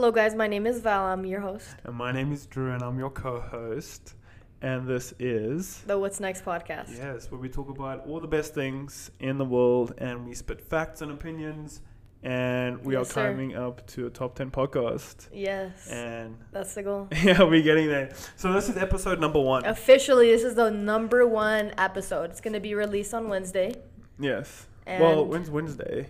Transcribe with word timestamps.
Hello, 0.00 0.12
guys. 0.12 0.32
My 0.36 0.46
name 0.46 0.64
is 0.64 0.78
Val. 0.78 1.06
I'm 1.06 1.26
your 1.26 1.40
host. 1.40 1.66
And 1.82 1.96
my 1.96 2.12
name 2.12 2.32
is 2.32 2.46
Drew, 2.46 2.70
and 2.70 2.84
I'm 2.84 3.00
your 3.00 3.10
co-host. 3.10 4.14
And 4.62 4.86
this 4.86 5.12
is 5.18 5.80
The 5.88 5.98
What's 5.98 6.20
Next 6.20 6.44
podcast. 6.44 6.96
yes, 6.96 7.28
where 7.32 7.40
we 7.40 7.48
talk 7.48 7.68
about 7.68 8.06
all 8.06 8.20
the 8.20 8.28
best 8.28 8.54
things 8.54 9.10
in 9.18 9.38
the 9.38 9.44
world, 9.44 9.94
and 9.98 10.24
we 10.24 10.36
spit 10.36 10.60
facts 10.60 11.02
and 11.02 11.10
opinions. 11.10 11.80
And 12.22 12.84
we 12.84 12.94
Yes, 12.94 13.02
are 13.02 13.04
sir. 13.06 13.12
climbing 13.24 13.56
up 13.56 13.84
to 13.88 14.06
a 14.06 14.10
top 14.10 14.36
ten 14.36 14.52
podcast. 14.52 15.30
Yes, 15.32 15.88
And 15.90 16.36
that's 16.52 16.74
the 16.76 16.84
goal. 16.84 17.08
yeah, 17.24 17.42
we're 17.42 17.62
getting 17.64 17.88
there. 17.88 18.10
So 18.36 18.52
this 18.52 18.68
is 18.68 18.76
episode 18.76 19.18
number 19.18 19.40
one. 19.40 19.64
Officially, 19.64 20.30
this 20.30 20.44
is 20.44 20.54
the 20.54 20.70
number 20.70 21.26
one 21.26 21.72
episode. 21.76 22.30
It's 22.30 22.40
gonna 22.40 22.60
be 22.60 22.76
released 22.76 23.12
on 23.14 23.28
Wednesday. 23.28 23.74
yes. 24.20 24.68
And 24.86 25.02
well, 25.02 25.24
when's 25.26 25.50
Wednesday? 25.50 26.08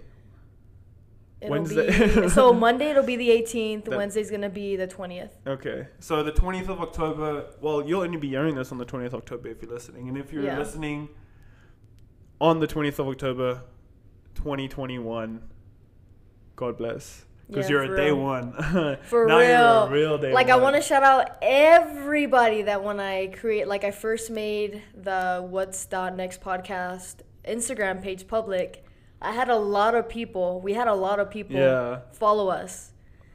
It'll 1.41 1.51
Wednesday. 1.53 2.21
Be, 2.23 2.29
so 2.31 2.53
Monday 2.67 2.91
it'll 2.91 3.03
be 3.03 3.17
the 3.17 3.29
18th. 3.31 3.85
That- 3.85 3.97
Wednesday's 3.97 4.31
gonna 4.31 4.49
be 4.51 4.77
the 4.77 4.87
20th. 4.89 5.31
Okay, 5.47 5.87
so 6.01 6.23
the 6.23 6.33
20th 6.33 6.69
of 6.69 6.81
October. 6.81 7.47
Well, 7.61 7.87
you'll 7.87 8.03
only 8.03 8.19
be 8.19 8.29
hearing 8.29 8.55
this 8.55 8.73
on 8.73 8.79
the 8.79 8.87
20th 8.87 9.07
of 9.09 9.15
October 9.17 9.49
if 9.49 9.63
you're 9.63 9.71
listening, 9.73 10.09
and 10.09 10.17
if 10.19 10.33
you're 10.33 10.43
Yeah. 10.45 10.59
listening 10.59 11.09
on 12.41 12.61
the 12.61 12.67
20th 12.67 12.99
of 12.99 13.09
October, 13.09 13.63
2021, 14.37 15.43
God 16.57 16.77
bless, 16.79 17.25
because 17.49 17.69
Yeah, 17.69 17.83
you're 17.83 17.95
a 17.95 17.97
day 17.97 18.07
real. 18.07 18.21
one. 18.23 18.53
For 19.03 19.27
now 19.27 19.39
real. 19.39 19.49
you're 19.49 19.59
a 19.59 19.91
real 19.91 20.19
day 20.19 20.27
one. 20.29 20.35
Like 20.35 20.49
I 20.51 20.57
want 20.57 20.77
to 20.77 20.83
shout 20.83 21.03
out 21.03 21.37
everybody 21.43 22.63
that 22.63 22.83
when 22.85 23.01
I 23.01 23.29
create, 23.29 23.67
like 23.69 23.85
I 23.85 23.91
first 23.91 24.31
made 24.31 24.83
the 24.95 25.45
What's 25.49 25.85
Dot 25.87 26.15
Next 26.17 26.41
podcast 26.41 27.17
Instagram 27.45 28.03
page 28.03 28.27
public, 28.29 28.85
I 29.21 29.33
had 29.33 29.49
a 29.49 29.57
lot 29.57 29.95
of 29.95 30.09
people. 30.09 30.61
We 30.61 30.75
had 30.75 30.89
a 30.89 30.95
lot 30.95 31.19
of 31.21 31.31
people 31.31 31.57
Yeah. 31.57 32.01
follow 32.13 32.49
us. 32.49 32.93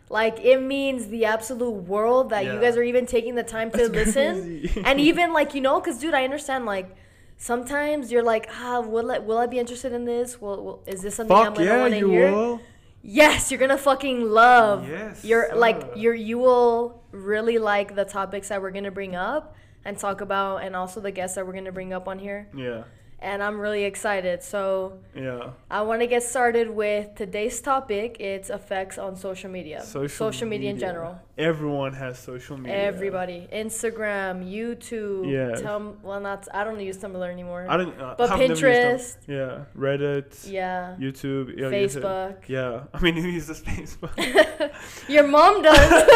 Like 0.09 0.39
it 0.39 0.61
means 0.61 1.07
the 1.07 1.25
absolute 1.25 1.71
world 1.71 2.29
that 2.29 2.45
you 2.45 2.59
guys 2.59 2.77
are 2.77 2.83
even 2.83 3.05
taking 3.05 3.35
the 3.35 3.43
time 3.43 3.71
to 3.71 3.87
That's 3.89 4.15
listen, 4.15 4.69
and 4.85 4.99
even 4.99 5.33
like 5.39 5.55
you 5.55 5.61
know, 5.61 5.79
cause 5.81 5.99
dude, 5.99 6.13
I 6.13 6.23
understand 6.23 6.65
like. 6.65 6.95
Sometimes 7.35 8.09
you're 8.11 8.23
like, 8.23 8.47
ah, 8.53 8.79
will 8.79 9.11
I, 9.11 9.17
will 9.17 9.37
I 9.37 9.47
be 9.47 9.59
interested 9.59 9.91
in 9.91 10.05
this? 10.05 10.39
Will, 10.39 10.63
will 10.63 10.83
is 10.85 11.01
this 11.01 11.15
something 11.15 11.35
I'm 11.35 11.53
gonna 11.53 11.65
yeah, 11.65 11.81
want 11.81 11.93
to 11.93 12.07
hear? 12.07 12.31
will. 12.31 12.61
Yes, 13.01 13.51
you're 13.51 13.59
gonna 13.59 13.77
fucking 13.77 14.21
love. 14.29 14.87
Yes, 14.87 15.25
You're 15.25 15.53
like 15.53 15.81
you're 15.97 16.13
you 16.13 16.37
will 16.37 17.01
really 17.11 17.57
like 17.57 17.95
the 17.95 18.05
topics 18.05 18.47
that 18.47 18.61
we're 18.61 18.71
gonna 18.71 18.91
bring 18.91 19.13
up 19.15 19.55
and 19.83 19.97
talk 19.97 20.21
about, 20.21 20.57
and 20.63 20.73
also 20.75 21.01
the 21.01 21.11
guests 21.11 21.35
that 21.35 21.45
we're 21.45 21.51
gonna 21.53 21.71
bring 21.73 21.91
up 21.91 22.07
on 22.07 22.17
here. 22.19 22.47
Yeah, 22.55 22.83
And 23.23 23.41
I'm 23.41 23.57
really 23.57 23.85
excited. 23.85 24.43
So 24.43 24.99
yeah. 25.15 25.51
I 25.71 25.81
want 25.83 26.01
to 26.01 26.07
get 26.07 26.23
started 26.23 26.69
with 26.69 27.15
today's 27.15 27.61
topic. 27.61 28.17
It's 28.19 28.49
effects 28.49 28.97
on 28.97 29.15
social 29.15 29.49
media. 29.49 29.81
Social, 29.81 30.45
media, 30.45 30.71
in 30.71 30.77
general. 30.77 31.17
Everyone 31.37 31.93
has 31.93 32.19
social 32.19 32.57
media. 32.57 32.75
Everybody, 32.75 33.47
Instagram, 33.53 34.43
YouTube. 34.43 35.31
Yes. 35.31 35.61
Tum- 35.61 35.99
well, 36.03 36.19
not. 36.19 36.49
I 36.53 36.65
don't 36.65 36.79
use 36.81 36.97
Tumblr 36.97 37.25
anymore. 37.31 37.65
I 37.69 37.77
don't. 37.77 37.97
Uh, 37.99 38.15
But 38.17 38.31
I've. 38.31 38.39
Pinterest. 38.39 39.15
Yeah, 39.25 39.65
Reddit. 39.77 40.51
yeah. 40.51 40.97
YouTube. 40.99 41.57
Yeah, 41.57 41.71
Facebook. 41.71 42.35
Yeah, 42.49 42.83
I 42.93 42.99
mean, 42.99 43.15
who 43.15 43.29
uses 43.29 43.61
Facebook? 43.61 44.13
Your 45.07 45.27
mom 45.27 45.61
does. 45.61 45.79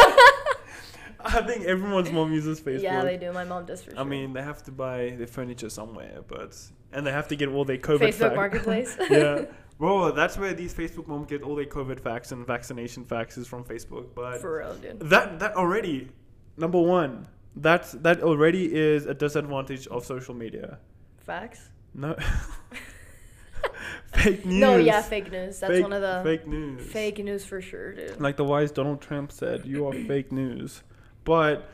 I 1.19 1.41
think 1.41 1.65
everyone's 1.65 2.11
mom 2.11 2.31
uses 2.31 2.59
Facebook. 2.61 2.83
yeah, 2.83 3.03
they 3.03 3.17
do. 3.17 3.31
My 3.33 3.43
mom 3.43 3.65
does 3.65 3.81
for 3.83 3.91
sure. 3.91 3.99
I 3.99 4.03
mean, 4.03 4.33
they 4.33 4.41
have 4.43 4.61
to 4.63 4.71
buy 4.71 5.15
the 5.17 5.25
furniture 5.27 5.69
somewhere, 5.69 6.19
but 6.27 6.55
and 6.91 7.05
they 7.05 7.11
have 7.11 7.27
to 7.29 7.35
get 7.35 7.49
all 7.49 7.65
their 7.65 7.77
COVID 7.77 7.99
facts. 7.99 8.17
Facebook 8.17 8.19
facts. 8.19 8.35
Marketplace. 8.35 8.97
yeah, 9.09 9.45
bro, 9.79 10.11
that's 10.11 10.37
where 10.37 10.53
these 10.53 10.73
Facebook 10.73 11.07
moms 11.07 11.27
get 11.27 11.41
all 11.43 11.55
their 11.55 11.65
COVID 11.65 11.99
facts 11.99 12.31
and 12.31 12.45
vaccination 12.45 13.03
facts 13.03 13.37
is 13.37 13.47
from 13.47 13.63
Facebook. 13.63 14.07
But 14.15 14.39
For 14.41 14.59
real, 14.59 14.75
dude. 14.75 14.99
that 15.09 15.39
that 15.39 15.55
already, 15.55 16.09
number 16.57 16.79
one, 16.81 17.27
that's 17.55 17.91
that 17.93 18.21
already 18.21 18.73
is 18.73 19.05
a 19.05 19.13
disadvantage 19.13 19.87
of 19.87 20.05
social 20.05 20.33
media. 20.33 20.79
Facts. 21.17 21.69
No, 21.93 22.15
fake 24.13 24.45
news. 24.45 24.59
No, 24.61 24.77
yeah, 24.77 25.01
fake 25.01 25.31
news. 25.31 25.59
That's 25.59 25.73
Fake- 25.73 25.83
one 25.83 25.93
of 25.93 26.01
the 26.01 26.21
fake 26.23 26.47
news. 26.47 26.85
fake 26.91 27.23
news 27.23 27.45
for 27.45 27.61
sure, 27.61 27.93
dude. 27.93 28.19
like 28.21 28.37
the 28.37 28.43
wise 28.43 28.71
Donald 28.71 29.01
Trump 29.01 29.31
said, 29.31 29.65
"You 29.65 29.87
are 29.87 29.93
fake 29.93 30.31
news." 30.31 30.83
But 31.23 31.69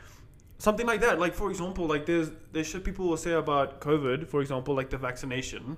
something 0.64 0.88
like 0.88 1.02
that, 1.02 1.20
like 1.20 1.36
for 1.36 1.50
example, 1.50 1.86
like 1.86 2.06
there's 2.06 2.32
there's 2.54 2.68
shit 2.68 2.84
people 2.84 3.06
will 3.10 3.18
say 3.18 3.34
about 3.34 3.82
COVID, 3.82 4.28
for 4.28 4.40
example, 4.42 4.74
like 4.74 4.90
the 4.90 4.98
vaccination. 4.98 5.78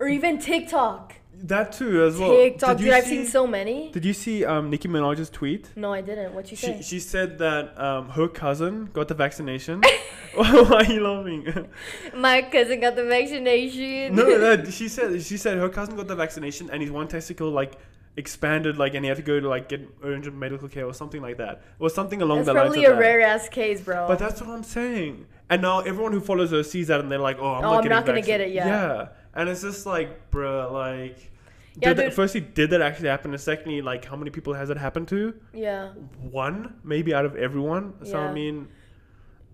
Or 0.00 0.08
even 0.08 0.38
TikTok. 0.38 1.14
That 1.52 1.72
too, 1.72 2.02
as 2.02 2.18
well. 2.18 2.30
TikTok, 2.30 2.78
dude. 2.78 2.86
you 2.86 2.94
I've 2.94 3.04
seen 3.04 3.26
so 3.26 3.46
many. 3.46 3.90
Did 3.92 4.04
you 4.06 4.14
see 4.14 4.44
um, 4.44 4.70
Nicki 4.70 4.88
Minaj's 4.88 5.28
tweet? 5.28 5.70
No, 5.76 5.92
I 5.92 6.00
didn't. 6.00 6.34
What 6.34 6.50
you 6.50 6.56
say? 6.56 6.78
She 6.78 6.82
she 6.82 7.00
said 7.00 7.38
that 7.38 7.78
um, 7.78 8.08
her 8.10 8.28
cousin 8.28 8.88
got 8.92 9.08
the 9.08 9.14
vaccination. 9.14 9.82
Why 10.34 10.82
are 10.82 10.92
you 10.92 11.00
laughing? 11.00 11.68
My 12.14 12.42
cousin 12.42 12.80
got 12.80 12.96
the 12.96 13.04
vaccination. 13.04 14.14
no, 14.16 14.38
that 14.38 14.72
she 14.78 14.88
said 14.88 15.22
she 15.22 15.36
said 15.36 15.58
her 15.58 15.68
cousin 15.68 15.94
got 15.96 16.08
the 16.08 16.16
vaccination 16.16 16.70
and 16.70 16.82
his 16.82 16.90
one 16.90 17.08
testicle 17.08 17.50
like 17.50 17.72
expanded 18.16 18.78
like 18.78 18.94
and 18.94 19.04
he 19.04 19.08
had 19.08 19.16
to 19.18 19.22
go 19.22 19.38
to 19.38 19.48
like 19.48 19.68
get 19.68 19.86
urgent 20.02 20.34
medical 20.36 20.68
care 20.68 20.86
or 20.86 20.94
something 20.94 21.20
like 21.20 21.36
that 21.36 21.62
or 21.78 21.90
something 21.90 22.22
along 22.22 22.38
That's 22.38 22.46
the 22.46 22.54
lines 22.54 22.72
probably 22.72 22.84
of 22.86 22.96
a 22.96 23.00
rare 23.00 23.20
ass 23.20 23.48
case, 23.48 23.80
bro. 23.82 24.08
But 24.08 24.18
that's 24.18 24.40
what 24.40 24.50
I'm 24.50 24.62
saying. 24.62 25.26
And 25.50 25.60
now 25.62 25.80
everyone 25.80 26.12
who 26.12 26.20
follows 26.20 26.50
her 26.50 26.62
sees 26.62 26.86
that 26.88 26.98
and 27.00 27.12
they're 27.12 27.18
like, 27.18 27.38
oh, 27.38 27.46
I'm 27.54 27.64
Oh, 27.64 27.70
not 27.74 27.84
I'm 27.84 27.90
not 27.90 28.06
gonna 28.06 28.22
get 28.22 28.40
it, 28.40 28.52
yeah. 28.52 28.66
Yeah. 28.66 29.08
And 29.34 29.48
it's 29.50 29.60
just 29.62 29.84
like, 29.84 30.30
bruh, 30.30 30.72
like, 30.72 31.30
Yeah, 31.78 31.88
did 31.92 31.96
that, 31.98 32.14
firstly, 32.14 32.40
did 32.40 32.70
that 32.70 32.80
actually 32.80 33.10
happen? 33.10 33.32
And 33.32 33.40
secondly, 33.40 33.82
like, 33.82 34.06
how 34.06 34.16
many 34.16 34.30
people 34.30 34.54
has 34.54 34.70
it 34.70 34.78
happened 34.78 35.08
to? 35.08 35.34
yeah. 35.52 35.90
One, 36.22 36.76
maybe 36.82 37.12
out 37.12 37.26
of 37.26 37.36
everyone. 37.36 37.92
So, 38.04 38.18
I 38.18 38.26
Yeah. 38.26 38.32
mean, 38.32 38.68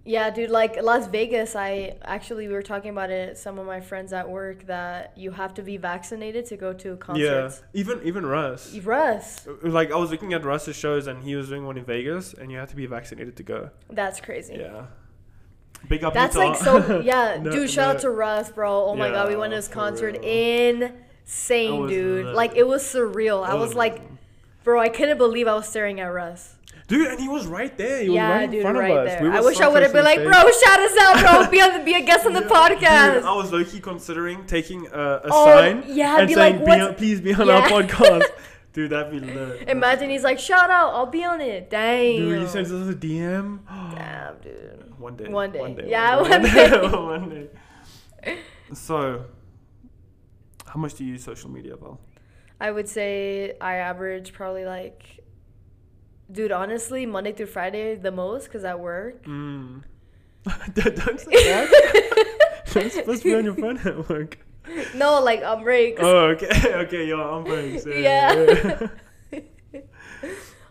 Yeah, 0.04 0.30
dude, 0.30 0.50
like 0.50 0.82
Las 0.82 1.06
Vegas, 1.06 1.54
I 1.54 1.96
actually 2.02 2.48
we 2.48 2.54
were 2.54 2.62
talking 2.62 2.90
about 2.90 3.10
it 3.10 3.38
some 3.38 3.58
of 3.60 3.66
my 3.66 3.80
friends 3.80 4.12
at 4.12 4.28
work 4.28 4.66
that 4.66 5.12
you 5.16 5.30
have 5.30 5.54
to 5.54 5.62
be 5.62 5.76
vaccinated 5.76 6.44
to 6.46 6.56
go 6.56 6.72
to 6.72 6.96
concerts. 6.96 7.62
yeah. 7.72 7.80
Even 7.80 8.00
even 8.02 8.26
Russ. 8.26 8.74
Russ, 8.78 9.46
uh, 9.46 9.52
Like, 9.62 9.92
I 9.92 9.96
was 9.96 10.10
looking 10.10 10.32
at 10.32 10.44
Russ's 10.44 10.74
shows 10.74 11.06
and 11.06 11.22
he 11.22 11.36
was 11.36 11.48
doing 11.50 11.64
one 11.64 11.78
in 11.78 11.84
Vegas 11.84 12.34
and 12.34 12.50
you 12.50 12.58
have 12.58 12.68
to 12.70 12.76
be 12.76 12.86
vaccinated 12.86 13.36
to 13.36 13.42
go. 13.44 13.70
that's 13.90 14.20
crazy. 14.20 14.56
Yeah. 14.58 14.86
Big 15.88 16.02
up 16.04 16.14
That's 16.14 16.34
Utah. 16.36 16.48
like 16.48 16.56
so 16.58 17.00
yeah, 17.04 17.38
No- 17.40 17.50
dude. 17.52 17.70
Shout 17.70 17.96
out 17.96 18.00
to 18.02 18.10
Russ, 18.10 18.50
bro. 18.50 18.84
Oh 18.86 18.96
my 18.96 19.10
god, 19.10 19.28
we 19.28 19.36
went 19.36 19.50
to 19.52 19.56
his 19.56 19.68
concert. 19.68 20.14
real. 20.20 20.90
Insane, 21.24 21.86
dude. 21.88 22.26
lit. 22.26 22.34
Like 22.34 22.56
it 22.56 22.66
was 22.66 22.82
surreal. 22.82 23.44
I 23.46 23.54
was 23.54 23.74
like, 23.74 24.00
bro, 24.64 24.80
I 24.80 24.88
couldn't 24.88 25.18
believe 25.18 25.46
I 25.48 25.54
was 25.54 25.68
staring 25.68 26.00
at 26.00 26.06
Russ. 26.06 26.56
Dude, 26.92 27.06
and 27.08 27.18
he 27.18 27.26
was 27.26 27.46
right 27.46 27.74
there. 27.78 28.02
He 28.02 28.10
was 28.10 28.16
yeah, 28.16 28.30
right 28.32 28.42
in 28.44 28.50
dude, 28.50 28.60
front 28.60 28.76
right 28.76 28.90
of 28.90 29.06
us. 29.06 29.20
We 29.22 29.28
I 29.30 29.40
wish 29.40 29.58
I 29.60 29.68
would 29.68 29.82
have 29.82 29.94
been 29.94 30.04
like, 30.04 30.18
bro, 30.18 30.30
shout 30.30 30.78
us 30.78 30.96
out, 31.00 31.20
bro. 31.22 31.50
Be 31.50 31.58
on, 31.62 31.82
be 31.86 31.94
a 31.94 32.02
guest 32.02 32.26
on 32.26 32.34
the 32.34 32.40
podcast. 32.58 33.14
Dude. 33.14 33.24
I 33.24 33.34
was 33.34 33.50
low 33.50 33.64
key 33.64 33.80
considering 33.80 34.44
taking 34.44 34.86
a, 34.88 34.90
a 34.90 35.20
Oh, 35.30 35.44
sign 35.46 35.84
yeah, 35.86 36.18
and 36.18 36.28
be 36.28 36.34
saying, 36.34 36.56
like, 36.56 36.66
be 36.66 36.70
on, 36.82 36.94
please 36.96 37.22
be 37.22 37.32
on 37.32 37.46
Yeah. 37.46 37.60
our 37.60 37.68
podcast. 37.82 38.24
Dude, 38.74 38.90
that'd 38.90 39.10
be 39.10 39.20
lit. 39.20 39.70
Imagine 39.70 40.10
he's 40.10 40.22
like, 40.22 40.38
shout 40.38 40.68
out, 40.68 40.92
I'll 40.92 41.06
be 41.06 41.24
on 41.24 41.40
it. 41.40 41.70
Dang. 41.70 42.16
Dude, 42.16 42.42
he 42.42 42.46
sends 42.46 42.70
us 42.70 42.86
a 42.86 42.94
DM. 42.94 43.60
Damn, 43.94 44.38
dude. 44.42 44.98
One 44.98 45.16
day. 45.16 45.28
One 45.28 45.50
day. 45.50 45.60
One 45.60 45.74
day. 45.74 45.88
Yeah, 45.88 46.20
one 46.20 46.30
one 46.30 46.42
day. 46.42 46.68
day. 46.68 46.88
one 46.90 47.48
day. 48.26 48.38
So, 48.74 49.24
how 50.66 50.78
much 50.78 50.92
do 50.92 51.04
you 51.06 51.12
use 51.12 51.24
social 51.24 51.48
media, 51.48 51.74
Val? 51.74 52.00
I 52.60 52.70
would 52.70 52.86
say 52.88 53.56
I 53.62 53.76
average 53.76 54.34
probably 54.34 54.66
like, 54.66 55.21
dude, 56.30 56.52
honestly, 56.52 57.06
Monday 57.06 57.32
through 57.32 57.46
Friday 57.46 57.94
the 57.94 58.10
most 58.10 58.44
because 58.44 58.64
I 58.64 58.74
work. 58.74 59.24
Mm. 59.24 59.82
don't 60.74 61.20
say 61.20 61.30
that. 61.30 62.64
You're 62.74 62.90
supposed 62.90 63.22
to 63.22 63.28
be 63.28 63.34
on 63.34 63.44
your 63.44 63.54
phone 63.54 63.78
at 63.78 64.08
work. 64.08 64.38
No, 64.94 65.20
like 65.20 65.42
on 65.42 65.62
breaks. 65.62 66.00
Oh, 66.02 66.28
okay. 66.30 66.48
Okay, 66.84 67.06
you're 67.06 67.22
on 67.22 67.44
breaks. 67.44 67.84
Yeah. 67.86 68.88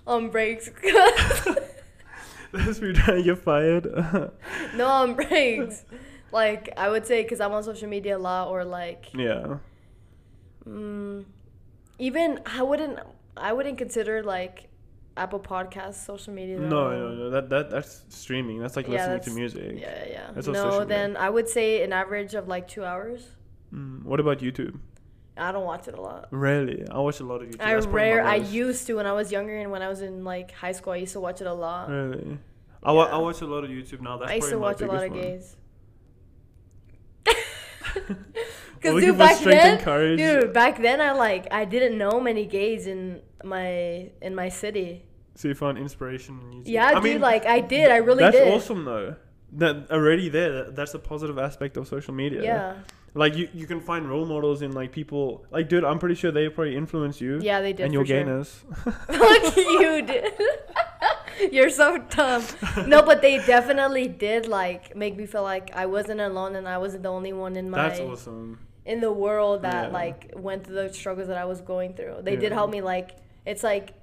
on 0.08 0.30
breaks. 0.30 0.70
That's 2.54 2.82
me 2.82 2.94
trying 2.94 3.18
to 3.18 3.24
get 3.24 3.38
fired. 3.38 3.86
no, 4.76 4.88
on 4.88 5.14
breaks. 5.14 5.86
Like 6.32 6.74
I 6.78 6.90
would 6.90 7.06
say 7.06 7.24
because 7.24 7.40
I'm 7.42 7.52
on 7.52 7.64
social 7.64 7.90
media 7.90 8.18
a 8.18 8.20
lot, 8.20 8.48
or 8.50 8.64
like, 8.64 9.08
yeah. 9.14 9.58
mm, 10.68 11.26
even 12.00 12.40
I 12.46 12.64
wouldn't, 12.64 13.00
I 13.36 13.52
wouldn't 13.54 13.78
consider 13.78 14.24
like 14.24 14.71
Apple 15.18 15.40
Podcasts 15.40 16.06
social 16.06 16.34
media. 16.34 16.58
No, 16.58 16.90
though. 16.90 17.10
no, 17.10 17.16
no. 17.16 17.30
That 17.30 17.50
that 17.50 17.70
that's 17.70 18.06
streaming. 18.10 18.60
That's 18.60 18.76
like 18.76 18.88
Yeah, 18.88 19.14
listening 19.14 19.22
to 19.22 19.32
music. 19.32 19.80
Yeah, 19.80 20.06
yeah. 20.10 20.32
That's 20.34 20.48
no, 20.48 20.86
then 20.86 21.18
I 21.18 21.30
would 21.30 21.50
say 21.50 21.84
an 21.84 21.92
average 21.94 22.34
of 22.34 22.48
like 22.48 22.68
two 22.68 22.84
hours. 22.86 23.28
Mm. 23.74 24.04
What 24.04 24.20
about 24.20 24.40
YouTube? 24.40 24.80
I 25.38 25.52
don't 25.52 25.66
watch 25.66 25.88
it 25.88 25.98
a 25.98 26.02
lot. 26.02 26.28
Really, 26.32 26.86
I 26.90 27.00
watch 27.00 27.20
a 27.20 27.24
lot 27.24 27.42
of 27.42 27.50
YouTube. 27.50 27.62
I 27.62 27.74
That's 27.74 27.88
rare. 27.88 28.24
I 28.26 28.36
used 28.36 28.88
to 28.88 28.96
when 28.96 29.08
I 29.08 29.14
was 29.14 29.32
younger 29.32 29.58
and 29.58 29.72
when 29.72 29.82
I 29.82 29.90
was 29.90 30.02
in 30.02 30.24
like 30.24 30.52
high 30.52 30.74
school. 30.74 30.94
I 30.94 30.98
used 30.98 31.14
to 31.14 31.20
watch 31.20 31.42
it 31.42 31.48
a 31.48 31.54
lot. 31.54 31.90
Really, 31.90 32.38
I, 32.84 32.92
wa- 32.92 33.06
I 33.06 33.18
watch 33.18 33.42
a 33.42 33.48
lot 33.48 33.64
of 33.64 33.70
YouTube 33.70 34.02
now. 34.02 34.18
That's 34.18 34.32
I 34.32 34.36
used 34.36 34.50
to 34.50 34.60
watch 34.60 34.82
a 34.82 34.88
lot 34.88 35.04
of 35.04 35.14
biggest 35.14 35.58
gays. 37.26 37.36
Cause 38.82 38.94
Looking 38.94 39.10
dude, 39.10 39.18
back 39.20 39.40
then, 39.40 40.18
dude, 40.18 40.54
back 40.54 40.82
then 40.82 41.02
I 41.02 41.12
like 41.12 41.48
I 41.52 41.66
didn't 41.66 41.98
know 42.00 42.20
many 42.20 42.46
gays 42.48 42.88
in 42.88 43.22
my 43.44 44.10
in 44.22 44.36
my 44.36 44.50
city. 44.50 45.06
So 45.36 45.48
you 45.48 45.56
found 45.56 45.78
inspiration 45.78 46.40
in 46.42 46.60
YouTube. 46.60 46.64
Yeah, 46.68 47.00
dude, 47.00 47.22
like 47.22 47.46
I 47.46 47.60
did. 47.62 47.90
I 47.92 47.98
really 47.98 48.20
that's 48.24 48.36
did. 48.38 48.54
awesome 48.54 48.86
though. 48.86 49.16
That 49.54 49.92
already 49.92 50.30
there. 50.30 50.52
that- 50.66 50.76
That's 50.76 50.94
a 50.94 51.00
positive 51.00 51.38
aspect 51.38 51.78
of 51.78 51.88
social 51.88 52.14
media. 52.14 52.44
Yeah. 52.44 52.76
Like 53.14 53.36
you, 53.36 53.50
you 53.54 53.68
can 53.68 53.82
find 53.82 54.08
role 54.10 54.26
models 54.26 54.62
in 54.62 54.72
like 54.72 54.94
people. 54.94 55.46
Like, 55.52 55.68
dude, 55.68 55.84
I'm 55.84 56.00
pretty 56.00 56.16
sure 56.16 56.32
they 56.32 56.48
probably 56.48 56.78
influence 56.78 57.20
you. 57.20 57.40
Yeah, 57.42 57.60
they 57.60 57.74
did. 57.74 57.84
and 57.86 57.94
your 57.94 58.06
sure. 58.06 58.18
gayness. 58.24 58.64
Fuck 59.08 59.58
you, 59.58 60.02
dude. 60.06 60.34
You're 61.54 61.70
so 61.70 61.98
dumb. 61.98 62.44
No, 62.88 63.02
but 63.02 63.22
they 63.22 63.38
definitely 63.46 64.08
did 64.08 64.48
like 64.48 64.96
make 64.96 65.18
me 65.18 65.26
feel 65.26 65.44
like 65.44 65.72
I 65.76 65.86
wasn't 65.88 66.22
alone 66.22 66.56
and 66.56 66.68
I 66.68 66.78
wasn't 66.78 67.04
the 67.04 67.10
only 67.10 67.34
one 67.34 67.56
in 67.56 67.70
my 67.70 67.88
That's 67.90 68.00
awesome. 68.00 68.60
in 68.86 69.02
the 69.02 69.12
world 69.12 69.64
that 69.64 69.88
Yeah. 69.88 69.94
like 69.94 70.32
went 70.36 70.66
through 70.66 70.76
the 70.76 70.94
struggles 70.94 71.28
that 71.28 71.38
I 71.38 71.46
was 71.46 71.60
going 71.62 71.94
through. 71.96 72.18
They 72.22 72.36
did 72.36 72.52
help 72.52 72.70
me 72.72 72.82
like 72.82 73.18
it's 73.46 73.64
like 73.64 73.94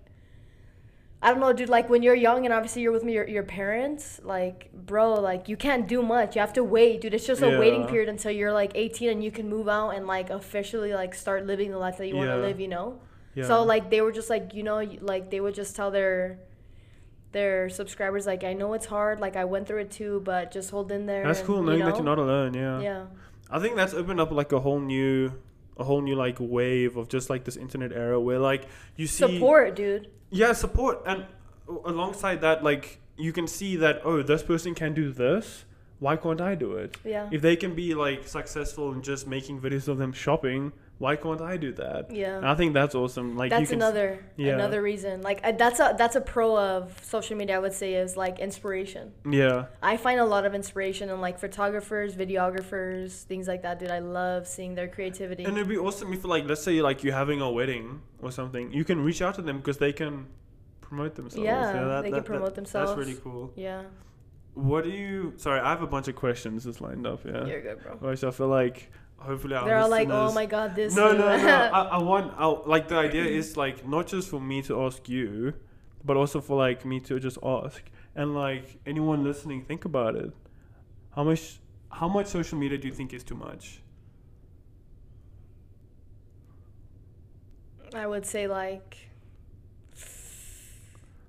I 1.20 1.30
don't 1.30 1.40
know, 1.40 1.52
dude, 1.52 1.68
like 1.68 1.90
when 1.90 2.04
you're 2.04 2.14
young 2.14 2.44
and 2.44 2.54
obviously 2.54 2.82
you're 2.82 2.92
with 2.92 3.02
me, 3.02 3.14
your, 3.14 3.26
your 3.26 3.42
parents, 3.42 4.20
like, 4.22 4.70
bro, 4.72 5.14
like 5.14 5.48
you 5.48 5.56
can't 5.56 5.88
do 5.88 6.00
much. 6.00 6.36
You 6.36 6.40
have 6.40 6.52
to 6.52 6.62
wait, 6.62 7.00
dude. 7.00 7.12
It's 7.12 7.26
just 7.26 7.42
a 7.42 7.58
waiting 7.58 7.88
period 7.88 8.08
until 8.08 8.30
you're 8.30 8.52
like 8.52 8.70
18 8.76 9.10
and 9.10 9.24
you 9.24 9.32
can 9.32 9.48
move 9.48 9.68
out 9.68 9.90
and 9.90 10.06
like 10.06 10.30
officially 10.30 10.94
like 10.94 11.16
start 11.16 11.44
living 11.44 11.72
the 11.72 11.78
life 11.78 11.98
that 11.98 12.06
you 12.06 12.14
want 12.14 12.28
to 12.30 12.36
live, 12.36 12.60
you 12.60 12.68
know? 12.68 13.00
Yeah. 13.34 13.46
So 13.48 13.64
like 13.64 13.90
they 13.90 14.00
were 14.00 14.12
just 14.12 14.30
like 14.30 14.54
you 14.54 14.62
know 14.62 14.80
like 15.00 15.30
they 15.30 15.40
would 15.40 15.54
just 15.54 15.74
tell 15.76 15.90
their 15.90 16.38
their 17.32 17.68
subscribers 17.68 18.26
like 18.26 18.42
I 18.42 18.52
know 18.52 18.72
it's 18.72 18.86
hard 18.86 19.20
like 19.20 19.36
I 19.36 19.44
went 19.44 19.68
through 19.68 19.82
it 19.82 19.90
too 19.90 20.22
but 20.24 20.50
just 20.50 20.70
hold 20.70 20.90
in 20.90 21.06
there. 21.06 21.24
That's 21.24 21.40
and, 21.40 21.46
cool 21.46 21.58
you 21.58 21.66
knowing 21.66 21.80
that 21.80 21.96
you're 21.96 22.04
not 22.04 22.18
alone. 22.18 22.54
Yeah. 22.54 22.80
Yeah. 22.80 23.04
I 23.50 23.58
think 23.58 23.76
that's 23.76 23.94
opened 23.94 24.20
up 24.20 24.30
like 24.30 24.52
a 24.52 24.60
whole 24.60 24.80
new, 24.80 25.32
a 25.78 25.84
whole 25.84 26.00
new 26.00 26.16
like 26.16 26.36
wave 26.40 26.96
of 26.96 27.08
just 27.08 27.30
like 27.30 27.44
this 27.44 27.56
internet 27.56 27.92
era 27.92 28.20
where 28.20 28.38
like 28.38 28.66
you 28.96 29.06
see 29.06 29.38
Support, 29.38 29.76
dude. 29.76 30.10
Yeah, 30.30 30.52
support, 30.52 31.02
and 31.06 31.24
alongside 31.84 32.40
that, 32.42 32.62
like 32.62 33.00
you 33.16 33.32
can 33.32 33.46
see 33.46 33.76
that 33.76 34.02
oh, 34.04 34.22
this 34.22 34.42
person 34.42 34.74
can 34.74 34.94
do 34.94 35.12
this. 35.12 35.64
Why 36.00 36.16
can't 36.16 36.40
I 36.40 36.54
do 36.54 36.74
it? 36.74 36.96
Yeah. 37.04 37.28
If 37.32 37.42
they 37.42 37.56
can 37.56 37.74
be 37.74 37.94
like 37.94 38.26
successful 38.28 38.92
in 38.92 39.02
just 39.02 39.26
making 39.26 39.60
videos 39.60 39.88
of 39.88 39.98
them 39.98 40.12
shopping, 40.12 40.72
why 40.98 41.14
can't 41.14 41.40
I 41.40 41.56
do 41.56 41.72
that? 41.74 42.10
Yeah. 42.10 42.38
And 42.38 42.46
I 42.46 42.54
think 42.56 42.74
that's 42.74 42.94
awesome. 42.94 43.36
Like 43.36 43.52
you 43.52 43.58
that's 43.58 43.70
can, 43.70 43.78
another 43.78 44.18
yeah. 44.36 44.54
another 44.54 44.82
reason. 44.82 45.22
Like 45.22 45.44
I, 45.44 45.52
that's 45.52 45.78
a 45.78 45.94
that's 45.96 46.16
a 46.16 46.20
pro 46.20 46.58
of 46.58 46.98
social 47.04 47.36
media. 47.36 47.56
I 47.56 47.58
would 47.60 47.72
say 47.72 47.94
is 47.94 48.16
like 48.16 48.40
inspiration. 48.40 49.12
Yeah, 49.28 49.66
I 49.80 49.96
find 49.96 50.18
a 50.18 50.24
lot 50.24 50.44
of 50.44 50.54
inspiration 50.54 51.08
in 51.08 51.20
like 51.20 51.38
photographers, 51.38 52.16
videographers, 52.16 53.22
things 53.22 53.46
like 53.46 53.62
that. 53.62 53.78
Dude, 53.78 53.90
I 53.90 54.00
love 54.00 54.48
seeing 54.48 54.74
their 54.74 54.88
creativity. 54.88 55.44
and 55.44 55.56
it'd 55.56 55.68
be 55.68 55.78
awesome 55.78 56.12
if 56.12 56.24
like 56.24 56.46
let's 56.48 56.62
say 56.62 56.82
like 56.82 57.04
you're 57.04 57.14
having 57.14 57.40
a 57.40 57.50
wedding 57.50 58.02
or 58.20 58.32
something, 58.32 58.72
you 58.72 58.84
can 58.84 59.00
reach 59.02 59.22
out 59.22 59.36
to 59.36 59.42
them 59.42 59.58
because 59.58 59.78
they 59.78 59.92
can 59.92 60.26
promote 60.80 61.14
themselves. 61.14 61.44
Yeah, 61.44 62.00
they 62.02 62.10
can 62.10 62.24
promote 62.24 62.54
themselves. 62.56 62.90
That's 62.90 62.98
really 62.98 63.20
cool. 63.22 63.52
yeah, 63.54 63.82
What 64.54 64.82
do 64.82 64.90
you? 64.90 65.34
Sorry, 65.36 65.60
I 65.60 65.70
have 65.70 65.82
a 65.82 65.86
bunch 65.86 66.08
of 66.08 66.16
questions 66.16 66.64
just 66.64 66.80
lined 66.80 67.06
up. 67.06 67.24
Yeah. 67.24 67.46
you're 67.46 67.62
good, 67.62 67.82
bro. 67.82 68.10
Which 68.10 68.24
I 68.24 68.32
feel 68.32 68.48
like 68.48 68.90
hopefully 69.18 69.54
our 69.54 69.64
They're 69.66 69.78
all 69.78 69.90
like, 69.90 70.08
oh 70.10 70.32
my 70.32 70.46
god, 70.46 70.74
this. 70.74 70.94
No, 70.94 71.12
no, 71.12 71.36
no. 71.36 71.46
I, 71.72 71.82
I 71.82 71.98
want, 71.98 72.34
I, 72.36 72.46
like, 72.46 72.88
the 72.88 72.96
idea 72.96 73.24
is 73.24 73.56
like 73.56 73.86
not 73.86 74.06
just 74.06 74.28
for 74.28 74.40
me 74.40 74.62
to 74.62 74.82
ask 74.84 75.08
you, 75.08 75.54
but 76.04 76.16
also 76.16 76.40
for 76.40 76.56
like 76.56 76.84
me 76.84 77.00
to 77.00 77.18
just 77.20 77.38
ask, 77.42 77.82
and 78.14 78.34
like 78.34 78.78
anyone 78.86 79.24
listening, 79.24 79.64
think 79.64 79.84
about 79.84 80.16
it. 80.16 80.32
How 81.14 81.24
much, 81.24 81.58
how 81.90 82.08
much 82.08 82.26
social 82.26 82.58
media 82.58 82.78
do 82.78 82.88
you 82.88 82.94
think 82.94 83.12
is 83.12 83.24
too 83.24 83.34
much? 83.34 83.80
I 87.94 88.06
would 88.06 88.26
say 88.26 88.46
like. 88.46 89.07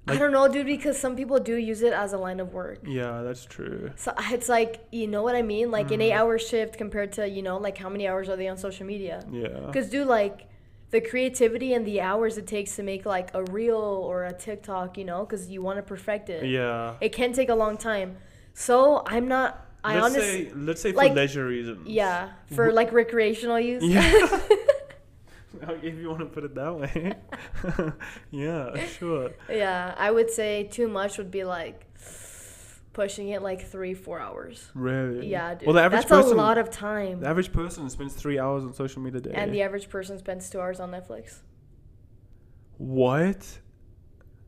I 0.09 0.17
don't 0.17 0.31
know, 0.31 0.47
dude, 0.47 0.65
because 0.65 0.97
some 0.99 1.15
people 1.15 1.39
do 1.39 1.55
use 1.55 1.81
it 1.81 1.93
as 1.93 2.13
a 2.13 2.17
line 2.17 2.39
of 2.39 2.53
work. 2.53 2.79
Yeah, 2.85 3.21
that's 3.23 3.45
true. 3.45 3.91
So 3.95 4.13
it's 4.31 4.49
like, 4.49 4.85
you 4.91 5.07
know 5.07 5.23
what 5.23 5.35
I 5.35 5.41
mean? 5.41 5.71
Like 5.71 5.91
an 5.91 5.99
Mhm. 5.99 6.03
eight 6.03 6.13
hour 6.13 6.37
shift 6.39 6.77
compared 6.77 7.11
to, 7.13 7.27
you 7.27 7.41
know, 7.41 7.57
like 7.57 7.77
how 7.77 7.89
many 7.89 8.07
hours 8.07 8.29
are 8.29 8.35
they 8.35 8.47
on 8.47 8.57
social 8.57 8.85
media? 8.85 9.23
Yeah. 9.31 9.47
Because, 9.67 9.89
dude, 9.89 10.07
like 10.07 10.47
the 10.91 11.01
creativity 11.01 11.73
and 11.73 11.85
the 11.85 12.01
hours 12.01 12.37
it 12.37 12.47
takes 12.47 12.75
to 12.77 12.83
make 12.83 13.05
like 13.05 13.29
a 13.35 13.43
reel 13.43 13.75
or 13.77 14.25
a 14.25 14.33
TikTok, 14.33 14.97
you 14.97 15.05
know, 15.05 15.25
because 15.25 15.49
you 15.49 15.61
want 15.61 15.77
to 15.77 15.83
perfect 15.83 16.29
it. 16.29 16.45
Yeah. 16.45 16.95
It 17.01 17.11
can 17.13 17.31
take 17.33 17.49
a 17.49 17.55
long 17.55 17.77
time. 17.77 18.17
So 18.53 19.03
I'm 19.05 19.27
not, 19.27 19.65
I 19.83 19.93
let's 20.01 20.15
honestly, 20.15 20.45
say, 20.49 20.51
let's 20.55 20.81
say 20.81 20.91
for 20.91 20.97
like- 20.97 21.13
leisure 21.15 21.45
reasons. 21.45 21.87
yeah, 21.87 22.29
for 22.55 22.73
like 22.73 22.91
recreational 22.91 23.59
use. 23.59 23.83
Yeah. 23.83 24.39
if 25.81 25.95
you 25.95 26.09
want 26.09 26.19
to 26.19 26.25
put 26.25 26.43
it 26.43 26.55
that 26.55 26.75
way. 26.75 27.13
yeah, 28.31 28.85
sure. 28.87 29.31
yeah, 29.49 29.93
I 29.97 30.11
would 30.11 30.29
say 30.29 30.63
too 30.63 30.87
much 30.87 31.17
would 31.17 31.31
be 31.31 31.43
like 31.43 31.85
pushing 32.93 33.29
it 33.29 33.41
like 33.41 33.65
three, 33.65 33.93
four 33.93 34.19
hours. 34.19 34.69
Really. 34.73 35.27
Yeah, 35.27 35.55
dude. 35.55 35.67
Well, 35.67 35.75
the 35.75 35.81
average 35.81 36.01
That's 36.01 36.11
person, 36.11 36.33
a 36.33 36.41
lot 36.41 36.57
of 36.57 36.69
time. 36.69 37.21
The 37.21 37.27
average 37.27 37.53
person 37.53 37.89
spends 37.89 38.13
three 38.13 38.39
hours 38.39 38.63
on 38.63 38.73
social 38.73 39.01
media 39.01 39.19
a 39.19 39.21
day. 39.21 39.31
And 39.33 39.53
the 39.53 39.61
average 39.61 39.89
person 39.89 40.17
spends 40.17 40.49
two 40.49 40.59
hours 40.59 40.79
on 40.79 40.91
Netflix. 40.91 41.39
What? 42.77 43.59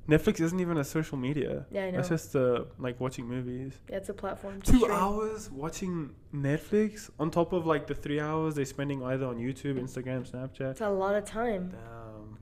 Netflix 0.09 0.41
isn't 0.41 0.59
even 0.59 0.77
a 0.77 0.83
social 0.83 1.17
media. 1.17 1.65
Yeah, 1.71 1.85
I 1.85 1.91
know. 1.91 1.99
It's 1.99 2.09
just 2.09 2.35
uh, 2.35 2.63
like 2.79 2.99
watching 2.99 3.25
movies. 3.27 3.73
Yeah, 3.89 3.97
it's 3.97 4.09
a 4.09 4.13
platform. 4.13 4.61
Two 4.61 4.77
stream. 4.77 4.91
hours 4.91 5.49
watching 5.51 6.11
Netflix 6.33 7.09
on 7.19 7.29
top 7.31 7.53
of 7.53 7.65
like 7.65 7.87
the 7.87 7.95
three 7.95 8.19
hours 8.19 8.55
they're 8.55 8.65
spending 8.65 9.03
either 9.03 9.25
on 9.25 9.37
YouTube, 9.37 9.79
Instagram, 9.79 10.29
Snapchat. 10.29 10.71
It's 10.71 10.81
a 10.81 10.89
lot 10.89 11.15
of 11.15 11.25
time. 11.25 11.69
Damn. 11.71 12.37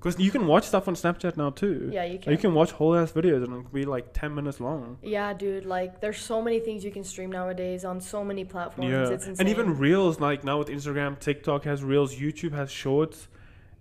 Because 0.00 0.20
you 0.20 0.30
can 0.30 0.46
watch 0.46 0.64
stuff 0.64 0.86
on 0.86 0.94
Snapchat 0.94 1.38
now 1.38 1.48
too. 1.48 1.88
Yeah, 1.90 2.04
you 2.04 2.12
Like, 2.14 2.22
can. 2.22 2.32
you 2.32 2.38
can 2.38 2.52
watch 2.52 2.72
whole 2.72 2.94
ass 2.94 3.12
videos 3.12 3.42
and 3.44 3.54
it 3.54 3.62
can 3.62 3.70
be 3.72 3.84
like 3.86 4.12
10 4.12 4.34
minutes 4.34 4.60
long. 4.60 4.98
Yeah, 5.02 5.32
dude. 5.32 5.64
Like, 5.64 6.02
there's 6.02 6.18
so 6.18 6.42
many 6.42 6.60
things 6.60 6.84
you 6.84 6.90
can 6.90 7.04
stream 7.04 7.32
nowadays 7.32 7.86
on 7.86 8.02
so 8.02 8.22
many 8.22 8.44
platforms. 8.44 8.90
Yeah. 8.90 9.08
It's 9.08 9.26
insane. 9.26 9.46
And 9.46 9.48
even 9.48 9.78
Reels, 9.78 10.20
like 10.20 10.44
now 10.44 10.58
with 10.58 10.68
Instagram, 10.68 11.18
TikTok 11.18 11.64
has 11.64 11.82
Reels, 11.82 12.14
YouTube 12.16 12.52
has 12.52 12.70
Shorts. 12.70 13.28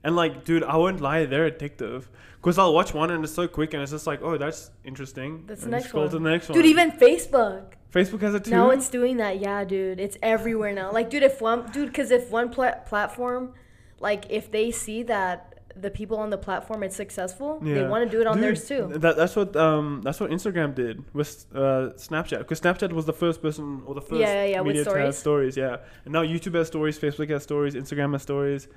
And 0.04 0.16
like, 0.16 0.44
dude, 0.44 0.64
I 0.64 0.76
won't 0.78 1.02
lie, 1.02 1.26
they're 1.26 1.50
addictive. 1.50 2.06
Because 2.42 2.58
I'll 2.58 2.74
watch 2.74 2.94
one 2.94 3.10
and 3.10 3.24
it's 3.24 3.34
so 3.34 3.48
quick 3.48 3.74
and 3.74 3.82
it's 3.82 3.92
just 3.92 4.06
like, 4.06 4.22
oh, 4.22 4.38
that's 4.38 4.70
interesting. 4.84 5.46
That's 5.48 5.64
the 5.64 5.70
next 5.70 5.90
scroll 5.90 6.10
to 6.10 6.16
one. 6.16 6.24
the 6.24 6.30
next 6.30 6.50
one. 6.50 6.58
dude, 6.58 6.66
even 6.66 6.92
Facebook. 6.92 7.74
Facebook 7.94 8.22
has 8.22 8.36
it 8.36 8.44
too. 8.46 8.52
Now 8.52 8.72
it's 8.72 8.90
doing 8.90 9.18
that. 9.18 9.40
Yeah, 9.40 9.64
dude. 9.64 10.00
It's 10.00 10.18
everywhere 10.22 10.74
now. 10.74 10.92
Like, 10.92 11.10
dude, 11.10 11.24
if 11.24 11.40
one, 11.42 11.72
dude, 11.72 11.88
because 11.88 12.12
if 12.12 12.30
one 12.32 12.50
pla- 12.50 12.80
platform, 12.86 13.54
like, 14.00 14.26
if 14.30 14.52
they 14.52 14.72
see 14.72 15.04
that 15.04 15.54
the 15.76 15.90
people 15.90 16.18
on 16.18 16.30
the 16.30 16.38
platform 16.38 16.84
is 16.84 16.96
successful, 16.96 17.60
they 17.62 17.84
want 17.88 18.04
to 18.04 18.10
do 18.10 18.22
it 18.22 18.28
on 18.28 18.36
Dude, 18.36 18.44
theirs 18.44 18.68
too. 18.68 18.92
That, 18.94 19.16
that's 19.16 19.36
what 19.36 19.56
um 19.56 20.02
that's 20.04 20.20
what 20.20 20.30
Instagram 20.30 20.76
did 20.76 21.04
with 21.14 21.46
uh, 21.54 21.90
Snapchat 21.98 22.40
because 22.40 22.62
Snapchat 22.62 22.94
was 22.94 23.06
the 23.06 23.14
first 23.14 23.42
person 23.42 23.82
or 23.88 23.96
the 23.96 24.02
first 24.02 24.22
Yeah, 24.22 24.34
yeah, 24.34 24.46
yeah, 24.46 24.62
media 24.62 24.84
to 24.84 24.90
have 24.92 25.16
stories. 25.16 25.56
stories. 25.56 25.58
Yeah, 25.58 25.78
and 26.06 26.14
now 26.14 26.22
YouTube 26.22 26.54
has 26.56 26.68
stories, 26.68 27.00
Facebook 27.00 27.30
has 27.30 27.42
stories, 27.42 27.74
Instagram 27.74 28.12
has 28.14 28.22
stories, 28.22 28.68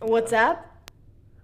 WhatsApp. 0.00 0.58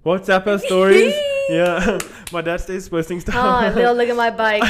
WhatsApp 0.06 0.44
has 0.46 0.62
stories. 0.64 1.12
yeah, 1.50 1.98
my 2.32 2.40
dad 2.40 2.58
stays 2.60 2.88
posting 2.88 3.18
stuff. 3.20 3.34
Ah, 3.36 3.72
Lil, 3.74 3.94
look 3.94 4.08
at 4.08 4.14
my 4.16 4.30
bike. 4.30 4.62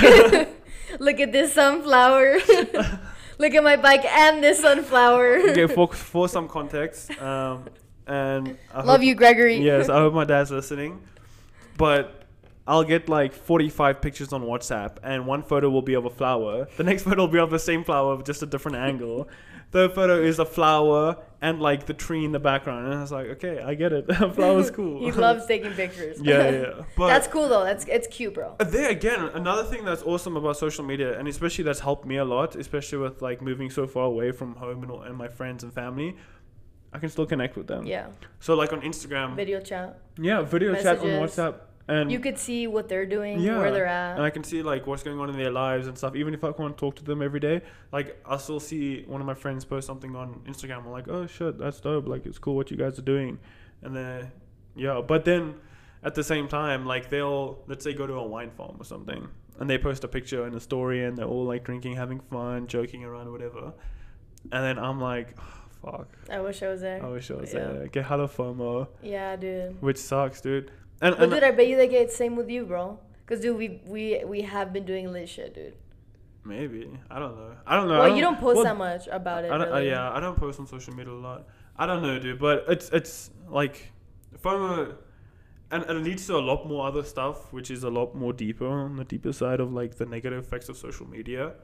look 0.99 1.21
at 1.21 1.31
this 1.31 1.53
sunflower. 1.53 2.39
look 3.39 3.53
at 3.55 3.63
my 3.63 3.77
bike 3.77 4.05
and 4.07 4.43
this 4.43 4.61
sunflower. 4.61 5.51
okay, 5.53 5.67
for 5.67 5.93
for 5.93 6.27
some 6.29 6.49
context, 6.49 7.13
um, 7.21 7.69
and 8.07 8.57
I 8.73 8.79
Love 8.83 9.01
hope- 9.01 9.03
you, 9.03 9.15
Gregory. 9.15 9.57
Yes, 9.59 9.89
I 9.91 9.99
hope 9.99 10.15
my 10.15 10.25
dad's 10.25 10.51
listening, 10.51 11.01
but. 11.77 12.26
I'll 12.69 12.85
get 12.85 13.09
like 13.09 13.33
45 13.33 14.01
pictures 14.01 14.33
on 14.33 14.43
WhatsApp, 14.43 14.97
and 15.03 15.27
one 15.27 15.43
photo 15.43 15.71
will 15.71 15.83
be 15.83 15.95
of 15.95 16.05
a 16.05 16.11
flower. 16.11 16.67
The 16.77 16.85
next 16.85 17.03
photo 17.09 17.23
will 17.23 17.29
be 17.29 17.39
of 17.39 17.51
the 17.51 17.59
same 17.59 17.85
flower, 17.85 18.21
just 18.23 18.43
a 18.43 18.47
different 18.47 18.77
angle. 18.79 19.29
Third 19.73 19.93
photo 19.95 20.21
is 20.23 20.39
a 20.39 20.45
flower 20.45 21.17
and 21.43 21.61
like 21.61 21.87
the 21.87 21.93
tree 21.93 22.25
in 22.25 22.31
the 22.33 22.39
background. 22.39 22.87
And 22.87 22.95
I 22.95 23.01
was 23.01 23.11
like, 23.13 23.27
okay, 23.27 23.61
I 23.61 23.75
get 23.75 23.93
it. 23.93 24.07
Flower's 24.35 24.71
cool. 24.71 25.01
he 25.05 25.11
loves 25.11 25.45
taking 25.47 25.73
pictures. 25.73 26.19
yeah, 26.23 26.51
yeah. 26.61 26.83
But 26.97 27.09
that's 27.09 27.27
cool 27.27 27.49
though. 27.49 27.65
That's 27.65 27.85
it's 27.87 28.07
cute, 28.07 28.35
bro. 28.35 28.55
uh, 28.61 28.65
there 28.65 28.91
again, 28.91 29.21
another 29.35 29.65
thing 29.65 29.85
that's 29.85 30.05
awesome 30.05 30.37
about 30.37 30.57
social 30.57 30.85
media, 30.85 31.19
and 31.19 31.27
especially 31.27 31.65
that's 31.65 31.81
helped 31.81 32.07
me 32.07 32.17
a 32.17 32.25
lot, 32.25 32.55
especially 32.55 32.99
with 32.99 33.21
like 33.23 33.43
moving 33.43 33.69
so 33.69 33.89
far 33.89 34.05
away 34.05 34.31
from 34.31 34.55
home 34.55 34.83
and, 34.85 34.91
all- 34.93 35.03
and 35.03 35.17
my 35.17 35.29
friends 35.29 35.65
and 35.65 35.73
family, 35.73 36.17
I 36.93 36.99
can 37.01 37.09
still 37.11 37.27
connect 37.27 37.57
with 37.57 37.67
them. 37.67 37.87
Yeah. 37.87 38.07
So 38.39 38.55
like 38.55 38.73
on 38.73 38.83
Instagram, 38.83 39.35
Video 39.35 39.61
chat. 39.61 39.99
yeah, 40.17 40.43
video 40.43 40.75
chat 40.77 41.01
on 41.01 41.07
WhatsApp, 41.07 41.57
and 41.89 42.11
You 42.11 42.19
could 42.19 42.37
see 42.39 42.67
what 42.67 42.89
they're 42.89 43.07
doing, 43.07 43.39
Yeah, 43.41 43.59
where 43.59 43.71
they're 43.71 43.87
at, 43.87 44.17
and. 44.17 44.25
I 44.25 44.31
can 44.31 44.43
see 44.45 44.63
like 44.63 44.87
what's 44.87 45.03
going 45.03 45.19
on 45.21 45.31
in 45.31 45.37
their 45.37 45.51
lives 45.53 45.87
and 45.87 45.97
stuff. 45.97 46.17
Even 46.17 46.35
if 46.35 46.43
I 46.45 46.53
can't 46.53 46.77
talk 46.77 46.97
to 46.97 47.05
them 47.05 47.23
every 47.23 47.41
day, 47.41 47.63
like 47.93 48.21
I'll 48.27 48.39
still 48.39 48.61
see 48.61 49.05
one 49.07 49.21
of 49.21 49.27
my 49.27 49.35
friends 49.35 49.65
post 49.65 49.87
something 49.87 50.15
on 50.17 50.41
Instagram. 50.47 50.79
I'm 50.79 50.91
like, 50.91 51.09
oh 51.09 51.27
shit, 51.27 51.59
that's 51.59 51.81
dope. 51.81 52.07
Like 52.09 52.27
it's 52.27 52.39
cool 52.39 52.57
what 52.57 52.71
you 52.71 52.77
guys 52.77 52.99
are 52.99 53.03
doing, 53.03 53.39
and 53.83 53.95
then 53.95 54.33
yeah. 54.75 55.01
But 55.07 55.25
then 55.25 55.55
at 56.03 56.15
the 56.15 56.25
same 56.25 56.49
time, 56.49 56.87
like 56.87 57.09
they'll 57.11 57.59
let's 57.67 57.85
say 57.85 57.93
go 57.95 58.07
to 58.07 58.15
a 58.15 58.27
wine 58.27 58.51
farm 58.51 58.77
or 58.81 58.85
something, 58.85 59.29
and 59.61 59.71
they 59.71 59.79
post 59.79 60.03
a 60.05 60.09
picture 60.09 60.45
and 60.45 60.55
a 60.57 60.61
story, 60.61 61.05
and 61.05 61.17
they're 61.17 61.27
all 61.27 61.45
like 61.45 61.63
drinking, 61.65 61.95
having 61.97 62.21
fun, 62.21 62.67
joking 62.67 63.05
around, 63.05 63.31
whatever. 63.31 63.73
And 64.53 64.63
then 64.65 64.79
I'm 64.79 65.01
like, 65.01 65.37
oh, 65.41 65.91
fuck. 65.91 66.09
I 66.31 66.39
wish 66.41 66.63
I 66.63 66.69
was 66.69 66.81
there. 66.81 67.05
I 67.05 67.09
wish 67.09 67.31
I 67.31 67.35
was 67.35 67.53
Yeah. 67.53 67.67
there. 67.67 67.87
Get 67.89 68.05
hella 68.05 68.29
FOMO, 68.29 68.87
Yeah, 69.03 69.35
dude. 69.37 69.81
which 69.83 69.97
sucks, 69.99 70.41
dude. 70.41 70.71
And, 71.01 71.15
But 71.17 71.25
and 71.25 71.33
dude, 71.33 71.45
I 71.45 71.51
bet 71.51 71.67
you 71.69 71.77
they 71.77 71.89
get 71.89 72.11
same 72.11 72.37
with 72.37 72.49
you, 72.49 72.65
bro. 72.65 72.99
Cause 73.27 73.41
dude, 73.41 73.59
we 73.59 73.83
we 73.87 74.23
we 74.25 74.43
have 74.43 74.73
been 74.73 74.85
doing 74.85 75.13
lit 75.13 75.29
shit, 75.29 75.55
dude. 75.55 75.75
Maybe 76.45 76.89
I 77.11 77.19
don't 77.19 77.37
know. 77.37 77.53
I 77.67 77.77
don't 77.77 77.89
know. 77.89 77.95
I 77.95 77.99
Well, 77.99 78.09
don't, 78.09 78.17
you 78.17 78.23
don't 78.23 78.41
post 78.41 78.57
well, 78.57 78.65
that 78.65 78.77
much 78.77 79.09
about 79.09 79.45
it. 79.45 79.51
I 79.51 79.59
don't, 79.59 79.73
uh, 79.73 79.79
yeah, 79.79 80.13
I 80.13 80.21
don't 80.21 80.39
post 80.39 80.61
on 80.61 80.67
social 80.67 80.95
media 80.95 81.13
a 81.13 81.15
lot. 81.15 81.49
I 81.77 81.87
don't 81.87 82.03
know, 82.03 82.19
dude, 82.19 82.39
but 82.39 82.65
it's 82.69 82.89
it's 82.91 83.31
like 83.49 83.93
FOMO, 84.41 84.95
and, 85.73 85.83
and 85.83 85.99
it 85.99 86.05
leads 86.05 86.27
to 86.29 86.37
a 86.37 86.39
lot 86.39 86.67
more 86.67 86.87
other 86.87 87.03
stuff, 87.03 87.53
which 87.53 87.71
is 87.71 87.83
a 87.83 87.91
lot 87.91 88.15
more 88.15 88.33
deeper 88.33 88.67
on 88.69 88.97
the 88.97 89.05
deeper 89.05 89.33
side 89.33 89.59
of 89.59 89.73
like 89.73 89.97
the 89.97 90.07
negative 90.07 90.45
effects 90.45 90.69
of 90.69 90.77
social 90.77 91.07
media. 91.07 91.55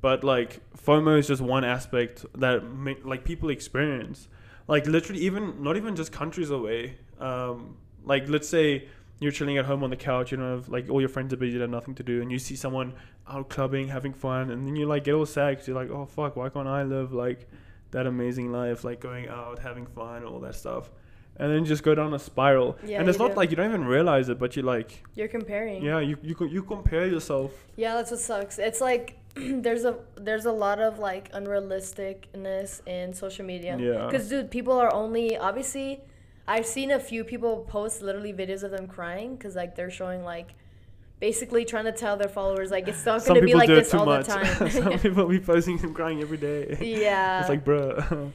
But 0.00 0.24
like 0.24 0.60
FOMO 0.76 1.18
is 1.18 1.28
just 1.28 1.40
one 1.40 1.64
aspect 1.64 2.26
that 2.34 2.62
like 3.04 3.24
people 3.24 3.48
experience. 3.50 4.28
Like 4.68 4.86
literally, 4.86 5.20
even 5.20 5.62
not 5.62 5.76
even 5.76 5.94
just 5.94 6.10
countries 6.10 6.50
away. 6.50 6.96
Um, 7.20 7.76
like 8.06 8.28
let's 8.28 8.48
say 8.48 8.88
you're 9.20 9.32
chilling 9.32 9.56
at 9.58 9.64
home 9.66 9.82
on 9.82 9.90
the 9.90 9.96
couch, 9.96 10.30
you 10.32 10.38
know, 10.38 10.62
like 10.68 10.88
all 10.90 11.00
your 11.00 11.08
friends 11.08 11.32
are 11.34 11.36
busy, 11.38 11.54
they 11.58 11.60
have 11.62 11.70
nothing 11.70 11.94
to 11.96 12.02
do, 12.02 12.20
and 12.22 12.30
you 12.32 12.38
see 12.38 12.56
someone 12.56 12.94
out 13.28 13.48
clubbing, 13.48 13.88
having 13.88 14.12
fun, 14.14 14.50
and 14.50 14.66
then 14.66 14.76
you 14.76 14.86
like 14.86 15.04
get 15.04 15.14
all 15.14 15.26
sad 15.26 15.56
'cause 15.58 15.66
you're 15.68 15.76
like, 15.76 15.90
oh 15.90 16.06
fuck, 16.06 16.36
why 16.36 16.48
can't 16.48 16.68
I 16.68 16.82
live 16.82 17.12
like 17.12 17.46
that 17.92 18.06
amazing 18.06 18.52
life, 18.52 18.84
like 18.84 19.00
going 19.00 19.28
out, 19.28 19.58
having 19.58 19.86
fun, 19.86 20.24
all 20.24 20.38
that 20.40 20.54
stuff, 20.54 20.90
and 21.38 21.50
then 21.50 21.60
you 21.60 21.66
just 21.66 21.82
go 21.82 21.94
down 21.94 22.12
a 22.14 22.18
spiral. 22.18 22.76
Yeah, 22.84 23.00
and 23.00 23.08
it's 23.08 23.18
not 23.18 23.30
do. 23.32 23.36
like 23.36 23.50
you 23.50 23.56
don't 23.56 23.70
even 23.70 23.86
realize 23.86 24.28
it, 24.28 24.38
but 24.38 24.54
you 24.56 24.62
like, 24.62 25.02
You're 25.14 25.28
comparing. 25.28 25.82
yeah, 25.82 26.00
you 26.00 26.16
you 26.22 26.36
you 26.56 26.62
compare 26.62 27.06
yourself. 27.06 27.52
Yeah, 27.76 27.94
that's 27.94 28.10
what 28.10 28.20
sucks. 28.20 28.58
It's 28.58 28.80
like 28.82 29.16
there's 29.34 29.84
a 29.84 29.96
there's 30.16 30.44
a 30.46 30.52
lot 30.52 30.78
of 30.80 30.98
like 30.98 31.32
unrealisticness 31.32 32.86
in 32.86 33.12
social 33.14 33.44
media. 33.44 33.76
Yeah. 33.78 34.10
Cause 34.10 34.28
dude, 34.28 34.50
people 34.50 34.74
are 34.74 34.92
only 34.92 35.36
obviously. 35.36 36.00
I've 36.48 36.66
seen 36.66 36.90
a 36.92 37.00
few 37.00 37.24
people 37.24 37.66
post 37.68 38.02
literally 38.02 38.32
videos 38.32 38.62
of 38.62 38.70
them 38.70 38.86
crying 38.86 39.36
because 39.36 39.56
like 39.56 39.74
they're 39.74 39.90
showing 39.90 40.22
like, 40.22 40.54
basically 41.18 41.64
trying 41.64 41.84
to 41.86 41.92
tell 41.92 42.16
their 42.16 42.28
followers 42.28 42.70
like 42.70 42.86
it's 42.88 43.04
not 43.06 43.24
gonna 43.24 43.40
be 43.40 43.54
like 43.54 43.68
this 43.68 43.92
all 43.94 44.04
much. 44.04 44.26
the 44.26 44.34
time. 44.34 44.70
Some 44.70 44.98
people 44.98 45.26
be 45.26 45.40
posting 45.40 45.78
them 45.78 45.94
crying 45.94 46.20
every 46.20 46.36
day. 46.36 46.76
yeah. 46.80 47.40
it's 47.40 47.48
like, 47.48 47.64
bro. 47.64 48.32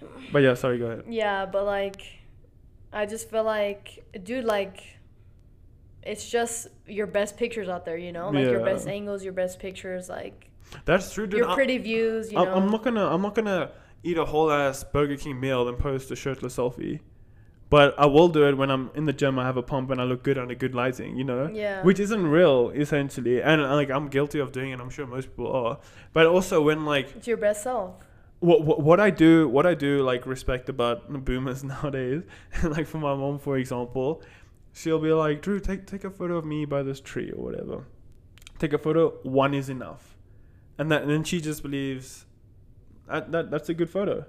but 0.32 0.42
yeah, 0.42 0.54
sorry, 0.54 0.78
go 0.78 0.86
ahead. 0.86 1.04
Yeah, 1.08 1.46
but 1.46 1.64
like, 1.64 2.02
I 2.92 3.06
just 3.06 3.30
feel 3.30 3.44
like, 3.44 4.04
dude, 4.22 4.44
like, 4.44 4.82
it's 6.02 6.28
just 6.28 6.68
your 6.86 7.06
best 7.06 7.36
pictures 7.36 7.68
out 7.68 7.84
there, 7.84 7.96
you 7.96 8.12
know, 8.12 8.30
like 8.30 8.46
your 8.46 8.64
best 8.64 8.86
angles, 8.86 9.24
your 9.24 9.32
best 9.32 9.58
pictures, 9.58 10.08
like 10.08 10.50
That's 10.84 11.12
true, 11.12 11.26
dude. 11.26 11.38
your 11.38 11.50
I- 11.50 11.54
pretty 11.54 11.78
views, 11.78 12.32
you 12.32 12.38
I'm, 12.38 12.46
know. 12.46 12.54
I'm 12.54 12.70
not 12.70 12.84
gonna 12.84 13.06
I'm 13.06 13.22
not 13.22 13.34
gonna 13.34 13.70
eat 14.04 14.18
a 14.18 14.24
whole 14.24 14.50
ass 14.52 14.84
Burger 14.84 15.16
King 15.16 15.40
meal 15.40 15.68
and 15.68 15.78
post 15.78 16.10
a 16.10 16.16
shirtless 16.16 16.56
selfie. 16.56 17.00
But 17.68 17.98
I 17.98 18.06
will 18.06 18.28
do 18.28 18.46
it 18.46 18.56
when 18.56 18.70
I'm 18.70 18.90
in 18.94 19.06
the 19.06 19.12
gym. 19.12 19.38
I 19.38 19.44
have 19.44 19.56
a 19.56 19.62
pump 19.62 19.90
and 19.90 20.00
I 20.00 20.04
look 20.04 20.22
good 20.22 20.38
under 20.38 20.54
good 20.54 20.74
lighting, 20.74 21.16
you 21.16 21.24
know, 21.24 21.50
yeah. 21.52 21.82
which 21.82 21.98
isn't 21.98 22.26
real 22.26 22.70
essentially. 22.70 23.42
And 23.42 23.60
uh, 23.60 23.74
like 23.74 23.90
I'm 23.90 24.08
guilty 24.08 24.38
of 24.38 24.52
doing 24.52 24.70
it. 24.70 24.80
I'm 24.80 24.90
sure 24.90 25.06
most 25.06 25.30
people 25.30 25.52
are. 25.52 25.78
But 26.12 26.26
also 26.26 26.62
when 26.62 26.84
like 26.84 27.16
it's 27.16 27.26
your 27.26 27.36
best 27.36 27.64
self. 27.64 27.94
what 28.38 28.62
what, 28.62 28.80
what 28.80 29.00
I 29.00 29.10
do 29.10 29.48
what 29.48 29.66
I 29.66 29.74
do 29.74 30.02
like 30.02 30.26
respect 30.26 30.68
about 30.68 31.10
boomers 31.24 31.64
nowadays, 31.64 32.22
like 32.62 32.86
for 32.86 32.98
my 32.98 33.14
mom 33.14 33.40
for 33.40 33.58
example, 33.58 34.22
she'll 34.72 35.00
be 35.00 35.12
like, 35.12 35.42
Drew, 35.42 35.58
take 35.58 35.86
take 35.86 36.04
a 36.04 36.10
photo 36.10 36.36
of 36.36 36.44
me 36.44 36.66
by 36.66 36.84
this 36.84 37.00
tree 37.00 37.32
or 37.32 37.42
whatever. 37.42 37.84
Take 38.60 38.74
a 38.74 38.78
photo. 38.78 39.10
One 39.22 39.54
is 39.54 39.68
enough, 39.68 40.16
and 40.78 40.90
that 40.92 41.02
and 41.02 41.10
then 41.10 41.24
she 41.24 41.40
just 41.40 41.64
believes 41.64 42.26
that, 43.08 43.32
that 43.32 43.50
that's 43.50 43.68
a 43.68 43.74
good 43.74 43.90
photo. 43.90 44.24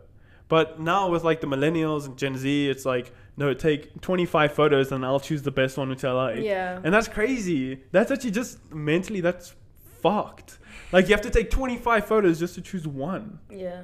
But 0.48 0.80
now 0.80 1.10
with 1.10 1.24
like 1.24 1.42
the 1.42 1.48
millennials 1.48 2.06
and 2.06 2.18
Gen 2.18 2.38
Z, 2.38 2.70
it's 2.70 2.86
like 2.86 3.12
no, 3.38 3.54
take 3.54 4.02
25 4.02 4.52
photos 4.52 4.92
and 4.92 5.06
I'll 5.06 5.20
choose 5.20 5.44
the 5.44 5.52
best 5.52 5.78
one 5.78 5.90
which 5.90 6.04
I 6.04 6.12
like. 6.12 6.40
Yeah. 6.44 6.82
And 6.84 6.94
that's 6.94 7.08
crazy. 7.08 7.82
That's 7.92 8.10
actually 8.12 8.32
just 8.32 8.74
mentally 8.74 9.22
that's 9.22 9.54
fucked. 10.02 10.58
Like 10.92 11.08
you 11.08 11.14
have 11.14 11.22
to 11.22 11.30
take 11.30 11.50
25 11.52 12.06
photos 12.06 12.40
just 12.40 12.56
to 12.56 12.62
choose 12.62 12.88
one. 12.88 13.40
Yeah. 13.52 13.84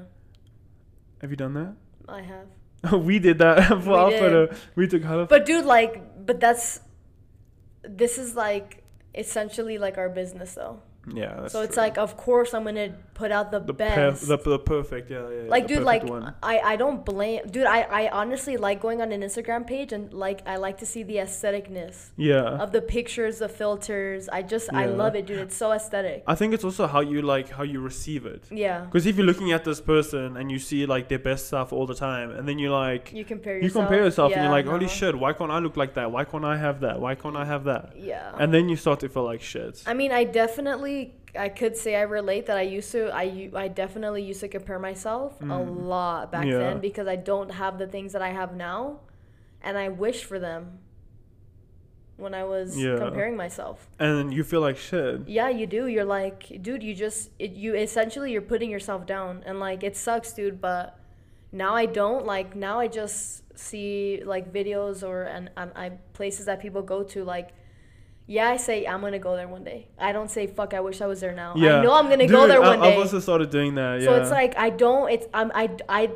Have 1.21 1.29
you 1.29 1.37
done 1.37 1.53
that? 1.53 1.75
I 2.09 2.21
have. 2.21 2.93
we 2.99 3.19
did 3.19 3.37
that 3.37 3.67
for 3.67 3.75
We 3.77 3.93
our 3.93 4.09
did. 4.09 4.19
photo. 4.19 4.55
We 4.75 4.87
took 4.87 5.03
half. 5.03 5.29
But 5.29 5.45
dude, 5.45 5.65
like, 5.65 6.25
but 6.25 6.39
that's, 6.39 6.79
this 7.83 8.17
is 8.17 8.35
like 8.35 8.83
essentially 9.13 9.77
like 9.77 9.97
our 9.97 10.09
business 10.09 10.55
though. 10.55 10.81
Yeah. 11.11 11.47
So 11.47 11.61
it's 11.61 11.73
true. 11.73 11.83
like, 11.83 11.97
of 11.97 12.17
course, 12.17 12.53
I'm 12.53 12.63
gonna 12.63 12.95
put 13.13 13.31
out 13.31 13.51
the, 13.51 13.59
the 13.59 13.73
best. 13.73 14.27
the, 14.27 14.37
the 14.37 14.59
perfect. 14.59 15.11
Yeah, 15.11 15.29
yeah. 15.29 15.43
yeah, 15.43 15.49
like 15.49 15.67
dude 15.67 15.83
like 15.83 16.03
one. 16.03 16.33
I, 16.41 16.59
I 16.59 16.75
don't 16.75 17.05
blame 17.05 17.41
dude 17.47 17.65
I, 17.65 17.81
I 17.81 18.09
honestly 18.09 18.57
like 18.57 18.81
going 18.81 19.01
on 19.01 19.11
an 19.11 19.21
instagram 19.21 19.67
page 19.67 19.93
and 19.93 20.13
like 20.13 20.41
i 20.47 20.55
like 20.57 20.79
to 20.79 20.85
see 20.85 21.03
the 21.03 21.17
aestheticness 21.17 22.09
yeah. 22.17 22.57
of 22.63 22.71
the 22.71 22.81
pictures 22.81 23.39
the 23.39 23.49
filters 23.49 24.29
i 24.29 24.41
just 24.41 24.73
i 24.73 24.85
love 24.85 25.15
it 25.15 25.25
dude 25.25 25.39
it's 25.39 25.55
so 25.55 25.71
aesthetic 25.71 26.23
I 26.27 26.35
think 26.35 26.53
it's 26.53 26.63
also 26.63 26.87
how 26.87 27.01
you 27.01 27.21
like 27.21 27.49
how 27.49 27.63
you 27.63 27.79
receive 27.81 28.25
it. 28.25 28.43
yeah 28.51 28.81
Because 28.81 29.05
if 29.05 29.17
you're 29.17 29.25
looking 29.25 29.51
at 29.51 29.63
this 29.63 29.81
person 29.81 30.37
and 30.37 30.51
you 30.51 30.59
see 30.59 30.85
like 30.85 31.07
their 31.09 31.19
best 31.19 31.47
stuff 31.47 31.73
all 31.73 31.85
the 31.85 31.95
time, 31.95 32.31
and 32.31 32.47
then 32.47 32.59
you're 32.59 32.71
like 32.71 33.11
you 33.13 33.25
compare 33.25 33.57
you 33.57 33.63
yourself 33.63 33.85
compare 33.85 34.03
yourself 34.05 34.33
and 34.33 34.41
you're 34.43 34.51
like, 34.51 34.65
holy 34.65 34.85
no. 34.85 34.99
shit, 34.99 35.15
why 35.17 35.33
can't 35.33 35.51
I 35.51 35.59
look 35.59 35.77
like 35.77 35.93
that? 35.95 36.11
Why 36.11 36.23
can't 36.23 36.45
I 36.45 36.57
have 36.57 36.79
that? 36.81 36.99
Why 36.99 37.15
can't 37.15 37.35
I 37.35 37.45
have 37.45 37.63
that? 37.65 37.93
yeah 37.95 38.35
And 38.39 38.53
then 38.53 38.69
you 38.69 38.75
start 38.75 38.99
to 39.01 39.09
feel 39.09 39.25
like 39.31 39.41
shit. 39.41 39.83
i 39.85 39.93
mean 39.93 40.11
i 40.11 40.23
definitely 40.23 40.92
i 41.37 41.49
could 41.49 41.75
say 41.75 41.95
i 41.95 42.01
relate 42.01 42.45
that 42.45 42.57
i 42.57 42.61
used 42.61 42.91
to 42.91 43.09
I 43.13 43.49
I 43.55 43.67
definitely 43.67 44.23
used 44.23 44.39
to 44.41 44.47
compare 44.47 44.79
myself 44.79 45.39
a 45.41 45.45
Mm. 45.45 45.85
lot 45.87 46.31
back 46.31 46.45
Yeah. 46.45 46.59
then 46.59 46.79
because 46.79 47.07
i 47.07 47.15
don't 47.15 47.51
have 47.51 47.77
the 47.79 47.87
things 47.87 48.13
that 48.13 48.21
i 48.21 48.29
have 48.29 48.55
now 48.55 48.99
and 49.61 49.77
i 49.77 49.89
wish 49.89 50.23
for 50.23 50.37
them 50.39 50.79
when 52.17 52.33
i 52.33 52.43
was 52.43 52.77
Yeah. 52.77 52.97
comparing 52.97 53.35
myself 53.35 53.87
And 53.99 54.33
you 54.33 54.43
feel 54.43 54.61
like 54.61 54.77
shit. 54.77 55.27
Yeah, 55.27 55.49
you 55.49 55.65
do. 55.65 55.87
You're 55.87 56.05
like, 56.05 56.61
dude, 56.61 56.83
you 56.83 56.93
just 56.93 57.31
it, 57.39 57.51
you 57.53 57.73
essentially 57.75 58.31
you're 58.31 58.41
putting 58.53 58.69
yourself 58.69 59.05
down 59.07 59.41
and 59.47 59.59
like 59.59 59.83
it 59.83 59.95
sucks, 59.97 60.33
dude, 60.33 60.61
but 60.61 60.99
now 61.51 61.73
I 61.75 61.85
don't 61.87 62.25
like 62.25 62.55
now 62.55 62.79
I 62.79 62.87
just 62.87 63.41
see 63.57 64.21
like 64.33 64.53
videos 64.53 64.97
or 65.07 65.23
and, 65.23 65.49
and 65.57 65.71
I 65.75 65.89
places 66.13 66.45
that 66.45 66.59
people 66.61 66.81
go 66.83 67.03
to 67.13 67.23
like 67.23 67.49
yeah, 68.27 68.49
I 68.49 68.57
say 68.57 68.85
I'm 68.85 69.01
gonna 69.01 69.19
go 69.19 69.35
there 69.35 69.47
one 69.47 69.63
day. 69.63 69.87
I 69.99 70.11
don't 70.11 70.29
say 70.31 70.47
fuck. 70.47 70.73
I 70.73 70.79
wish 70.79 71.01
I 71.01 71.05
was 71.07 71.19
there 71.21 71.33
now. 71.35 71.53
Yeah. 71.55 71.77
I 71.79 71.83
know 71.83 71.93
I'm 71.93 72.09
gonna 72.09 72.27
go 72.27 72.41
Dude, 72.41 72.51
there 72.51 72.63
I- 72.63 72.67
one 72.69 72.81
day. 72.81 72.93
I've 72.93 72.99
also 72.99 73.19
started 73.19 73.49
doing 73.49 73.75
that. 73.75 73.99
Yeah. 74.01 74.05
So 74.05 74.15
it's 74.15 74.31
like 74.31 74.57
I 74.57 74.69
don't. 74.69 75.11
It's 75.11 75.27
I'm 75.33 75.51
I 75.53 75.69
I. 75.89 76.09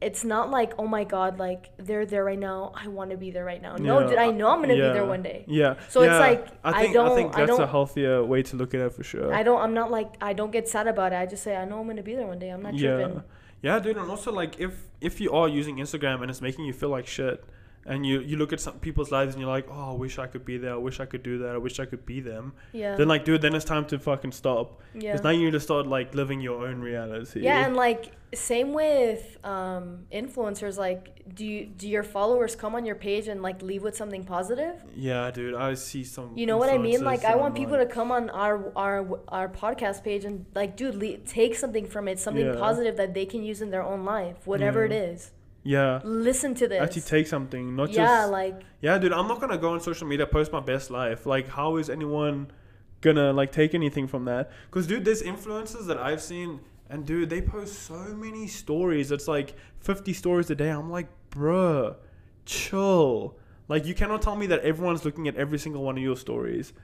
It's 0.00 0.22
not 0.22 0.50
like 0.50 0.74
oh 0.78 0.86
my 0.86 1.04
god, 1.04 1.38
like 1.38 1.70
they're 1.78 2.04
there 2.04 2.24
right 2.24 2.38
now. 2.38 2.72
I 2.74 2.88
want 2.88 3.10
to 3.12 3.16
be 3.16 3.30
there 3.30 3.44
right 3.44 3.62
now. 3.62 3.76
No, 3.76 4.00
Yeah, 4.00 4.06
dude, 4.08 4.18
I 4.18 4.30
know 4.32 4.48
I'm 4.50 4.60
gonna 4.60 4.74
yeah, 4.74 4.88
be 4.88 4.92
there 4.92 5.06
one 5.06 5.22
day. 5.22 5.46
Yeah. 5.48 5.76
So 5.88 6.02
it's 6.02 6.10
like, 6.12 6.48
I 6.62 6.88
I 6.88 6.92
don't- 6.92 7.14
think 7.16 7.34
I 7.34 7.46
that's 7.46 7.58
a 7.58 7.66
healthier 7.66 8.22
way 8.22 8.42
to 8.42 8.56
look 8.56 8.74
at 8.74 8.80
it 8.80 8.92
for 8.92 9.02
sure. 9.02 9.32
I 9.32 9.42
don't. 9.42 9.60
I'm 9.62 9.72
not 9.72 9.90
like 9.90 10.14
I 10.20 10.34
don't 10.34 10.50
get 10.50 10.68
sad 10.68 10.88
about 10.88 11.12
it. 11.14 11.16
I 11.16 11.24
just 11.24 11.42
say 11.42 11.56
I 11.56 11.64
know 11.64 11.80
I'm 11.80 11.86
gonna 11.86 12.02
be 12.02 12.14
there 12.14 12.26
one 12.26 12.38
day. 12.38 12.50
I'm 12.50 12.62
not 12.62 12.74
yeah. 12.74 12.96
tripping. 12.96 13.22
Yeah, 13.62 13.78
dude, 13.78 13.96
and 13.96 14.10
also 14.10 14.30
like 14.30 14.60
if 14.60 14.74
if 15.00 15.22
you 15.22 15.32
are 15.32 15.48
using 15.48 15.76
Instagram 15.76 16.20
and 16.20 16.30
it's 16.30 16.42
making 16.42 16.66
you 16.66 16.74
feel 16.74 16.90
like 16.90 17.06
shit, 17.06 17.42
and 17.86 18.04
you 18.06 18.20
you 18.20 18.36
look 18.36 18.52
at 18.52 18.60
some 18.60 18.78
people's 18.80 19.10
lives 19.12 19.34
and 19.34 19.40
you're 19.42 19.50
like, 19.50 19.66
oh, 19.70 19.92
I 19.92 19.94
wish 19.94 20.18
I 20.18 20.26
could 20.26 20.44
be 20.44 20.56
there. 20.58 20.72
I 20.74 20.76
wish 20.76 21.00
I 21.00 21.06
could 21.06 21.22
do 21.22 21.38
that. 21.38 21.54
I 21.54 21.58
wish 21.58 21.78
I 21.80 21.84
could 21.86 22.04
be 22.06 22.20
them. 22.20 22.52
Yeah. 22.72 22.96
Then 22.96 23.08
like, 23.08 23.24
dude, 23.24 23.42
then 23.42 23.54
it's 23.54 23.64
time 23.64 23.84
to 23.86 23.98
fucking 23.98 24.32
stop. 24.32 24.80
yeah. 24.94 25.12
Because 25.12 25.24
now 25.24 25.30
you 25.30 25.44
need 25.46 25.52
to 25.52 25.60
start 25.60 25.86
like 25.86 26.14
living 26.14 26.40
your 26.40 26.66
own 26.66 26.80
reality. 26.80 27.40
Yeah, 27.42 27.66
and 27.66 27.76
like 27.76 28.12
same 28.34 28.72
with 28.72 29.38
um, 29.44 30.06
influencers. 30.12 30.76
Like, 30.76 31.22
do 31.34 31.46
you 31.46 31.66
do 31.66 31.88
your 31.88 32.02
followers 32.02 32.56
come 32.56 32.74
on 32.74 32.84
your 32.84 32.96
page 32.96 33.28
and 33.28 33.42
like 33.42 33.62
leave 33.62 33.82
with 33.82 33.96
something 33.96 34.24
positive? 34.24 34.82
Yeah, 34.96 35.30
dude, 35.30 35.54
I 35.54 35.74
see 35.74 36.02
some. 36.04 36.32
You 36.36 36.46
know 36.46 36.56
what 36.56 36.70
I 36.70 36.78
mean? 36.78 37.04
Like, 37.04 37.24
I 37.24 37.36
want 37.36 37.54
people 37.54 37.76
like- 37.78 37.88
to 37.88 37.94
come 37.94 38.10
on 38.10 38.30
our 38.30 38.72
our 38.76 39.20
our 39.28 39.48
podcast 39.48 40.02
page 40.02 40.24
and 40.24 40.46
like, 40.54 40.76
dude, 40.76 40.96
le- 40.96 41.18
take 41.18 41.54
something 41.54 41.86
from 41.86 42.08
it, 42.08 42.18
something 42.18 42.46
Yeah. 42.46 42.56
positive 42.56 42.96
that 42.96 43.14
they 43.14 43.26
can 43.26 43.42
use 43.44 43.60
in 43.62 43.70
their 43.70 43.82
own 43.84 44.04
life, 44.04 44.38
whatever 44.46 44.80
Yeah. 44.86 44.92
it 44.92 45.10
is. 45.12 45.30
Yeah. 45.64 46.00
Listen 46.04 46.54
to 46.56 46.68
this. 46.68 46.80
Actually, 46.80 47.02
take 47.02 47.26
something, 47.26 47.74
not 47.74 47.90
yeah, 47.90 48.04
just. 48.04 48.32
like 48.32 48.60
Yeah, 48.80 48.98
dude, 48.98 49.12
I'm 49.12 49.26
not 49.26 49.40
gonna 49.40 49.58
go 49.58 49.70
on 49.70 49.80
social 49.80 50.06
media 50.06 50.26
post 50.26 50.52
my 50.52 50.60
best 50.60 50.90
life. 50.90 51.26
Like, 51.26 51.48
how 51.48 51.76
is 51.78 51.88
anyone 51.90 52.52
gonna 53.00 53.32
like 53.32 53.50
take 53.50 53.74
anything 53.74 54.06
from 54.06 54.26
that? 54.26 54.50
Because, 54.66 54.86
dude, 54.86 55.04
there's 55.04 55.22
influencers 55.22 55.86
that 55.86 55.98
I've 55.98 56.22
seen, 56.22 56.60
and 56.90 57.06
dude, 57.06 57.30
they 57.30 57.40
post 57.40 57.82
so 57.82 57.94
many 58.14 58.46
stories. 58.46 59.10
It's 59.10 59.26
like 59.26 59.56
50 59.80 60.12
stories 60.12 60.50
a 60.50 60.54
day. 60.54 60.68
I'm 60.68 60.90
like, 60.90 61.08
bruh, 61.30 61.96
chill. 62.44 63.36
Like, 63.66 63.86
you 63.86 63.94
cannot 63.94 64.20
tell 64.20 64.36
me 64.36 64.46
that 64.48 64.60
everyone's 64.60 65.06
looking 65.06 65.26
at 65.26 65.36
every 65.36 65.58
single 65.58 65.82
one 65.82 65.96
of 65.96 66.02
your 66.02 66.16
stories. 66.16 66.74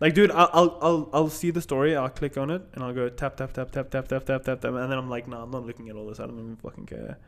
Like, 0.00 0.14
dude, 0.14 0.30
I'll, 0.30 0.48
I'll, 0.52 0.78
I'll, 0.80 1.10
I'll 1.12 1.28
see 1.28 1.50
the 1.50 1.60
story, 1.60 1.96
I'll 1.96 2.08
click 2.08 2.38
on 2.38 2.50
it, 2.50 2.62
and 2.74 2.84
I'll 2.84 2.94
go 2.94 3.08
tap, 3.08 3.36
tap, 3.36 3.52
tap, 3.52 3.72
tap, 3.72 3.90
tap, 3.90 4.06
tap, 4.06 4.24
tap, 4.24 4.44
tap, 4.44 4.60
tap, 4.60 4.64
and 4.64 4.92
then 4.92 4.96
I'm 4.96 5.10
like, 5.10 5.26
nah, 5.26 5.42
I'm 5.42 5.50
not 5.50 5.66
looking 5.66 5.88
at 5.88 5.96
all 5.96 6.06
this. 6.06 6.20
I 6.20 6.26
don't 6.26 6.38
even 6.38 6.54
fucking 6.54 6.86
care. 6.86 7.18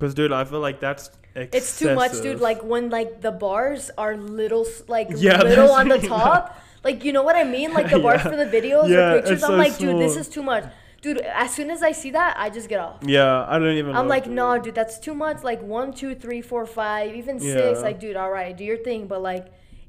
Because, 0.00 0.14
dude, 0.14 0.32
I 0.32 0.44
feel 0.44 0.58
like 0.60 0.80
that's 0.80 1.10
excessive. 1.36 1.50
it's 1.54 1.78
too 1.78 1.94
much, 1.94 2.12
dude. 2.22 2.40
Like 2.40 2.64
when 2.64 2.90
like 2.90 3.20
the 3.20 3.30
bars 3.30 3.90
are 3.96 4.16
little, 4.16 4.66
like 4.88 5.08
Yeah, 5.14 5.40
little 5.52 5.70
on 5.70 5.88
the 5.88 5.98
top. 6.16 6.58
Like 6.82 7.04
you 7.04 7.12
know 7.12 7.22
what 7.22 7.36
I 7.36 7.44
mean? 7.44 7.72
Like 7.74 7.90
the 7.90 7.98
bars 8.06 8.22
Yeah. 8.24 8.30
for 8.30 8.36
the 8.36 8.46
videos 8.46 8.88
Yeah, 8.88 9.12
or 9.12 9.16
pictures. 9.20 9.42
I'm 9.44 9.50
so 9.50 9.56
like, 9.56 9.76
dude, 9.78 10.00
this 10.00 10.16
is 10.16 10.28
too 10.28 10.42
much. 10.42 10.64
Dude, 11.02 11.18
as 11.18 11.54
soon 11.54 11.70
as 11.70 11.82
I 11.82 11.92
see 11.92 12.10
that, 12.10 12.34
I 12.38 12.50
just 12.50 12.68
get 12.68 12.78
off. 12.80 12.98
Yeah, 13.02 13.46
I 13.48 13.58
don't 13.58 13.76
even. 13.76 13.94
I'm 13.96 14.08
like, 14.08 14.24
dude. 14.24 14.34
no, 14.34 14.58
dude, 14.58 14.74
that's 14.74 14.98
too 14.98 15.14
much. 15.14 15.42
Like 15.42 15.62
one, 15.62 15.92
two, 15.94 16.14
three, 16.14 16.40
four, 16.42 16.66
five, 16.66 17.14
even 17.14 17.38
six. 17.40 17.80
Like, 17.82 18.00
dude, 18.00 18.16
all 18.16 18.30
right, 18.30 18.56
do 18.56 18.64
your 18.64 18.78
thing. 18.78 19.06
But 19.06 19.22
like 19.22 19.46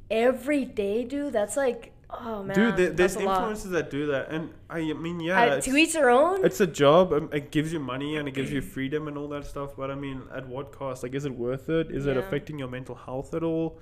every 0.10 0.66
day, 0.66 1.04
dude, 1.06 1.34
that's 1.34 1.56
like 1.58 1.94
Oh 2.14 2.44
man, 2.44 2.56
Dude, 2.56 2.78
there, 2.78 2.90
there's 2.92 3.16
influencers 3.16 3.72
that 3.72 3.90
do 3.90 4.08
that, 4.08 4.30
and 4.32 4.54
I 4.70 4.94
mean, 4.94 5.20
yeah, 5.22 5.42
Uh, 5.42 5.62
to 5.62 5.76
each 5.78 5.94
their 5.94 6.10
own. 6.10 6.44
it's 6.46 6.60
a 6.60 6.68
job. 6.68 7.14
um, 7.14 7.30
It 7.32 7.52
gives 7.52 7.72
you 7.72 7.80
money 7.80 8.18
and 8.18 8.28
it 8.28 8.34
gives 8.34 8.52
you 8.52 8.62
freedom 8.62 9.08
and 9.08 9.18
all 9.18 9.30
that 9.30 9.46
stuff. 9.46 9.76
But 9.78 9.90
I 9.92 9.96
mean, 9.96 10.22
at 10.34 10.48
what 10.48 10.72
cost? 10.72 11.04
Like, 11.04 11.16
is 11.16 11.26
it 11.26 11.34
worth 11.34 11.70
it? 11.70 11.90
Is 11.90 12.06
it 12.08 12.18
affecting 12.18 12.60
your 12.60 12.68
mental 12.68 12.96
health 12.96 13.34
at 13.34 13.44
all? 13.44 13.80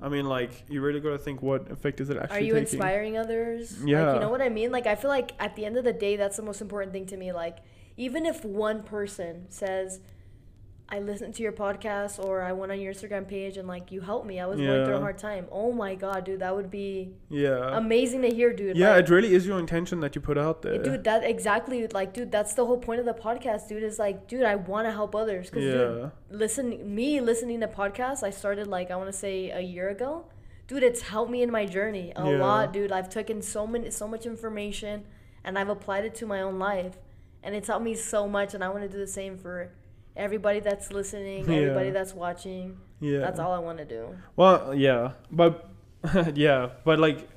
I 0.00 0.08
mean, 0.08 0.26
like, 0.26 0.50
you 0.68 0.80
really 0.82 1.00
got 1.00 1.10
to 1.10 1.18
think 1.18 1.42
what 1.42 1.70
effect 1.70 2.00
is 2.00 2.10
it 2.10 2.16
actually 2.18 2.36
Are 2.36 2.40
you 2.40 2.54
taking? 2.54 2.68
inspiring 2.78 3.16
others? 3.18 3.78
Like, 3.80 3.88
Yeah. 3.88 4.14
you 4.14 4.20
know 4.20 4.28
what 4.30 4.42
I 4.42 4.48
mean? 4.50 4.70
Like, 4.70 4.86
I 4.86 4.94
feel 4.94 5.08
like 5.10 5.32
at 5.38 5.56
the 5.56 5.64
end 5.64 5.76
of 5.76 5.84
the 5.84 5.92
day, 5.92 6.16
that's 6.16 6.36
the 6.36 6.42
most 6.42 6.60
important 6.60 6.92
thing 6.92 7.06
to 7.06 7.16
me. 7.16 7.32
Like, 7.32 7.58
even 7.96 8.26
if 8.26 8.44
one 8.44 8.82
person 8.82 9.46
says, 9.48 10.00
I 10.88 11.00
listened 11.00 11.34
to 11.34 11.42
your 11.42 11.50
podcast 11.50 12.22
or 12.24 12.42
I 12.42 12.52
went 12.52 12.70
on 12.70 12.80
your 12.80 12.94
Instagram 12.94 13.26
page 13.26 13.56
and, 13.56 13.66
like, 13.66 13.90
you 13.90 14.00
helped 14.02 14.24
me, 14.24 14.38
I 14.38 14.46
was 14.46 14.60
going 14.60 14.84
through 14.84 14.94
a 14.94 15.00
hard 15.00 15.18
time. 15.18 15.46
Oh 15.50 15.72
my 15.72 15.96
God, 15.96 16.22
dude, 16.24 16.38
that 16.40 16.54
would 16.54 16.70
be 16.70 17.12
Yeah. 17.28 17.76
amazing 17.76 18.22
to 18.22 18.28
hear, 18.28 18.52
dude. 18.52 18.76
yeah, 18.76 18.90
Like, 18.94 19.04
it 19.04 19.10
really 19.10 19.34
is 19.34 19.44
your 19.48 19.58
intention 19.58 19.98
that 20.00 20.14
you 20.14 20.20
put 20.20 20.38
out 20.38 20.62
there. 20.62 20.80
Dude, 20.80 21.02
that 21.02 21.24
exactly 21.24 21.88
like, 21.88 22.12
dude, 22.12 22.30
that's 22.30 22.54
the 22.54 22.64
whole 22.64 22.78
point 22.78 23.00
of 23.00 23.06
the 23.06 23.14
podcast, 23.14 23.66
dude. 23.68 23.82
Is 23.82 23.98
like, 23.98 24.28
dude, 24.28 24.44
I 24.44 24.54
want 24.54 24.86
to 24.86 24.92
help 24.92 25.16
others. 25.16 25.50
Cause, 25.50 25.62
dude, 25.62 25.98
yeah. 26.02 26.10
listen, 26.30 26.94
me 26.94 27.20
listening 27.20 27.58
to 27.62 27.66
podcasts, 27.68 28.22
I 28.22 28.30
started 28.30 28.68
like 28.68 28.92
I 28.92 28.96
want 28.96 29.10
to 29.10 29.18
say 29.18 29.50
a 29.50 29.60
year 29.60 29.88
ago. 29.88 30.26
Dude, 30.68 30.84
it's 30.84 31.02
helped 31.02 31.32
me 31.32 31.42
in 31.42 31.50
my 31.50 31.66
journey 31.66 32.12
a 32.14 32.30
Yeah. 32.30 32.38
lot, 32.38 32.72
dude. 32.72 32.92
I've 32.92 33.08
taken 33.08 33.42
so 33.42 33.66
many, 33.66 33.90
so 33.90 34.06
much 34.06 34.24
information, 34.24 35.04
and 35.42 35.58
I've 35.58 35.68
applied 35.68 36.04
it 36.04 36.14
to 36.16 36.26
my 36.26 36.40
own 36.42 36.60
life, 36.60 36.98
and 37.42 37.56
it's 37.56 37.66
helped 37.66 37.84
me 37.84 37.94
so 37.94 38.28
much. 38.28 38.54
And 38.54 38.62
I 38.62 38.68
want 38.68 38.82
to 38.82 38.88
do 38.88 38.98
the 38.98 39.06
same 39.08 39.36
for 39.36 39.72
everybody 40.16 40.60
that's 40.60 40.92
listening, 40.92 41.44
Yeah. 41.50 41.56
everybody 41.58 41.90
that's 41.90 42.14
watching. 42.14 42.78
Yeah. 43.00 43.20
That's 43.20 43.38
all 43.38 43.52
I 43.52 43.58
want 43.58 43.78
to 43.78 43.84
do. 43.84 44.16
Well, 44.36 44.74
yeah, 44.74 45.12
but 45.30 45.68
yeah, 46.34 46.70
but 46.84 46.98
like, 46.98 47.28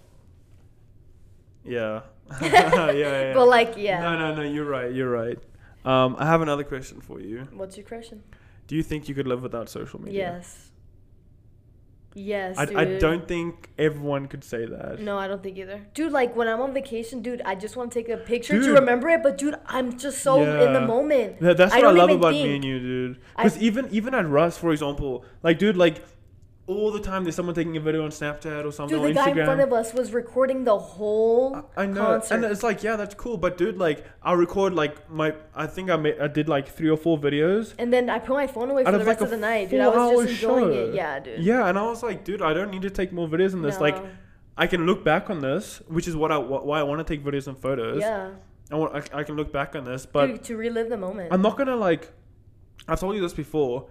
yeah, 1.66 2.02
yeah, 2.42 2.92
yeah. 2.92 3.34
But 3.34 3.48
like, 3.48 3.74
yeah. 3.78 4.02
No, 4.02 4.18
no, 4.18 4.36
no. 4.36 4.42
You're 4.44 4.66
right. 4.66 4.92
You're 4.94 5.10
right. 5.10 5.38
Um, 5.86 6.16
I 6.20 6.26
have 6.26 6.42
another 6.42 6.64
question 6.64 7.02
for 7.02 7.20
you. 7.20 7.48
What's 7.54 7.78
your 7.78 7.86
question? 7.86 8.24
Do 8.68 8.76
you 8.76 8.84
think 8.84 9.10
you 9.10 9.16
could 9.16 9.28
live 9.28 9.42
without 9.42 9.70
social 9.70 10.00
media? 10.02 10.36
Yes. 10.36 10.69
Yes, 12.16 12.58
I, 12.58 12.66
dude. 12.66 12.78
I 12.78 12.98
don't 12.98 13.28
think 13.28 13.70
everyone 13.78 14.28
could 14.28 14.44
say 14.44 14.66
that. 14.66 15.00
No, 15.00 15.18
I 15.18 15.28
don't 15.28 15.44
think 15.44 15.58
either. 15.58 15.86
Dude, 15.94 16.12
like 16.12 16.36
when 16.36 16.48
I'm 16.48 16.60
on 16.60 16.74
vacation, 16.74 17.22
dude, 17.22 17.42
I 17.44 17.56
just 17.56 17.76
want 17.76 17.92
to 17.92 18.00
take 18.00 18.10
a 18.10 18.18
picture 18.18 18.62
to 18.62 18.72
remember 18.74 19.10
it. 19.10 19.22
But 19.22 19.38
dude, 19.38 19.56
I'm 19.68 19.98
just 19.98 20.24
so 20.24 20.42
in 20.42 20.74
the 20.74 20.82
moment. 20.82 21.40
That, 21.40 21.58
that's 21.58 21.74
I 21.74 21.78
what 21.78 21.88
I, 21.88 21.92
love 21.92 22.10
about 22.10 22.34
think. 22.34 22.48
me 22.48 22.56
and 22.56 22.66
you, 22.66 22.80
dude. 22.80 23.22
Because 23.38 23.58
even 23.60 23.88
even 23.92 24.16
at 24.16 24.28
Russ, 24.28 24.58
for 24.58 24.72
example, 24.72 25.24
like, 25.44 25.60
dude, 25.60 25.78
like, 25.78 26.04
all 26.70 26.92
the 26.92 27.00
time 27.00 27.24
there's 27.24 27.36
someone 27.36 27.56
taking 27.56 27.76
a 27.78 27.80
video 27.80 28.04
on 28.04 28.12
Snapchat 28.12 28.64
or 28.64 28.72
something 28.72 29.00
Dude, 29.00 29.10
the 29.10 29.14
guy 29.14 29.30
in 29.30 29.36
front 29.36 29.60
of 29.60 29.74
us 29.74 29.92
was 29.92 30.14
recording 30.14 30.64
the 30.64 30.78
whole 30.78 31.66
I 31.76 31.88
know, 31.88 32.06
concert. 32.06 32.36
and 32.36 32.46
it's 32.46 32.62
like, 32.62 32.84
yeah, 32.84 32.96
that's 32.96 33.16
cool. 33.16 33.38
But 33.38 33.58
dude, 33.58 33.78
like, 33.78 34.06
I 34.22 34.34
record 34.34 34.74
like 34.76 35.10
my, 35.10 35.34
I 35.56 35.66
think 35.66 35.90
I 35.90 35.96
made, 35.96 36.22
I 36.22 36.28
did 36.28 36.48
like 36.48 36.68
three 36.70 36.90
or 36.90 36.98
four 36.98 37.18
videos. 37.18 37.74
And 37.80 37.92
then 37.92 38.08
I 38.08 38.20
put 38.20 38.36
my 38.36 38.46
phone 38.46 38.70
away 38.70 38.86
for 38.86 38.92
the 38.92 39.00
rest 39.00 39.08
like, 39.08 39.22
of 39.22 39.32
the 39.32 39.38
night, 39.38 39.72
dude. 39.72 39.82
I 39.82 39.88
was 39.88 40.28
just 40.28 40.44
enjoying 40.44 40.72
show. 40.72 40.90
it. 40.90 40.94
Yeah, 40.94 41.20
dude. 41.20 41.44
Yeah, 41.44 41.68
and 41.68 41.78
I 41.78 41.84
was 41.84 42.04
like, 42.04 42.24
dude, 42.24 42.44
I 42.44 42.54
don't 42.54 42.70
need 42.70 42.84
to 42.84 42.92
take 42.92 43.12
more 43.12 43.28
videos 43.28 43.52
than 43.52 43.64
this. 43.64 43.80
Like, 43.80 43.98
I 44.56 44.68
can 44.68 44.86
look 44.86 45.04
back 45.04 45.32
on 45.32 45.40
this, 45.40 45.82
which 45.88 46.08
is 46.08 46.16
what 46.16 46.32
I 46.32 46.38
why 46.38 46.80
I 46.80 46.84
want 46.84 47.06
to 47.06 47.16
take 47.16 47.26
videos 47.26 47.48
and 47.48 47.58
photos. 47.58 48.02
yeah. 48.02 48.32
I 48.72 48.76
want, 48.76 48.94
I, 48.96 49.20
I 49.22 49.24
can 49.24 49.36
look 49.36 49.52
back 49.52 49.76
on 49.76 49.84
this, 49.84 50.06
but 50.06 50.28
Dude, 50.28 50.44
to 50.44 50.56
relive 50.56 50.90
the 50.90 50.98
moment. 50.98 51.34
I'm 51.34 51.42
not 51.42 51.58
gonna 51.58 51.76
like. 51.76 52.12
I've 52.88 53.00
told 53.00 53.16
you 53.16 53.22
this 53.22 53.34
before. 53.34 53.88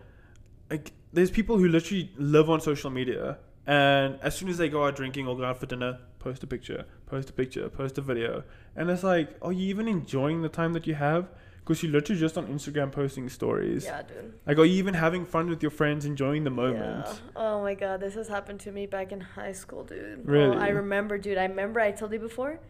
Like, 0.71 0.93
there's 1.13 1.31
people 1.31 1.57
who 1.59 1.69
literally 1.69 2.11
live 2.17 2.51
on 2.51 2.61
social 2.61 2.91
media, 2.91 3.39
and 3.67 4.19
as 4.23 4.37
soon 4.37 4.49
as 4.49 4.59
they 4.59 4.69
go 4.69 4.85
out 4.87 4.97
drinking 4.97 5.27
or 5.27 5.37
go 5.37 5.45
out 5.45 5.59
for 5.59 5.67
dinner, 5.67 5.99
post 6.19 6.43
a 6.43 6.47
picture, 6.47 6.85
post 7.07 7.31
a 7.31 7.33
picture, 7.33 7.69
post 7.69 7.97
a 7.99 8.01
video, 8.03 8.45
and 8.77 8.91
it's 8.91 9.03
like, 9.03 9.31
are 9.43 9.53
you 9.53 9.67
even 9.69 9.89
enjoying 9.89 10.43
the 10.43 10.49
time 10.49 10.73
that 10.75 10.87
you 10.87 10.95
have? 10.95 11.29
Because 11.61 11.83
you're 11.83 11.93
literally 11.93 12.19
just 12.19 12.39
on 12.39 12.47
Instagram 12.47 12.91
posting 12.93 13.29
stories. 13.29 13.85
yeah, 13.85 14.03
dude. 14.03 14.33
Like, 14.47 14.59
are 14.59 14.65
you 14.65 14.75
even 14.77 14.95
having 14.95 15.27
fun 15.27 15.49
with 15.51 15.61
your 15.63 15.71
friends, 15.71 16.07
enjoying 16.07 16.45
the 16.45 16.51
moment? 16.51 17.05
Yeah. 17.07 17.15
Oh 17.37 17.63
my 17.63 17.75
god, 17.75 18.01
this 18.01 18.15
has 18.15 18.27
happened 18.29 18.61
to 18.61 18.73
me 18.73 18.87
back 18.87 19.13
in 19.13 19.21
high 19.21 19.53
school, 19.53 19.85
dude. 19.85 20.21
Oh, 20.27 20.31
Really? 20.31 20.57
I 20.57 20.69
remember, 20.69 21.19
dude. 21.19 21.37
I 21.39 21.45
remember 21.45 21.81
I 21.81 21.91
told 21.93 22.13
you 22.13 22.19
before 22.19 22.61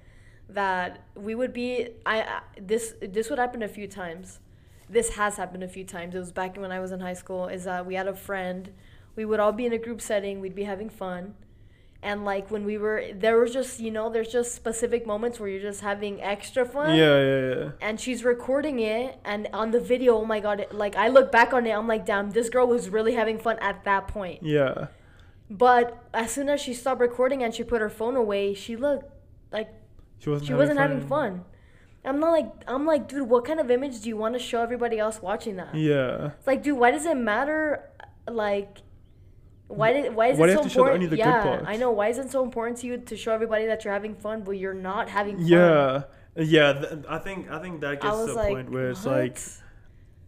that 0.49 1.05
we 1.14 1.35
would 1.35 1.53
be. 1.53 1.88
I 2.07 2.22
I- 2.22 2.40
this 2.61 2.94
this 3.01 3.31
would 3.31 3.38
happen 3.38 3.62
a 3.62 3.68
few 3.68 3.87
times. 3.87 4.40
This 4.90 5.11
has 5.16 5.37
happened 5.37 5.62
a 5.62 5.68
few 5.68 5.85
times. 5.85 6.14
It 6.14 6.18
was 6.18 6.33
back 6.33 6.57
when 6.57 6.72
I 6.72 6.81
was 6.81 6.92
in 6.92 7.01
high 7.01 7.14
school. 7.14 7.46
Is 7.48 7.64
that 7.64 7.85
we 7.87 7.94
had 7.94 8.09
a 8.09 8.14
friend. 8.14 8.72
We 9.16 9.24
would 9.24 9.40
all 9.40 9.53
be 9.53 9.66
in 9.66 9.72
a 9.72 9.79
group 9.79 10.01
setting. 10.01 10.40
We'd 10.40 10.55
be 10.55 10.64
having 10.64 10.88
fun. 10.88 11.35
And 12.01 12.24
like 12.24 12.48
when 12.51 12.64
we 12.64 12.79
were, 12.79 13.07
there 13.12 13.38
was 13.38 13.53
just 13.53 13.81
you 13.81 13.90
know, 13.90 14.09
there's 14.09 14.29
just 14.29 14.55
specific 14.55 15.05
moments 15.05 15.40
where 15.40 15.48
you're 15.48 15.61
just 15.61 15.81
having 15.81 16.22
extra 16.22 16.64
fun 16.64 16.94
Yeah, 16.94 17.20
yeah, 17.20 17.55
yeah. 17.57 17.70
and 17.81 17.98
she's 18.01 18.22
recording 18.24 18.79
it 18.79 19.18
and 19.24 19.48
on 19.53 19.72
the 19.72 19.81
video 19.81 20.18
oh 20.18 20.24
my 20.24 20.38
god 20.38 20.61
it, 20.61 20.72
like 20.72 20.94
i 20.94 21.09
look 21.09 21.33
back 21.33 21.53
on 21.53 21.66
it 21.66 21.72
i'm 21.72 21.88
like 21.88 22.07
damn 22.07 22.31
this 22.31 22.48
girl 22.51 22.68
was 22.68 22.88
really 22.88 23.14
having 23.14 23.37
fun 23.37 23.59
at 23.61 23.83
that 23.85 24.07
point 24.07 24.44
Yeah. 24.44 24.87
but 25.51 26.05
as 26.14 26.31
soon 26.31 26.48
as 26.48 26.61
she 26.61 26.72
stopped 26.72 27.01
recording 27.01 27.42
and 27.42 27.53
she 27.53 27.64
put 27.64 27.81
her 27.81 27.90
phone 27.90 28.14
away 28.14 28.55
she 28.55 28.77
looked 28.77 29.11
like 29.53 29.68
She 30.20 30.31
wasn't. 30.31 30.46
she 30.48 30.55
wasn't 30.55 30.79
having 30.79 31.01
fun 31.01 31.44
i'm 32.09 32.18
not 32.21 32.31
like 32.31 32.51
i'm 32.66 32.85
like 32.87 33.09
dude 33.09 33.29
what 33.29 33.44
kind 33.44 33.61
of 33.61 33.71
image 33.71 34.01
do 34.03 34.09
you 34.09 34.16
want 34.16 34.35
to 34.35 34.38
show 34.40 34.61
everybody 34.62 34.99
else 34.99 35.21
watching 35.23 35.57
that 35.57 35.75
Yeah. 35.75 36.31
it's 36.38 36.47
like 36.47 36.62
dude 36.62 36.79
why 36.79 36.90
does 36.90 37.07
it 37.07 37.16
matter 37.16 37.85
like 38.29 38.79
why 39.68 39.92
did 39.92 40.14
why 40.14 40.29
is 40.29 40.38
Why 40.38 40.47
it 40.47 40.53
so 40.53 40.57
have 40.57 40.64
to 40.64 40.71
show 40.71 40.81
important? 40.81 41.05
only 41.05 41.07
the 41.09 41.16
good 41.16 41.29
yeah? 41.29 41.62
I 41.66 41.77
know. 41.77 41.90
Why 41.90 42.09
is 42.09 42.16
it 42.18 42.31
so 42.31 42.42
important 42.42 42.79
to 42.79 42.87
you 42.87 42.97
to 42.97 43.16
show 43.18 43.33
everybody 43.35 43.66
that 43.66 43.85
you're 43.85 43.92
having 43.92 44.14
fun, 44.14 44.42
but 44.42 44.53
you're 44.53 44.73
not 44.73 45.11
having 45.11 45.37
fun? 45.37 45.47
Yeah. 45.47 46.05
Yeah. 46.37 46.73
Th- 46.73 47.05
I 47.07 47.18
think 47.18 47.51
I 47.51 47.59
think 47.61 47.83
that 47.83 48.01
gets 48.01 48.16
to 48.16 48.27
the 48.29 48.33
like, 48.33 48.49
point 48.49 48.71
where 48.71 48.88
it's 48.92 49.05
what? 49.05 49.16
like 49.18 49.38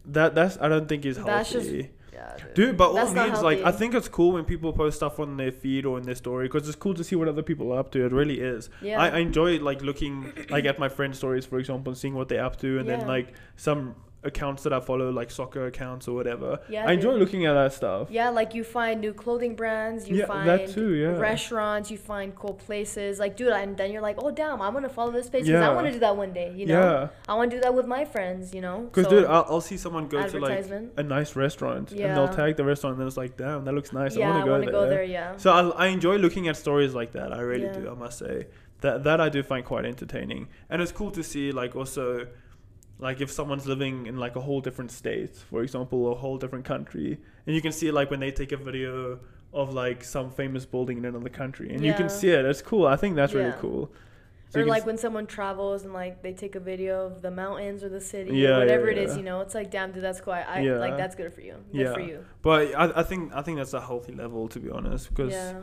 that. 0.05 0.35
That's 0.35 0.59
I 0.61 0.67
don't 0.67 0.87
think 0.87 1.05
is 1.07 1.17
healthy. 1.17 1.31
That's 1.31 1.51
just 1.51 1.71
yeah, 2.13 2.37
dude. 2.37 2.53
Dude, 2.77 2.81
all 2.81 2.93
That's 2.93 3.11
not 3.13 3.29
means, 3.29 3.41
like 3.41 3.61
I 3.63 3.71
think 3.71 3.93
it's 3.93 4.07
cool 4.07 4.33
when 4.33 4.43
people 4.45 4.73
post 4.73 4.97
stuff 4.97 5.19
on 5.19 5.37
their 5.37 5.51
feed 5.51 5.85
or 5.85 5.97
in 5.97 6.03
their 6.05 6.15
story 6.15 6.47
because 6.47 6.67
it's 6.67 6.75
cool 6.75 6.93
to 6.93 7.03
see 7.03 7.15
what 7.15 7.27
other 7.27 7.43
people 7.43 7.71
are 7.73 7.79
up 7.79 7.91
to. 7.91 8.05
It 8.05 8.11
really 8.11 8.39
is. 8.41 8.69
Yeah. 8.81 8.99
I, 8.99 9.09
I 9.09 9.17
enjoy 9.19 9.59
like 9.59 9.81
looking 9.81 10.31
like 10.49 10.65
at 10.65 10.77
my 10.79 10.89
friends' 10.89 11.17
stories, 11.17 11.45
for 11.45 11.57
example, 11.59 11.91
and 11.91 11.97
seeing 11.97 12.13
what 12.15 12.27
they're 12.29 12.43
up 12.43 12.57
to, 12.61 12.79
and 12.79 12.87
Yeah. 12.87 12.97
then 12.97 13.07
like 13.07 13.33
some 13.55 13.95
accounts 14.23 14.63
that 14.63 14.71
I 14.73 14.79
follow, 14.79 15.09
like 15.09 15.31
soccer 15.31 15.65
accounts 15.65 16.07
or 16.07 16.13
whatever. 16.15 16.59
Yeah, 16.69 16.85
I 16.87 16.91
enjoy 16.93 17.13
looking 17.13 17.45
at 17.45 17.53
that 17.53 17.73
stuff. 17.73 18.09
Yeah, 18.11 18.29
like 18.29 18.53
you 18.53 18.63
find 18.63 19.01
new 19.01 19.13
clothing 19.13 19.55
brands, 19.55 20.07
you 20.07 20.17
Yeah, 20.17 20.25
find 20.27 20.47
that 20.47 20.69
too, 20.69 20.93
yeah. 20.93 21.17
restaurants, 21.17 21.89
you 21.89 21.97
find 21.97 22.35
cool 22.35 22.53
places. 22.53 23.19
Like, 23.19 23.35
dude, 23.35 23.49
and 23.49 23.75
then 23.75 23.91
you're 23.91 24.01
like, 24.01 24.17
oh 24.19 24.29
damn, 24.31 24.61
I'm 24.61 24.73
gonna 24.73 24.89
follow 24.89 25.11
this 25.11 25.29
page 25.29 25.45
because 25.45 25.61
I 25.63 25.73
want 25.73 25.87
to 25.87 25.93
do 25.93 25.99
that 25.99 26.15
one 26.15 26.33
day. 26.33 26.53
You 26.55 26.67
know, 26.67 26.79
Yeah. 26.81 27.07
I 27.27 27.33
want 27.35 27.49
to 27.51 27.57
do 27.57 27.61
that 27.61 27.73
with 27.73 27.87
my 27.87 28.05
friends. 28.05 28.53
You 28.53 28.61
know, 28.61 28.81
Because, 28.81 29.05
So, 29.05 29.09
dude, 29.09 29.25
I'll, 29.25 29.45
I'll 29.49 29.61
see 29.61 29.77
someone 29.77 30.07
go 30.07 30.27
to 30.27 30.39
like 30.39 30.65
a 30.97 31.03
nice 31.03 31.35
restaurant 31.35 31.91
and 31.91 32.15
they'll 32.15 32.27
tag 32.27 32.57
the 32.57 32.63
restaurant, 32.65 32.93
and 32.93 33.01
then 33.01 33.07
it's 33.07 33.17
like, 33.17 33.37
damn, 33.37 33.65
that 33.65 33.73
looks 33.73 33.91
nice. 33.93 34.15
yeah, 34.15 34.29
I 34.35 34.43
want 34.43 34.65
to 34.65 34.71
go, 34.71 34.81
there. 34.81 34.89
go 34.89 34.89
there. 34.89 35.03
Yeah, 35.03 35.37
So 35.37 35.51
I, 35.51 35.85
I 35.85 35.87
enjoy 35.87 36.17
looking 36.17 36.47
at 36.47 36.57
stories 36.57 36.93
like 36.93 37.13
that. 37.13 37.33
I 37.33 37.39
really 37.41 37.65
Yeah. 37.65 37.73
do. 37.73 37.89
I 37.89 37.95
must 37.95 38.19
say 38.19 38.47
that 38.81 39.03
that 39.03 39.19
I 39.21 39.29
do 39.29 39.41
find 39.43 39.63
quite 39.65 39.85
entertaining, 39.85 40.47
and 40.69 40.81
it's 40.81 40.91
cool 40.91 41.11
to 41.11 41.23
see 41.23 41.51
like 41.51 41.75
also, 41.75 42.27
like 43.01 43.19
if 43.19 43.29
someone's 43.31 43.67
living 43.67 44.05
in 44.05 44.15
like 44.17 44.35
a 44.37 44.41
whole 44.41 44.61
different 44.61 44.91
state, 44.91 45.35
for 45.35 45.61
example, 45.63 46.11
a 46.11 46.15
whole 46.15 46.37
different 46.37 46.63
country, 46.65 47.17
and 47.45 47.55
you 47.55 47.61
can 47.61 47.71
see 47.73 47.91
like 47.91 48.09
when 48.11 48.19
they 48.21 48.31
take 48.31 48.51
a 48.53 48.57
video 48.57 49.19
of 49.53 49.73
like 49.73 50.03
some 50.03 50.31
famous 50.31 50.65
building 50.65 50.97
in 50.99 51.05
another 51.05 51.29
country, 51.29 51.73
and 51.73 51.83
you 51.85 51.93
can 51.93 52.09
see 52.09 52.29
it. 52.29 52.45
It's 52.45 52.61
cool. 52.61 52.85
I 52.87 52.95
think 52.95 53.15
that's 53.15 53.33
really 53.33 53.53
cool. 53.59 53.91
So 54.51 54.59
or 54.59 54.65
like 54.65 54.81
s- 54.81 54.85
when 54.85 54.97
someone 54.97 55.27
travels 55.27 55.83
and 55.85 55.93
like 55.93 56.21
they 56.21 56.33
take 56.33 56.55
a 56.55 56.59
video 56.59 57.05
of 57.07 57.21
the 57.21 57.31
mountains 57.31 57.83
or 57.85 57.89
the 57.89 58.01
city 58.01 58.31
Yeah, 58.31 58.35
or 58.35 58.51
yeah, 58.51 58.57
whatever 58.59 58.87
it 58.89 58.97
is. 58.97 59.15
You 59.17 59.23
know, 59.23 59.39
it's 59.41 59.55
like 59.55 59.71
damn, 59.71 59.91
dude, 59.93 60.03
that's 60.03 60.19
cool. 60.21 60.33
I, 60.33 60.41
I 60.41 60.59
Yeah. 60.59 60.73
like 60.77 60.97
that's 60.97 61.15
good 61.15 61.33
for 61.33 61.41
you. 61.41 61.55
Good 61.71 61.81
Yeah. 61.81 61.93
for 61.93 62.01
you. 62.01 62.25
but 62.41 62.75
I, 62.75 62.99
I 62.99 63.03
think 63.03 63.33
I 63.33 63.41
think 63.41 63.57
that's 63.59 63.73
a 63.73 63.81
healthy 63.81 64.13
level 64.13 64.47
to 64.49 64.59
be 64.59 64.69
honest, 64.69 65.07
because 65.09 65.31
Yeah, 65.31 65.61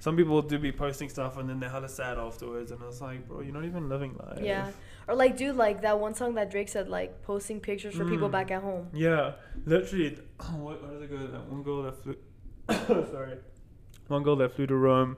some 0.00 0.16
people 0.16 0.40
do 0.42 0.58
be 0.58 0.70
posting 0.72 1.08
stuff 1.08 1.38
and 1.38 1.48
then 1.48 1.58
they're 1.60 1.70
hella 1.70 1.88
sad 1.88 2.18
afterwards, 2.18 2.70
and 2.70 2.80
it's 2.82 3.00
like, 3.00 3.26
bro, 3.28 3.40
you're 3.40 3.52
not 3.52 3.64
even 3.64 3.88
living 3.88 4.16
life. 4.18 4.38
yeah. 4.40 4.70
Or 5.08 5.14
like, 5.14 5.36
dude, 5.36 5.56
like 5.56 5.80
that 5.82 5.98
one 5.98 6.14
song 6.14 6.34
that 6.34 6.50
Drake 6.50 6.68
said, 6.68 6.88
like 6.88 7.22
posting 7.22 7.60
pictures 7.60 7.94
for 7.94 8.04
people 8.04 8.28
Mm. 8.28 8.32
back 8.32 8.50
at 8.50 8.62
home. 8.62 8.88
Yeah, 8.92 9.32
literally. 9.64 10.18
What, 10.52 10.82
what 10.82 10.92
is 10.94 11.02
it 11.02 11.08
called? 11.10 11.32
That 11.32 11.46
one 11.48 11.62
girl 11.62 11.82
that 11.84 11.96
flew. 12.02 12.16
sorry, 13.10 13.38
one 14.08 14.22
girl 14.22 14.36
that 14.36 14.52
flew 14.54 14.66
to 14.66 14.76
Rome. 14.76 15.16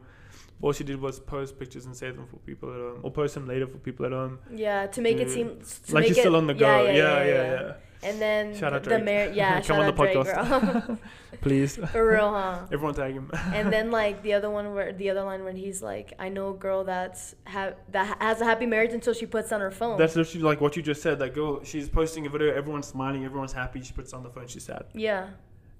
All 0.62 0.72
she 0.72 0.84
did 0.84 1.00
was 1.00 1.18
post 1.18 1.58
pictures 1.58 1.86
and 1.86 1.96
save 1.96 2.16
them 2.16 2.26
for 2.26 2.36
people 2.36 2.68
at 2.70 2.76
home, 2.78 3.00
or 3.02 3.10
post 3.10 3.34
them 3.34 3.46
later 3.48 3.66
for 3.66 3.78
people 3.78 4.06
at 4.06 4.12
home. 4.12 4.38
Yeah, 4.54 4.86
to 4.86 5.00
make 5.00 5.16
it 5.18 5.30
seem 5.30 5.58
to 5.86 5.94
like 5.94 6.08
it, 6.10 6.14
still 6.16 6.36
on 6.36 6.46
the 6.46 6.54
go. 6.54 6.84
Yeah, 6.84 6.92
Yeah, 6.92 6.92
yeah, 6.92 7.24
yeah, 7.24 7.32
yeah. 7.34 7.52
yeah. 7.62 7.72
And 8.02 8.18
then 8.20 8.56
Shout 8.56 8.72
out 8.72 8.82
the 8.82 8.98
mayor, 8.98 9.30
yeah, 9.34 9.60
Come 9.66 9.78
on 9.80 9.86
the 9.86 9.92
podcast. 9.92 10.86
girl. 10.86 10.98
Please, 11.42 11.76
For 11.92 12.10
real, 12.10 12.30
huh? 12.30 12.66
everyone 12.72 12.94
tag 12.94 13.12
him. 13.14 13.30
And 13.54 13.72
then 13.72 13.90
like 13.90 14.22
the 14.22 14.32
other 14.34 14.48
one 14.50 14.74
where 14.74 14.92
the 14.92 15.10
other 15.10 15.22
line 15.22 15.44
when 15.44 15.56
he's 15.56 15.82
like, 15.82 16.12
I 16.18 16.28
know 16.28 16.50
a 16.50 16.54
girl 16.54 16.84
that's 16.84 17.34
ha- 17.46 17.74
that 17.92 18.16
has 18.20 18.40
a 18.40 18.44
happy 18.44 18.66
marriage 18.66 18.92
until 18.92 19.12
she 19.14 19.26
puts 19.26 19.52
on 19.52 19.60
her 19.60 19.70
phone. 19.70 19.98
That's 19.98 20.16
literally 20.16 20.42
like 20.44 20.60
what 20.60 20.76
you 20.76 20.82
just 20.82 21.02
said. 21.02 21.18
That 21.18 21.34
girl, 21.34 21.62
she's 21.62 21.88
posting 21.88 22.26
a 22.26 22.30
video, 22.30 22.54
everyone's 22.54 22.86
smiling, 22.88 23.24
everyone's 23.24 23.52
happy. 23.52 23.82
She 23.82 23.92
puts 23.92 24.12
on 24.12 24.22
the 24.22 24.30
phone, 24.30 24.46
she's 24.48 24.64
sad, 24.64 24.84
yeah, 24.94 25.28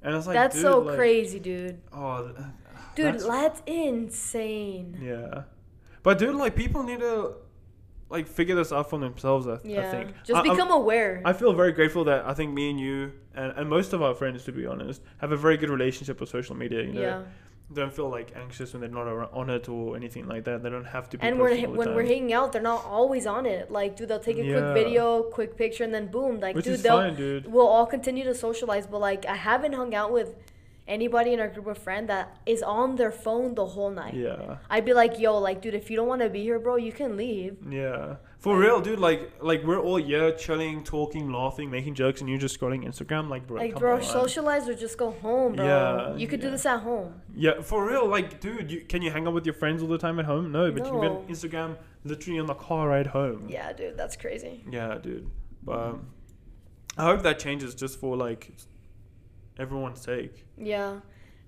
and 0.03 0.15
it's 0.15 0.27
like 0.27 0.35
that's 0.35 0.55
dude, 0.57 0.63
so 0.63 0.79
like, 0.81 0.97
crazy, 0.97 1.41
dude. 1.41 1.81
Oh, 1.93 2.31
Dude, 2.97 3.07
that's- 3.07 3.25
that's 3.27 3.63
insane. 3.67 4.99
Yeah. 5.03 5.43
But 6.03 6.19
dude, 6.19 6.35
like 6.35 6.55
people 6.57 6.83
need 6.83 7.01
to 7.01 7.35
like 8.11 8.27
figure 8.27 8.55
this 8.57 8.73
out 8.73 8.91
for 8.91 8.99
themselves. 8.99 9.47
I, 9.47 9.59
Yeah. 9.65 9.87
I 9.87 9.91
think. 9.91 10.15
Just 10.25 10.33
I- 10.37 10.41
I'm- 10.43 10.51
become 10.51 10.71
aware. 10.71 11.23
I 11.25 11.33
feel 11.33 11.53
very 11.53 11.73
grateful 11.73 12.05
that 12.05 12.25
I 12.27 12.35
think 12.35 12.53
me 12.53 12.71
and 12.71 12.79
you 12.81 13.13
and, 13.35 13.53
and 13.57 13.69
most 13.71 13.93
of 13.93 14.03
our 14.03 14.15
friends, 14.15 14.45
to 14.45 14.53
be 14.53 14.67
honest, 14.67 15.01
have 15.19 15.33
a 15.33 15.37
very 15.37 15.57
good 15.57 15.71
relationship 15.71 16.21
with 16.21 16.29
social 16.29 16.57
media. 16.57 16.83
You 16.83 16.93
know, 16.93 17.01
yeah. 17.01 17.23
don't 17.73 17.93
feel 17.95 18.11
like 18.11 18.33
anxious 18.35 18.73
when 18.73 18.81
they're 18.81 18.91
not 18.91 19.07
on 19.33 19.49
it 19.49 19.69
or 19.69 19.95
anything 19.95 20.27
like 20.27 20.43
that. 20.45 20.63
They 20.65 20.71
don't 20.71 20.85
have 20.87 21.09
to 21.11 21.19
be. 21.19 21.23
And 21.27 21.39
we're, 21.39 21.51
posting 21.51 21.67
all 21.67 21.73
the 21.73 21.79
when 21.79 21.95
we're 21.95 22.07
hanging 22.07 22.33
out, 22.33 22.53
they're 22.53 22.61
not 22.61 22.85
always 22.85 23.27
on 23.27 23.47
it. 23.47 23.71
Like, 23.71 23.95
dude, 23.97 24.09
they'll 24.09 24.19
take 24.19 24.39
a 24.39 24.45
Yeah. 24.45 24.59
quick 24.73 24.85
video, 24.85 25.23
quick 25.23 25.57
picture, 25.57 25.85
and 25.85 25.95
then 25.95 26.09
boom. 26.09 26.41
Like, 26.41 26.57
which 26.57 26.65
dude, 26.65 26.75
is 26.75 26.83
fine, 26.85 27.15
dude. 27.15 27.47
we'll 27.47 27.69
all 27.69 27.87
continue 27.87 28.25
to 28.25 28.35
socialize. 28.35 28.89
But 28.89 28.99
like, 29.01 29.25
I 29.27 29.37
haven't 29.37 29.75
hung 29.75 29.95
out 29.95 30.11
with 30.13 30.35
anybody 30.91 31.33
in 31.33 31.41
our 31.41 31.49
group 31.49 31.67
of 31.69 31.79
friends 31.79 32.09
that 32.09 32.37
is 32.45 32.63
on 32.63 32.97
their 32.97 33.13
phone 33.13 33.55
the 33.55 33.65
whole 33.65 33.91
night. 33.91 34.15
Yeah, 34.15 34.59
I'd 34.69 34.85
be 34.85 34.93
like, 34.93 35.19
yo, 35.19 35.39
like, 35.39 35.63
dude, 35.63 35.75
if 35.75 35.89
you 35.91 35.97
don't 35.97 36.09
want 36.09 36.21
to 36.23 36.29
be 36.29 36.43
here, 36.43 36.59
bro, 36.59 36.77
you 36.77 36.93
can 36.93 37.17
leave. 37.17 37.57
yeah, 37.71 38.17
for 38.39 38.59
real, 38.59 38.81
dude. 38.81 38.99
Like, 38.99 39.33
like 39.41 39.63
we're 39.65 39.79
all 39.81 39.97
here 39.97 40.33
chilling, 40.33 40.83
talking, 40.85 41.31
laughing, 41.33 41.71
making 41.71 41.95
jokes, 41.95 42.21
and 42.21 42.29
you're 42.29 42.39
just 42.47 42.59
scrolling 42.59 42.85
Instagram. 42.85 43.29
Like, 43.29 43.47
bro, 43.47 43.59
Like, 43.59 43.77
bro, 43.79 43.97
on. 43.97 44.03
socialize 44.03 44.69
or 44.69 44.75
just 44.75 44.99
go 44.99 45.13
home, 45.13 45.55
bro. 45.55 45.65
Yeah, 45.65 46.17
you 46.17 46.27
could 46.27 46.41
do 46.41 46.51
this 46.51 46.67
at 46.67 46.81
home. 46.81 47.21
Yeah, 47.35 47.61
for 47.63 47.87
real. 47.87 48.07
Like, 48.07 48.41
dude, 48.41 48.71
you, 48.71 48.81
can 48.83 49.01
you 49.03 49.11
hang 49.11 49.27
out 49.27 49.35
with 49.35 49.47
your 49.47 49.55
friends 49.55 49.83
all 49.83 49.89
the 49.89 49.99
time 49.99 50.19
at 50.19 50.27
home? 50.27 50.51
No, 50.53 50.71
but 50.73 50.85
you 50.85 50.91
can 50.91 51.01
be 51.01 51.07
on 51.07 51.27
Instagram 51.29 51.77
literally 52.05 52.39
on 52.41 52.47
the 52.47 52.55
car 52.55 52.89
ride 52.89 53.07
home. 53.09 53.47
Yeah, 53.49 53.73
dude, 53.73 53.97
that's 53.97 54.17
crazy. 54.17 54.65
Yeah, 54.71 54.99
dude. 55.01 55.31
But 55.63 55.79
um, 55.79 56.07
I 56.97 57.05
hope 57.05 57.23
that 57.23 57.39
changes 57.39 57.75
just 57.75 58.01
for 58.01 58.17
like 58.17 58.53
everyone's 59.59 60.01
sake. 60.01 60.47
Yeah. 60.57 61.01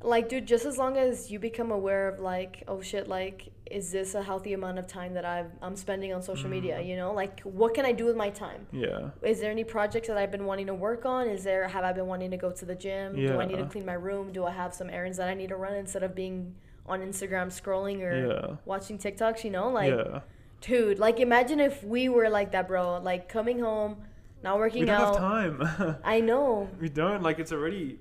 Like, 0.05 0.29
dude, 0.29 0.47
just 0.47 0.65
as 0.65 0.79
long 0.79 0.97
as 0.97 1.31
you 1.31 1.39
become 1.39 1.71
aware 1.71 2.09
of, 2.09 2.19
like, 2.19 2.65
oh 2.67 2.81
shit, 2.81 3.09
like, 3.09 3.53
is 3.71 3.93
this 3.93 4.15
a 4.17 4.23
healthy 4.23 4.53
amount 4.53 4.79
of 4.81 4.87
time 4.89 5.15
that 5.15 5.25
I've, 5.25 5.53
I'm 5.63 5.77
spending 5.77 6.13
on 6.13 6.23
social 6.23 6.51
media? 6.51 6.79
Mm. 6.79 6.89
You 6.89 6.97
know, 6.97 7.13
like, 7.13 7.41
what 7.43 7.73
can 7.73 7.87
I 7.87 7.93
do 7.93 8.05
with 8.05 8.17
my 8.17 8.29
time? 8.31 8.67
Yeah. 8.73 9.11
Is 9.23 9.41
there 9.41 9.53
any 9.53 9.63
projects 9.63 10.09
that 10.09 10.19
I've 10.19 10.33
been 10.33 10.45
wanting 10.45 10.67
to 10.67 10.75
work 10.75 11.07
on? 11.07 11.29
Is 11.29 11.45
there, 11.45 11.69
have 11.69 11.85
I 11.85 11.93
been 11.93 12.09
wanting 12.09 12.33
to 12.33 12.37
go 12.37 12.51
to 12.51 12.65
the 12.65 12.75
gym? 12.75 13.17
Yeah. 13.17 13.29
Do 13.29 13.41
I 13.41 13.47
need 13.47 13.59
to 13.59 13.67
clean 13.67 13.87
my 13.87 13.95
room? 13.95 14.33
Do 14.33 14.45
I 14.45 14.51
have 14.51 14.75
some 14.75 14.91
errands 14.91 15.19
that 15.19 15.29
I 15.29 15.35
need 15.35 15.51
to 15.51 15.57
run 15.57 15.75
instead 15.75 16.03
of 16.03 16.17
being 16.17 16.55
on 16.85 17.01
Instagram 17.01 17.47
scrolling 17.47 18.01
or 18.01 18.27
Yeah. 18.27 18.57
watching 18.65 18.99
TikToks? 18.99 19.45
You 19.45 19.51
know, 19.51 19.69
like, 19.71 19.95
yeah. 19.95 20.21
dude, 20.63 20.99
like, 20.99 21.21
imagine 21.21 21.61
if 21.61 21.85
we 21.85 22.09
were 22.09 22.29
like 22.29 22.51
that, 22.53 22.67
bro. 22.67 22.99
Like, 23.01 23.29
coming 23.29 23.61
home, 23.61 23.99
not 24.43 24.59
working 24.59 24.81
We 24.81 24.87
don't 24.87 25.01
out. 25.01 25.19
have 25.19 25.59
time. 25.59 25.99
I 26.05 26.21
know. 26.21 26.69
we 26.81 26.89
don't. 26.89 27.23
Like 27.23 27.39
it's 27.39 27.53
already 27.53 27.99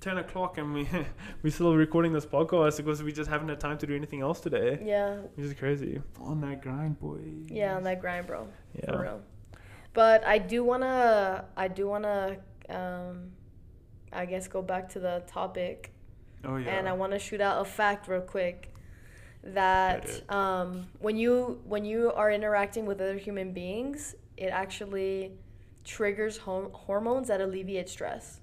ten 0.00 0.18
o'clock 0.18 0.58
and 0.58 0.74
we 0.74 0.88
we 1.42 1.50
still 1.50 1.74
recording 1.76 2.12
this 2.12 2.26
podcast 2.26 2.76
because 2.78 3.02
we 3.02 3.12
just 3.12 3.30
haven't 3.30 3.48
had 3.48 3.60
time 3.60 3.78
to 3.78 3.86
do 3.86 3.94
anything 3.94 4.20
else 4.20 4.40
today. 4.40 4.80
Yeah, 4.84 5.16
Which 5.34 5.46
is 5.46 5.54
crazy. 5.54 6.00
On 6.20 6.40
that 6.42 6.62
grind, 6.62 6.98
boy. 7.00 7.20
yeah, 7.48 7.76
on 7.76 7.84
that 7.84 8.00
grind, 8.00 8.26
bro. 8.26 8.48
Yeah. 8.74 8.92
for 8.92 9.02
real. 9.02 9.20
But 9.92 10.24
I 10.26 10.38
do 10.38 10.64
wanna, 10.64 11.44
I 11.56 11.68
do 11.68 11.86
wanna, 11.86 12.38
um, 12.68 13.30
I 14.12 14.26
guess 14.26 14.48
go 14.48 14.60
back 14.60 14.88
to 14.90 14.98
the 15.00 15.22
topic, 15.28 15.92
Oh 16.44 16.56
yeah. 16.56 16.70
and 16.70 16.88
I 16.88 16.92
want 16.94 17.12
to 17.12 17.18
shoot 17.20 17.40
out 17.40 17.62
a 17.62 17.64
fact 17.64 18.08
real 18.08 18.20
quick 18.20 18.74
that 19.44 20.28
um, 20.30 20.86
when 20.98 21.16
you 21.16 21.60
when 21.64 21.84
you 21.84 22.10
are 22.12 22.30
interacting 22.30 22.86
with 22.86 23.00
other 23.00 23.16
human 23.16 23.52
beings, 23.52 24.14
it 24.36 24.46
actually 24.48 25.32
triggers 25.84 26.38
hom- 26.38 26.70
hormones 26.72 27.28
that 27.28 27.40
alleviate 27.40 27.88
stress. 27.88 28.40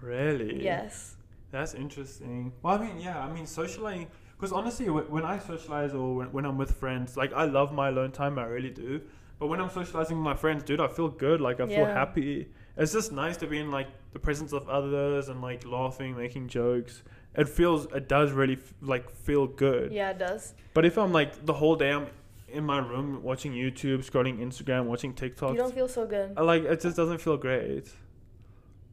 really. 0.00 0.62
Yes. 0.62 1.16
That's 1.50 1.74
interesting. 1.74 2.52
Well, 2.62 2.74
I 2.80 2.84
mean, 2.86 2.98
yeah, 3.00 3.18
I 3.24 3.32
mean, 3.32 3.46
socializing. 3.46 4.08
Because 4.36 4.52
honestly, 4.52 4.86
wh- 4.86 5.10
when 5.12 5.24
I 5.24 5.38
socialize 5.38 5.92
or 5.94 6.14
when, 6.16 6.32
when 6.32 6.44
I'm 6.46 6.58
with 6.58 6.72
friends, 6.72 7.16
like 7.16 7.32
I 7.32 7.44
love 7.44 7.72
my 7.72 7.88
alone 7.88 8.10
time, 8.10 8.38
I 8.38 8.44
really 8.44 8.70
do. 8.70 9.00
But 9.38 9.46
when 9.48 9.60
I'm 9.60 9.70
socializing 9.70 10.16
with 10.16 10.24
my 10.24 10.34
friends, 10.34 10.62
dude, 10.62 10.80
I 10.80 10.88
feel 10.88 11.08
good. 11.08 11.40
Like 11.40 11.60
I 11.60 11.66
feel 11.66 11.84
happy. 11.94 12.48
It's 12.76 12.92
just 12.92 13.12
nice 13.12 13.36
to 13.38 13.46
be 13.46 13.58
in 13.58 13.70
like 13.70 13.88
the 14.12 14.18
presence 14.18 14.52
of 14.52 14.68
others 14.68 15.28
and 15.28 15.42
like 15.42 15.66
laughing, 15.66 16.16
making 16.16 16.48
jokes. 16.48 17.02
It 17.36 17.48
feels, 17.48 17.86
it 17.94 18.08
does 18.08 18.32
really 18.32 18.54
f- 18.54 18.74
like 18.80 19.10
feel 19.10 19.46
good. 19.46 19.92
Yeah, 19.92 20.10
it 20.10 20.18
does. 20.18 20.54
But 20.74 20.84
if 20.86 20.96
I'm 20.96 21.12
like 21.12 21.44
the 21.46 21.52
whole 21.52 21.76
day 21.76 21.90
I'm 21.92 22.06
in 22.52 22.64
my 22.64 22.78
room 22.78 23.22
watching 23.22 23.52
YouTube, 23.52 24.08
scrolling 24.08 24.38
Instagram, 24.38 24.84
watching 24.84 25.14
TikTok, 25.14 25.52
You 25.52 25.58
don't 25.58 25.74
feel 25.74 25.88
so 25.88 26.06
good. 26.06 26.34
I 26.36 26.42
like 26.42 26.62
it 26.64 26.80
just 26.80 26.96
doesn't 26.96 27.18
feel 27.18 27.36
great. 27.36 27.88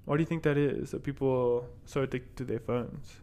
Why 0.06 0.18
do 0.18 0.22
you 0.22 0.26
think 0.26 0.44
that 0.44 0.58
is? 0.58 0.92
That 0.92 1.04
people 1.04 1.30
are 1.30 1.70
so 1.86 2.02
addicted 2.02 2.36
to 2.38 2.44
their 2.46 2.60
phones. 2.60 3.18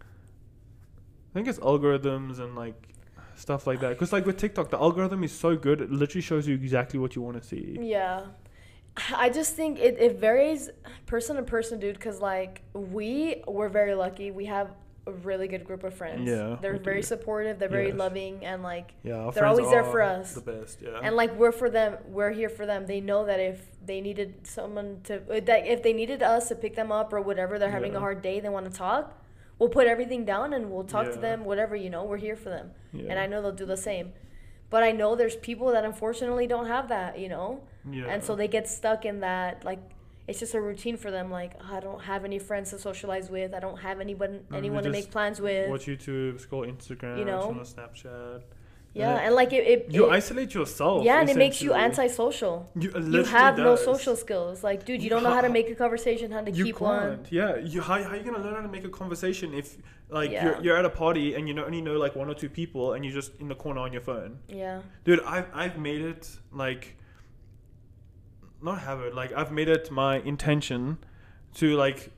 I 0.00 1.34
think 1.34 1.48
it's 1.48 1.58
algorithms 1.58 2.38
and 2.38 2.54
like 2.54 2.88
stuff 3.34 3.66
like 3.66 3.80
that. 3.80 3.90
Because 3.90 4.12
like 4.12 4.26
with 4.26 4.36
TikTok, 4.36 4.70
the 4.70 4.78
algorithm 4.78 5.24
is 5.24 5.32
so 5.32 5.56
good; 5.56 5.80
it 5.80 5.90
literally 5.90 6.22
shows 6.22 6.46
you 6.46 6.54
exactly 6.54 6.98
what 7.00 7.16
you 7.16 7.22
want 7.22 7.40
to 7.40 7.46
see. 7.46 7.78
Yeah. 7.80 8.22
I 9.14 9.30
just 9.30 9.54
think 9.54 9.78
it, 9.78 9.96
it 9.98 10.18
varies 10.18 10.70
person 11.06 11.36
to 11.36 11.42
person, 11.42 11.78
dude, 11.78 11.94
because, 11.94 12.20
like, 12.20 12.62
we 12.72 13.42
were 13.46 13.68
very 13.68 13.94
lucky. 13.94 14.30
We 14.30 14.46
have 14.46 14.70
a 15.08 15.12
really 15.12 15.48
good 15.48 15.64
group 15.64 15.82
of 15.84 15.94
friends. 15.94 16.28
Yeah, 16.28 16.56
They're 16.60 16.78
very 16.78 17.00
do. 17.00 17.06
supportive, 17.06 17.58
they're 17.58 17.68
very 17.68 17.88
Yes. 17.88 17.96
loving, 17.96 18.44
and, 18.44 18.62
like, 18.62 18.94
Yeah, 19.02 19.30
They're 19.34 19.46
always 19.46 19.68
there 19.70 19.84
for 19.84 20.02
us. 20.02 20.34
The 20.34 20.40
best, 20.40 20.80
yeah. 20.82 21.00
and, 21.02 21.16
like, 21.16 21.34
we're 21.36 21.52
for 21.52 21.68
them, 21.70 21.96
we're 22.06 22.30
here 22.30 22.48
for 22.48 22.66
them. 22.66 22.86
They 22.86 23.00
know 23.00 23.24
that 23.26 23.40
if 23.40 23.58
they 23.84 24.00
needed 24.00 24.46
someone 24.46 25.00
to, 25.04 25.20
that 25.50 25.66
if 25.66 25.82
they 25.82 25.92
needed 25.92 26.22
us 26.22 26.48
to 26.48 26.54
pick 26.54 26.76
them 26.76 26.92
up 26.92 27.12
or 27.12 27.20
whatever, 27.20 27.58
they're 27.58 27.70
having 27.70 27.96
a 27.96 28.00
hard 28.00 28.22
day, 28.22 28.40
they 28.40 28.48
want 28.48 28.66
to 28.70 28.72
talk, 28.72 29.16
we'll 29.58 29.68
put 29.68 29.86
everything 29.86 30.24
down 30.24 30.52
and 30.52 30.70
we'll 30.70 30.84
talk 30.84 31.10
to 31.12 31.18
them, 31.18 31.44
whatever, 31.44 31.74
you 31.74 31.90
know, 31.90 32.04
we're 32.04 32.16
here 32.28 32.36
for 32.36 32.50
them. 32.50 32.70
yeah. 32.92 33.10
And 33.10 33.18
I 33.18 33.26
know 33.26 33.42
they'll 33.42 33.52
do 33.52 33.66
the 33.66 33.76
same. 33.76 34.12
But 34.70 34.82
I 34.82 34.92
know 34.92 35.16
there's 35.16 35.36
people 35.36 35.72
that 35.72 35.84
unfortunately 35.84 36.46
don't 36.46 36.66
have 36.66 36.88
that, 36.88 37.18
you 37.18 37.28
know? 37.28 37.62
yeah. 37.90 38.04
and 38.04 38.22
so 38.22 38.36
they 38.36 38.46
get 38.48 38.68
stuck 38.68 39.06
in 39.06 39.20
that 39.20 39.64
like 39.64 39.80
it's 40.28 40.38
just 40.40 40.54
a 40.54 40.60
routine 40.60 40.96
for 40.96 41.10
them 41.10 41.30
like 41.30 41.52
"Oh, 41.60 41.76
i 41.76 41.80
don't 41.80 42.02
have 42.02 42.24
any 42.24 42.38
friends 42.38 42.70
to 42.70 42.78
socialize 42.78 43.30
with 43.30 43.54
i 43.54 43.60
don't 43.60 43.78
have 43.88 43.98
anyone 44.00 44.32
mm-hmm. 44.40 44.54
anyone 44.54 44.82
to 44.84 44.90
make 44.90 45.10
plans 45.10 45.40
with 45.40 45.68
watch 45.70 45.86
YouTube, 45.86 46.40
scroll 46.40 46.64
Instagram, 46.66 47.18
You 47.18 47.24
know? 47.24 47.42
on 47.42 47.60
Snapchat. 47.60 48.42
yeah 48.94 49.14
then 49.14 49.24
and 49.26 49.34
like 49.40 49.52
it, 49.52 49.64
it, 49.72 49.80
You 49.96 50.06
it- 50.06 50.12
isolate 50.20 50.52
yourself. 50.54 51.04
yeah 51.04 51.20
and 51.20 51.28
it 51.30 51.36
makes 51.36 51.58
you 51.62 51.72
antisocial 51.74 52.54
You, 52.82 52.90
you 53.14 53.24
have 53.24 53.56
no 53.58 53.74
social 53.76 54.16
skills 54.16 54.62
like 54.68 54.84
dude 54.84 55.02
you 55.02 55.10
don't 55.10 55.22
know 55.22 55.34
how 55.38 55.44
to 55.48 55.52
make 55.58 55.68
a 55.70 55.74
conversation 55.74 56.30
how 56.36 56.42
to 56.42 56.50
you 56.50 56.64
keep 56.66 56.76
can't. 56.76 57.20
one 57.20 57.26
Yeah, 57.30 57.56
you 57.72 57.80
how, 57.80 58.02
how 58.02 58.14
you 58.14 58.22
gonna 58.22 58.42
learn 58.46 58.54
how 58.54 58.62
to 58.62 58.68
make 58.76 58.84
a 58.84 58.94
conversation 59.02 59.54
if 59.54 59.76
like 60.10 60.30
Yeah. 60.30 60.44
you're, 60.44 60.56
you're 60.64 60.76
at 60.76 60.84
a 60.84 60.90
party 61.04 61.34
and 61.34 61.42
you 61.48 61.54
know, 61.54 61.64
only 61.64 61.82
know 61.88 61.96
like 62.04 62.14
one 62.16 62.28
or 62.32 62.34
two 62.42 62.48
people 62.60 62.84
and 62.94 63.04
you're 63.04 63.14
just 63.22 63.32
in 63.42 63.48
the 63.48 63.54
corner 63.54 63.80
on 63.86 63.92
your 63.92 64.02
phone, 64.10 64.38
yeah 64.48 64.80
dude. 65.04 65.20
I've 65.34 65.48
I've 65.62 65.78
made 65.78 66.02
it 66.02 66.24
like 66.64 66.96
not 68.60 68.80
habit 68.80 69.14
like 69.14 69.32
I've 69.32 69.52
made 69.52 69.68
it 69.68 69.90
my 69.90 70.18
intention 70.20 70.98
to 71.54 71.76
like 71.76 72.10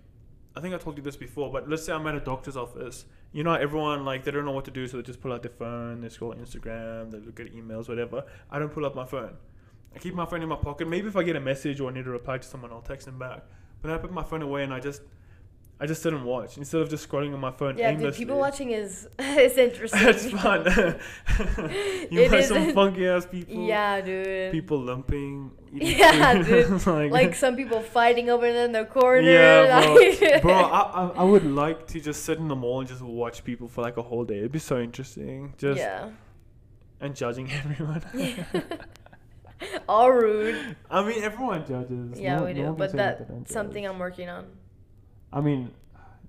I 0.57 0.61
think 0.61 0.75
I 0.75 0.79
told 0.79 0.97
you 0.97 1.03
this 1.03 1.17
before, 1.17 1.51
but 1.53 1.69
let's 1.69 1.85
say 1.85 1.93
I'm 1.93 2.07
at 2.07 2.15
a 2.17 2.21
doctor's 2.21 2.57
office. 2.57 3.05
You 3.33 3.45
know, 3.45 3.55
everyone 3.55 4.05
like 4.05 4.25
they 4.25 4.33
don't 4.33 4.45
know 4.45 4.53
what 4.53 4.65
to 4.65 4.71
do, 4.71 4.89
so 4.89 4.97
they 4.97 5.05
just 5.05 5.21
pull 5.21 5.33
out 5.33 5.43
their 5.43 5.53
phone, 5.53 6.01
they 6.01 6.09
scroll 6.09 6.35
Instagram, 6.35 7.13
they 7.13 7.19
look 7.19 7.39
at 7.39 7.55
emails, 7.55 7.89
whatever. 7.89 8.25
I 8.51 8.59
don't 8.59 8.73
pull 8.73 8.85
out 8.85 8.95
my 8.95 9.07
phone. 9.07 9.37
I 9.95 9.99
keep 9.99 10.15
my 10.15 10.27
phone 10.27 10.43
in 10.43 10.49
my 10.49 10.57
pocket. 10.57 10.89
Maybe 10.89 11.09
if 11.09 11.17
I 11.17 11.23
get 11.23 11.37
a 11.37 11.41
message 11.41 11.81
or 11.81 11.91
I 11.91 11.95
need 11.95 12.05
to 12.05 12.11
reply 12.11 12.39
to 12.39 12.47
someone, 12.47 12.73
I'll 12.73 12.81
text 12.81 13.07
them 13.07 13.19
back. 13.19 13.45
But 13.81 13.89
then 13.89 13.99
I 13.99 14.01
put 14.01 14.13
my 14.13 14.23
phone 14.23 14.43
away 14.43 14.63
and 14.63 14.73
I 14.73 14.81
just, 14.81 15.03
I 15.83 15.87
just 15.87 16.03
didn't 16.03 16.25
watch 16.25 16.59
instead 16.59 16.83
of 16.83 16.91
just 16.91 17.09
scrolling 17.09 17.33
on 17.33 17.41
my 17.41 17.51
phone 17.51 17.79
yeah 17.79 17.93
dude 17.95 18.15
people 18.15 18.39
watching 18.39 18.71
is 18.71 19.09
it's 19.19 19.57
interesting 19.57 20.01
It's 20.09 20.31
fun. 20.31 20.65
you 22.11 22.21
It 22.21 22.45
some 22.45 22.75
funky 22.75 23.07
ass 23.09 23.25
people. 23.27 23.67
yeah 23.67 24.01
dude 24.03 24.53
People 24.53 24.79
lumping. 24.83 25.53
Yeah, 25.73 26.43
dude. 26.43 26.85
like 27.13 27.35
some 27.35 27.55
people 27.57 27.81
fighting 27.81 28.29
over 28.29 28.45
in 28.47 28.73
the 28.73 28.85
corner 28.85 29.21
Yeah, 29.31 29.81
bro. 29.85 29.95
like- 29.95 30.43
bro, 30.43 30.53
I, 30.53 30.81
I, 30.81 31.07
I 31.21 31.23
would 31.23 31.47
like 31.47 31.87
to 31.89 32.01
just 32.01 32.25
sit 32.25 32.39
in 32.39 32.49
the 32.49 32.57
mall 32.57 32.81
and 32.81 32.89
just 32.89 33.01
watch 33.03 33.43
people 33.45 33.69
for 33.69 33.81
like 33.83 33.97
a 33.97 34.03
whole 34.03 34.25
day. 34.25 34.39
It'd 34.39 34.53
be 34.53 34.59
so 34.59 34.81
interesting. 34.81 35.55
Just 35.59 35.79
yeah 35.79 36.11
and 37.01 37.17
judging 37.17 37.51
everyone. 37.51 38.03
all 39.89 40.11
rude 40.11 40.77
I 40.91 41.03
mean, 41.05 41.23
everyone 41.23 41.67
judges. 41.67 42.19
yeah 42.21 42.37
No- 42.37 42.45
we 42.45 42.53
do 42.55 42.75
but 42.77 42.93
that's 42.93 43.53
something 43.53 43.87
i'm 43.87 43.99
working 43.99 44.29
on 44.29 44.47
I 45.33 45.41
mean, 45.41 45.71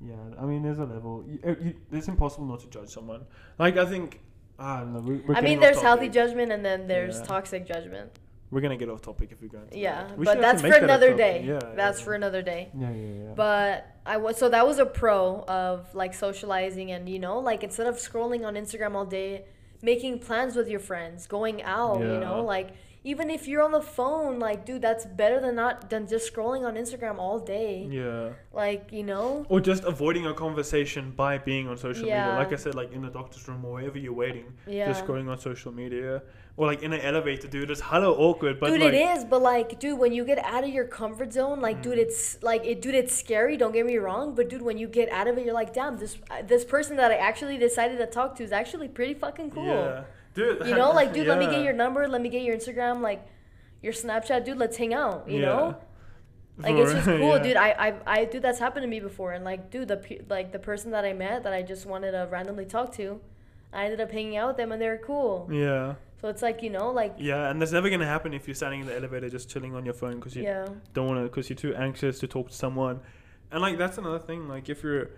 yeah. 0.03 0.15
I 0.39 0.45
mean, 0.45 0.63
there's 0.63 0.79
a 0.79 0.85
level. 0.85 1.23
You, 1.27 1.39
uh, 1.45 1.55
you, 1.61 1.75
it's 1.91 2.07
impossible 2.07 2.45
not 2.45 2.59
to 2.61 2.67
judge 2.67 2.89
someone. 2.89 3.25
Like 3.57 3.77
I 3.77 3.85
think. 3.85 4.19
I 4.59 4.81
don't 4.81 4.93
know. 4.93 4.99
We, 4.99 5.15
we're 5.15 5.35
I 5.35 5.41
mean, 5.41 5.59
there's 5.59 5.81
healthy 5.81 6.07
judgment 6.07 6.51
and 6.51 6.63
then 6.63 6.87
there's 6.87 7.17
Yeah. 7.17 7.23
toxic 7.25 7.65
judgment. 7.65 8.11
We're 8.51 8.61
gonna 8.61 8.77
get 8.77 8.89
off 8.89 9.01
topic 9.01 9.31
if 9.31 9.41
we 9.41 9.47
go. 9.47 9.59
Into 9.59 9.79
Yeah, 9.79 10.03
that. 10.07 10.17
We 10.17 10.25
but 10.25 10.39
that's 10.41 10.61
for 10.61 10.69
that 10.69 10.83
another 10.83 11.15
day. 11.15 11.43
Yeah, 11.47 11.59
that's 11.73 11.99
yeah, 11.99 12.05
for 12.05 12.13
another 12.13 12.41
day. 12.41 12.69
Yeah, 12.77 12.91
yeah, 12.91 13.05
yeah. 13.23 13.33
But 13.33 13.87
I 14.05 14.17
was 14.17 14.37
so 14.37 14.49
that 14.49 14.67
was 14.67 14.77
a 14.77 14.85
pro 14.85 15.43
of 15.47 15.95
like 15.95 16.13
socializing 16.13 16.91
and 16.91 17.07
you 17.07 17.17
know 17.17 17.39
like 17.39 17.63
instead 17.63 17.87
of 17.87 17.95
scrolling 17.95 18.45
on 18.45 18.55
Instagram 18.55 18.93
all 18.93 19.05
day, 19.05 19.45
making 19.81 20.19
plans 20.19 20.55
with 20.55 20.67
your 20.67 20.81
friends, 20.81 21.27
going 21.27 21.63
out. 21.63 22.01
You 22.01 22.19
know 22.19 22.43
like 22.43 22.71
even 23.03 23.29
if 23.31 23.47
you're 23.47 23.63
on 23.63 23.71
the 23.71 23.81
phone, 23.81 24.37
like, 24.37 24.63
dude, 24.65 24.81
that's 24.83 25.05
better 25.05 25.39
than 25.39 25.55
not 25.55 25.89
than 25.89 26.07
just 26.07 26.31
scrolling 26.31 26.65
on 26.67 26.75
Instagram 26.75 27.17
all 27.17 27.39
day. 27.39 27.87
Yeah. 27.89 28.29
Like, 28.53 28.91
you 28.91 29.03
know. 29.03 29.45
Or 29.49 29.59
just 29.59 29.83
avoiding 29.83 30.27
a 30.27 30.33
conversation 30.35 31.11
by 31.11 31.39
being 31.39 31.67
on 31.67 31.77
social 31.77 32.05
Yeah. 32.07 32.25
media. 32.25 32.37
Like 32.39 32.53
I 32.53 32.57
said, 32.57 32.75
like 32.75 32.91
in 32.93 33.01
the 33.01 33.09
doctor's 33.09 33.47
room 33.47 33.65
or 33.65 33.73
wherever 33.73 33.97
you're 33.97 34.13
waiting, 34.13 34.53
Yeah. 34.67 34.87
just 34.87 35.07
going 35.07 35.27
on 35.29 35.39
social 35.39 35.71
media. 35.71 36.21
Or 36.57 36.67
like 36.67 36.83
in 36.83 36.93
an 36.93 37.01
elevator, 37.01 37.47
dude. 37.47 37.71
It's 37.71 37.81
hella 37.81 38.11
awkward. 38.11 38.59
But 38.59 38.67
dude, 38.69 38.81
like, 38.81 38.93
it 38.93 39.17
is, 39.17 39.23
but 39.25 39.41
like, 39.41 39.79
dude, 39.79 39.97
when 39.97 40.11
you 40.13 40.23
get 40.23 40.37
out 40.39 40.63
of 40.63 40.69
your 40.69 40.85
comfort 40.85 41.33
zone, 41.33 41.59
like, 41.59 41.77
Mm. 41.77 41.83
dude, 41.83 41.97
it's 41.97 42.43
like, 42.43 42.63
it, 42.67 42.81
dude, 42.83 42.93
it's 42.93 43.15
scary. 43.15 43.57
Don't 43.57 43.71
get 43.71 43.85
me 43.85 43.97
wrong, 43.97 44.35
but 44.35 44.47
dude, 44.49 44.61
when 44.61 44.77
you 44.77 44.87
get 44.87 45.09
out 45.11 45.27
of 45.27 45.37
it, 45.39 45.45
you're 45.45 45.55
like, 45.55 45.73
damn, 45.73 45.97
this 45.97 46.17
this 46.45 46.63
person 46.65 46.97
that 46.97 47.09
I 47.09 47.15
actually 47.15 47.57
decided 47.57 47.97
to 47.97 48.05
talk 48.05 48.35
to 48.35 48.43
is 48.43 48.51
actually 48.51 48.89
pretty 48.89 49.15
fucking 49.15 49.49
cool. 49.51 49.65
Yeah. 49.65 50.03
Dude. 50.33 50.65
You 50.65 50.75
know, 50.75 50.91
like, 50.91 51.13
dude, 51.13 51.27
let 51.27 51.37
me 51.39 51.45
get 51.47 51.63
your 51.63 51.73
number, 51.73 52.07
let 52.07 52.21
me 52.21 52.29
get 52.29 52.43
your 52.43 52.55
Instagram, 52.55 53.01
like, 53.01 53.25
your 53.81 53.93
Snapchat, 53.93 54.45
dude. 54.45 54.57
Let's 54.57 54.77
hang 54.77 54.93
out. 54.93 55.29
You 55.29 55.39
Yeah. 55.39 55.45
know, 55.45 55.75
like, 56.57 56.75
For 56.75 56.81
it's 56.83 56.93
just 56.93 57.05
cool, 57.05 57.19
yeah. 57.37 57.43
dude. 57.43 57.57
I, 57.57 57.69
I, 57.69 57.93
I, 58.19 58.25
dude, 58.25 58.41
that's 58.41 58.59
happened 58.59 58.83
to 58.83 58.87
me 58.87 58.99
before, 58.99 59.31
and 59.33 59.43
like, 59.43 59.71
dude, 59.71 59.87
the 59.87 60.21
like 60.29 60.51
the 60.51 60.59
person 60.59 60.91
that 60.91 61.03
I 61.05 61.13
met 61.13 61.43
that 61.43 61.53
I 61.53 61.61
just 61.63 61.85
wanted 61.85 62.11
to 62.11 62.27
randomly 62.31 62.65
talk 62.65 62.93
to, 62.95 63.19
I 63.73 63.85
ended 63.85 63.99
up 64.01 64.11
hanging 64.11 64.37
out 64.37 64.49
with 64.49 64.57
them, 64.57 64.71
and 64.71 64.81
they 64.81 64.87
were 64.87 65.01
cool. 65.03 65.49
Yeah. 65.51 65.95
So 66.21 66.27
it's 66.27 66.43
like, 66.43 66.61
you 66.61 66.69
know, 66.69 66.91
like, 66.91 67.15
Yeah, 67.17 67.49
and 67.49 67.59
that's 67.59 67.71
never 67.71 67.89
gonna 67.89 68.05
happen 68.05 68.33
if 68.35 68.47
you're 68.47 68.53
standing 68.53 68.81
in 68.81 68.85
the 68.85 68.95
elevator 68.95 69.27
just 69.27 69.49
chilling 69.49 69.73
on 69.73 69.83
your 69.85 69.95
phone 69.95 70.17
because 70.17 70.35
you 70.35 70.43
yeah, 70.43 70.67
don't 70.93 71.07
want 71.07 71.19
to 71.19 71.23
because 71.23 71.49
you're 71.49 71.57
too 71.57 71.73
anxious 71.75 72.19
to 72.19 72.27
talk 72.27 72.49
to 72.49 72.55
someone 72.55 72.99
and 73.51 73.59
like 73.61 73.77
that's 73.79 73.97
another 73.97 74.19
thing 74.19 74.47
like 74.47 74.69
if 74.69 74.83
you're 74.83 75.09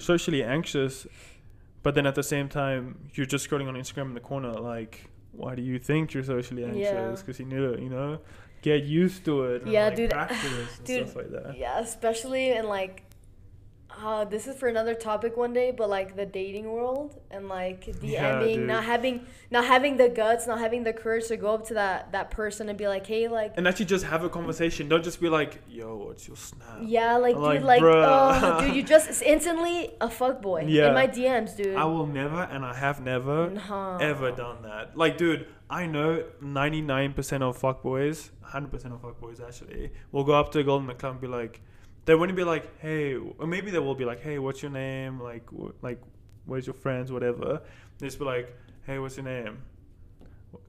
socially 0.00 0.42
anxious 0.42 1.06
but 1.82 1.94
then 1.94 2.06
at 2.06 2.14
the 2.14 2.22
same 2.22 2.48
time 2.48 3.10
you're 3.14 3.26
just 3.26 3.48
scrolling 3.48 3.68
on 3.68 3.74
instagram 3.74 4.06
in 4.06 4.14
the 4.14 4.20
corner 4.20 4.52
like 4.52 5.10
why 5.32 5.54
do 5.54 5.62
you 5.62 5.78
think 5.78 6.12
you're 6.12 6.24
socially 6.24 6.64
anxious? 6.64 7.20
Because 7.20 7.38
you 7.38 7.46
need 7.46 7.56
to 7.56 7.80
you 7.80 7.88
know? 7.88 8.20
Get 8.60 8.82
used 8.84 9.24
to 9.26 9.44
it 9.44 9.66
Yeah, 9.66 9.84
like, 9.86 9.96
dude. 9.96 10.10
Dude, 10.84 11.08
stuff 11.08 11.16
like 11.16 11.30
that. 11.30 11.56
yeah, 11.56 11.78
especially 11.78 12.50
in 12.50 12.66
like, 12.66 13.04
uh, 14.02 14.24
this 14.24 14.46
is 14.46 14.56
for 14.56 14.68
another 14.68 14.94
topic 14.94 15.36
one 15.36 15.52
day, 15.52 15.70
but 15.70 15.88
like 15.88 16.16
the 16.16 16.24
dating 16.26 16.70
world 16.70 17.20
and 17.30 17.48
like 17.48 17.86
DMing, 17.86 18.10
Yeah, 18.10 18.56
not 18.64 18.84
having, 18.84 19.26
not 19.50 19.64
having 19.64 19.96
the 19.96 20.08
guts, 20.08 20.46
not 20.46 20.58
having 20.58 20.84
the 20.84 20.92
courage 20.92 21.26
to 21.28 21.36
go 21.36 21.54
up 21.54 21.66
to 21.68 21.74
that 21.74 22.12
that 22.12 22.30
person 22.30 22.68
and 22.68 22.78
be 22.78 22.86
like, 22.88 23.06
hey, 23.06 23.28
like. 23.28 23.54
and 23.56 23.66
actually 23.68 23.86
just 23.86 24.04
have 24.04 24.24
a 24.24 24.28
conversation 24.28 24.88
don't 24.88 25.04
just 25.04 25.20
be 25.20 25.28
like 25.28 25.58
yo 25.68 25.96
what's 25.96 26.26
your 26.28 26.36
snap 26.36 26.78
Yeah, 26.82 27.16
like, 27.16 27.36
Like, 27.36 27.58
dude, 27.58 27.66
like, 27.66 27.82
oh, 27.82 28.60
dude, 28.60 28.74
you 28.76 28.82
just 28.82 29.08
it's 29.08 29.22
instantly 29.22 29.92
a 30.00 30.08
fuck 30.10 30.40
boy 30.42 30.64
Yeah. 30.66 30.88
in 30.88 30.94
my 30.94 31.06
DMs, 31.08 31.56
dude. 31.56 31.74
i 31.76 31.84
will 31.84 32.06
never 32.06 32.42
and 32.42 32.64
i 32.64 32.74
have 32.74 33.00
never 33.00 33.38
ever 34.00 34.30
done 34.32 34.62
that. 34.62 34.96
Like, 34.96 35.18
dude, 35.18 35.46
I 35.70 35.86
know 35.86 36.24
99% 36.42 37.42
of 37.42 37.56
fuck 37.58 37.82
boys, 37.82 38.30
100% 38.46 38.72
of 38.92 39.02
fuck 39.02 39.20
boys 39.20 39.40
actually, 39.40 39.90
will 40.12 40.24
go 40.24 40.32
up 40.32 40.50
to 40.52 40.60
a 40.60 40.64
girl 40.64 40.78
in 40.78 40.86
the 40.86 40.94
club 40.94 41.12
and 41.12 41.20
be 41.20 41.26
like, 41.26 41.60
they 42.08 42.14
wouldn't 42.14 42.36
be 42.36 42.44
like, 42.44 42.64
hey, 42.80 43.14
or 43.16 43.46
maybe 43.46 43.70
they 43.70 43.78
will 43.78 43.94
be 43.94 44.06
like, 44.06 44.20
hey, 44.20 44.38
what's 44.38 44.62
your 44.62 44.70
name? 44.72 45.20
Like, 45.20 45.46
wh- 45.50 45.76
like, 45.82 46.00
where's 46.46 46.66
your 46.66 46.74
friends? 46.84 47.12
Whatever. 47.12 47.60
They 47.98 48.06
just 48.06 48.18
be 48.18 48.24
like, 48.24 48.48
hey, 48.86 48.98
what's 48.98 49.16
your 49.18 49.24
name? 49.26 49.58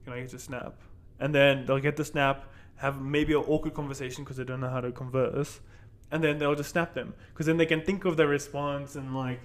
Can 0.04 0.14
I 0.14 0.20
get 0.22 0.32
your 0.34 0.40
snap? 0.40 0.74
And 1.20 1.34
then 1.34 1.66
they'll 1.66 1.80
get 1.80 1.96
the 1.96 2.04
snap, 2.04 2.44
have 2.76 3.02
maybe 3.02 3.34
an 3.34 3.44
awkward 3.48 3.74
conversation 3.74 4.24
because 4.26 4.36
they 4.38 4.44
don't 4.44 4.60
know 4.60 4.70
how 4.70 4.82
to 4.82 4.92
converse, 4.92 5.62
and 6.12 6.22
then 6.24 6.38
they'll 6.40 6.56
just 6.56 6.72
snap 6.72 6.94
them 6.94 7.14
because 7.32 7.46
then 7.46 7.56
they 7.58 7.66
can 7.66 7.82
think 7.82 8.04
of 8.06 8.18
their 8.18 8.28
response 8.28 8.96
and 8.96 9.16
like. 9.16 9.40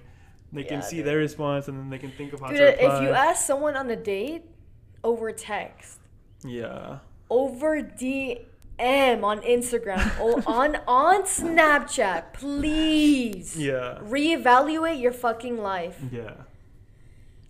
They 0.53 0.63
can 0.63 0.81
see 0.81 0.97
dude. 0.97 1.07
their 1.07 1.17
response 1.17 1.67
and 1.69 1.77
then 1.77 1.89
they 1.89 1.97
can 1.97 2.11
think 2.11 2.31
of 2.31 2.39
how 2.39 2.47
Dude, 2.47 2.57
to 2.59 2.63
reply. 2.65 2.81
Dude, 2.87 2.95
if 2.95 3.01
you 3.09 3.09
ask 3.13 3.45
someone 3.45 3.75
on 3.75 3.89
a 3.89 3.95
date 3.97 4.43
over 5.03 5.31
text, 5.33 5.99
Yeah. 6.45 6.99
over 7.29 7.81
DM 7.81 8.45
on 8.79 9.41
Instagram, 9.41 10.19
or 10.19 10.43
on 10.45 10.77
on 10.87 11.23
Snapchat, 11.23 12.33
please 12.33 13.55
Yeah. 13.57 13.99
reevaluate 14.03 15.01
your 15.01 15.11
fucking 15.13 15.57
life. 15.61 15.97
Yeah. 16.11 16.31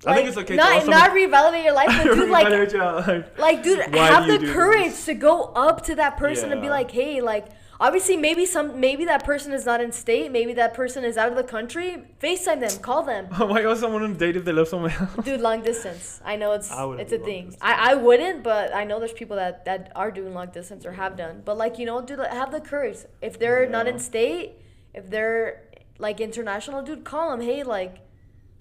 I 0.05 0.09
Like, 0.09 0.15
think 0.17 0.27
it's 0.29 0.37
okay 0.37 0.55
Not 0.55 0.83
to 0.83 0.89
not 0.91 1.11
reevaluate 1.11 1.63
your 1.63 1.73
life, 1.73 1.87
but 2.03 2.03
dude, 2.15 2.29
like 2.29 2.47
Reevaluate 2.47 2.73
your 2.73 2.91
life. 3.01 3.25
Like, 3.39 3.63
dude, 3.63 3.79
Why 3.93 4.07
have 4.07 4.27
the 4.27 4.51
courage 4.53 4.91
this? 4.91 5.05
to 5.05 5.13
go 5.15 5.45
up 5.55 5.83
to 5.85 5.95
that 5.95 6.17
person 6.17 6.51
and 6.51 6.61
be 6.61 6.69
like, 6.69 6.91
hey, 6.91 7.21
like, 7.21 7.47
obviously, 7.79 8.17
maybe 8.17 8.45
some, 8.45 8.79
maybe 8.79 9.05
that 9.05 9.23
person 9.23 9.51
is 9.53 9.65
not 9.65 9.81
in 9.81 9.91
state, 9.91 10.31
maybe 10.31 10.53
that 10.53 10.73
person 10.73 11.03
is 11.03 11.17
out 11.17 11.29
of 11.29 11.35
the 11.35 11.43
country. 11.43 12.03
Facetime 12.21 12.59
them, 12.59 12.79
call 12.79 13.03
them. 13.03 13.25
Why 13.37 13.61
got 13.61 13.77
someone 13.77 14.03
on 14.03 14.11
a 14.11 14.15
date 14.15 14.35
if 14.37 14.45
they 14.45 14.51
live 14.51 14.67
somewhere 14.67 14.95
else? 14.99 15.25
Dude, 15.25 15.41
long 15.41 15.61
distance. 15.61 16.21
I 16.25 16.35
know 16.35 16.51
it's 16.53 16.71
I 16.71 16.89
it's 16.95 17.11
a 17.13 17.17
thing. 17.19 17.45
distance. 17.45 17.57
I, 17.61 17.91
I 17.91 17.95
wouldn't, 17.95 18.43
but 18.43 18.73
I 18.75 18.83
know 18.83 18.99
there's 18.99 19.13
people 19.13 19.35
that 19.37 19.65
that 19.65 19.91
are 19.95 20.11
doing 20.11 20.33
long 20.33 20.47
distance 20.51 20.85
or 20.85 20.91
have 20.93 21.15
done. 21.17 21.41
But 21.45 21.57
like 21.57 21.77
you 21.79 21.85
know, 21.85 22.01
dude, 22.01 22.19
have 22.19 22.51
the 22.51 22.61
courage. 22.61 22.97
If 23.21 23.39
they're 23.39 23.67
not 23.69 23.87
in 23.87 23.99
state, 23.99 24.53
if 24.93 25.09
they're 25.09 25.61
like 25.99 26.19
international, 26.19 26.81
dude, 26.81 27.03
call 27.03 27.31
them. 27.31 27.41
Hey, 27.41 27.63
like, 27.63 27.97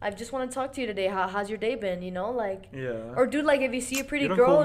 I 0.01 0.11
just 0.11 0.33
want 0.33 0.51
to 0.51 0.55
talk 0.55 0.73
to 0.75 0.81
you 0.81 0.87
today. 0.87 1.09
How, 1.09 1.27
how's 1.29 1.49
your 1.49 1.59
day 1.59 1.75
been? 1.75 2.01
You 2.03 2.11
know, 2.13 2.31
like, 2.31 2.69
Yeah. 2.73 3.15
or 3.17 3.27
dude, 3.27 3.45
like 3.45 3.61
if 3.61 3.75
you 3.75 3.81
see 3.81 3.99
a 4.01 4.05
pretty 4.05 4.29
girl. 4.29 4.65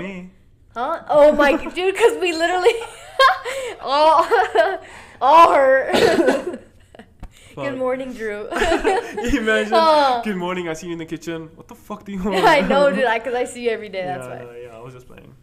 Huh? 0.73 1.03
Oh 1.10 1.32
my 1.32 1.55
dude, 1.55 1.93
because 1.93 2.17
we 2.19 2.32
literally 2.34 2.73
all 3.82 4.25
all 5.21 5.53
her. 5.53 6.60
Good 7.55 7.77
morning, 7.77 8.13
Drew. 8.13 8.47
Imagine. 8.47 9.73
Oh. 9.73 10.21
Good 10.23 10.38
morning. 10.38 10.69
I 10.69 10.73
see 10.73 10.88
you 10.88 10.93
in 10.93 10.99
the 10.99 11.05
kitchen. 11.05 11.49
What 11.55 11.67
the 11.67 11.75
fuck 11.75 12.05
do 12.05 12.13
you 12.13 12.23
want? 12.23 12.45
I 12.45 12.62
know, 12.62 12.89
dude. 12.93 13.03
I 13.03 13.17
because 13.19 13.34
I 13.34 13.43
see 13.43 13.65
you 13.65 13.71
every 13.71 13.89
day. 13.89 14.03
That's 14.03 14.27
yeah, 14.27 14.43
why. 14.45 14.55
yeah, 14.55 14.62
yeah. 14.67 14.77
I 14.77 14.79
was 14.79 14.93
just 14.93 15.08
playing. 15.08 15.36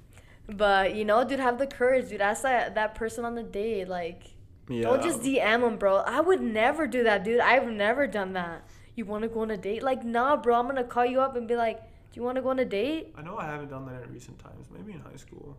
But 0.48 0.94
you 0.94 1.04
know, 1.04 1.24
dude, 1.24 1.40
have 1.40 1.58
the 1.58 1.66
courage, 1.66 2.08
dude. 2.08 2.20
Ask 2.20 2.42
that 2.42 2.74
that 2.76 2.94
person 2.94 3.24
on 3.24 3.34
the 3.34 3.42
date, 3.42 3.88
like, 3.88 4.22
Yeah. 4.68 4.82
don't 4.82 5.02
just 5.02 5.20
DM 5.20 5.60
them, 5.60 5.76
bro. 5.76 5.96
I 5.96 6.20
would 6.20 6.40
never 6.40 6.86
do 6.86 7.02
that, 7.04 7.24
dude. 7.24 7.40
I've 7.40 7.68
never 7.68 8.06
done 8.06 8.32
that. 8.34 8.66
You 8.94 9.04
want 9.04 9.22
to 9.24 9.28
go 9.28 9.40
on 9.40 9.50
a 9.50 9.56
date? 9.58 9.82
Like, 9.82 10.04
nah, 10.04 10.36
bro. 10.36 10.54
I'm 10.58 10.66
gonna 10.66 10.84
call 10.84 11.04
you 11.04 11.20
up 11.20 11.36
and 11.36 11.46
be 11.46 11.56
like, 11.56 11.82
do 12.16 12.20
you 12.22 12.24
want 12.24 12.36
to 12.36 12.40
go 12.42 12.48
on 12.48 12.58
a 12.58 12.64
date? 12.64 13.12
I 13.14 13.20
know 13.20 13.36
I 13.36 13.44
haven't 13.44 13.68
done 13.68 13.84
that 13.92 14.02
in 14.04 14.10
recent 14.14 14.38
times. 14.38 14.68
Maybe 14.74 14.92
in 14.94 15.00
high 15.00 15.16
school. 15.16 15.54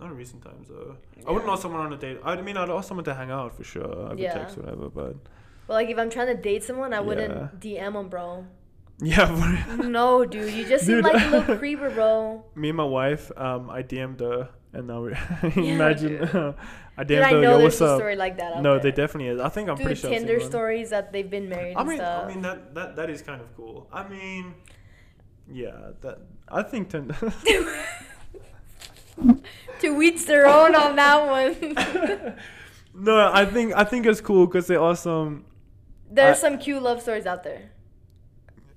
Not 0.00 0.10
in 0.12 0.16
recent 0.16 0.42
times 0.42 0.68
though. 0.68 0.96
I 1.28 1.30
wouldn't 1.30 1.50
ask 1.50 1.60
someone 1.60 1.82
on 1.84 1.92
a 1.92 1.96
date. 1.98 2.20
I 2.24 2.40
mean, 2.40 2.56
I'd 2.56 2.70
ask 2.70 2.88
someone 2.88 3.04
to 3.04 3.12
hang 3.14 3.30
out 3.30 3.54
for 3.54 3.64
sure. 3.64 4.06
I 4.06 4.10
could 4.12 4.18
Yeah. 4.18 4.32
text 4.32 4.56
whatever, 4.56 4.88
but 4.88 5.14
But 5.66 5.74
like, 5.74 5.90
if 5.90 5.98
I'm 5.98 6.08
trying 6.08 6.28
to 6.34 6.40
date 6.42 6.64
someone, 6.64 6.94
I 6.94 6.96
Yeah. 6.96 7.00
wouldn't 7.02 7.60
DM 7.60 7.92
them, 7.92 8.08
bro. 8.08 8.46
yeah. 8.98 9.26
but- 9.76 9.84
No, 9.88 10.24
dude. 10.24 10.54
You 10.54 10.64
just 10.66 10.86
seem 10.86 11.02
like 11.02 11.22
a 11.22 11.28
little 11.36 11.56
creeper, 11.62 11.90
bro. 11.90 12.42
me 12.54 12.70
and 12.70 12.78
my 12.78 12.84
wife, 12.84 13.30
um, 13.36 13.68
I 13.68 13.82
DM'd 13.82 14.20
her, 14.20 14.48
and 14.72 14.86
now 14.86 15.02
we 15.02 15.12
imagine. 15.74 16.16
I 16.96 17.02
DM'd 17.04 17.08
Dude, 17.08 17.18
I 17.20 17.30
know 17.32 17.40
yo, 17.42 17.58
there's 17.58 17.78
a 17.82 17.84
up? 17.86 17.98
story 17.98 18.16
like 18.16 18.38
that 18.38 18.62
No, 18.62 18.74
there. 18.74 18.84
they 18.84 18.92
definitely 19.02 19.28
is. 19.34 19.38
I 19.40 19.50
think 19.50 19.68
I'm 19.68 19.76
Dude, 19.76 19.84
pretty 19.84 20.00
sure. 20.00 20.08
Tinder 20.10 20.40
stories 20.40 20.88
that 20.90 21.12
they've 21.12 21.28
been 21.28 21.50
married 21.50 21.76
I 21.76 21.80
and 21.80 21.88
mean, 21.90 21.98
stuff. 21.98 22.24
I 22.24 22.28
mean 22.28 22.40
that, 22.40 22.74
that 22.74 22.96
that 22.96 23.10
is 23.10 23.20
kind 23.20 23.42
of 23.42 23.54
cool. 23.54 23.86
I 23.92 24.08
mean, 24.08 24.54
yeah, 25.50 25.92
that 26.00 26.18
I 26.48 26.62
think 26.62 26.90
Tinder. 26.90 27.14
to 29.80 30.02
each 30.02 30.26
their 30.26 30.46
own 30.46 30.74
on 30.74 30.96
that 30.96 31.26
one. 31.26 32.36
no, 33.04 33.30
I 33.32 33.44
think 33.44 33.74
I 33.74 33.84
think 33.84 34.06
it's 34.06 34.20
cool 34.20 34.46
because 34.46 34.66
there 34.66 34.80
are 34.80 34.96
some. 34.96 35.44
There's 36.10 36.38
I- 36.38 36.40
some 36.40 36.58
cute 36.58 36.82
love 36.82 37.02
stories 37.02 37.26
out 37.26 37.42
there. 37.42 37.70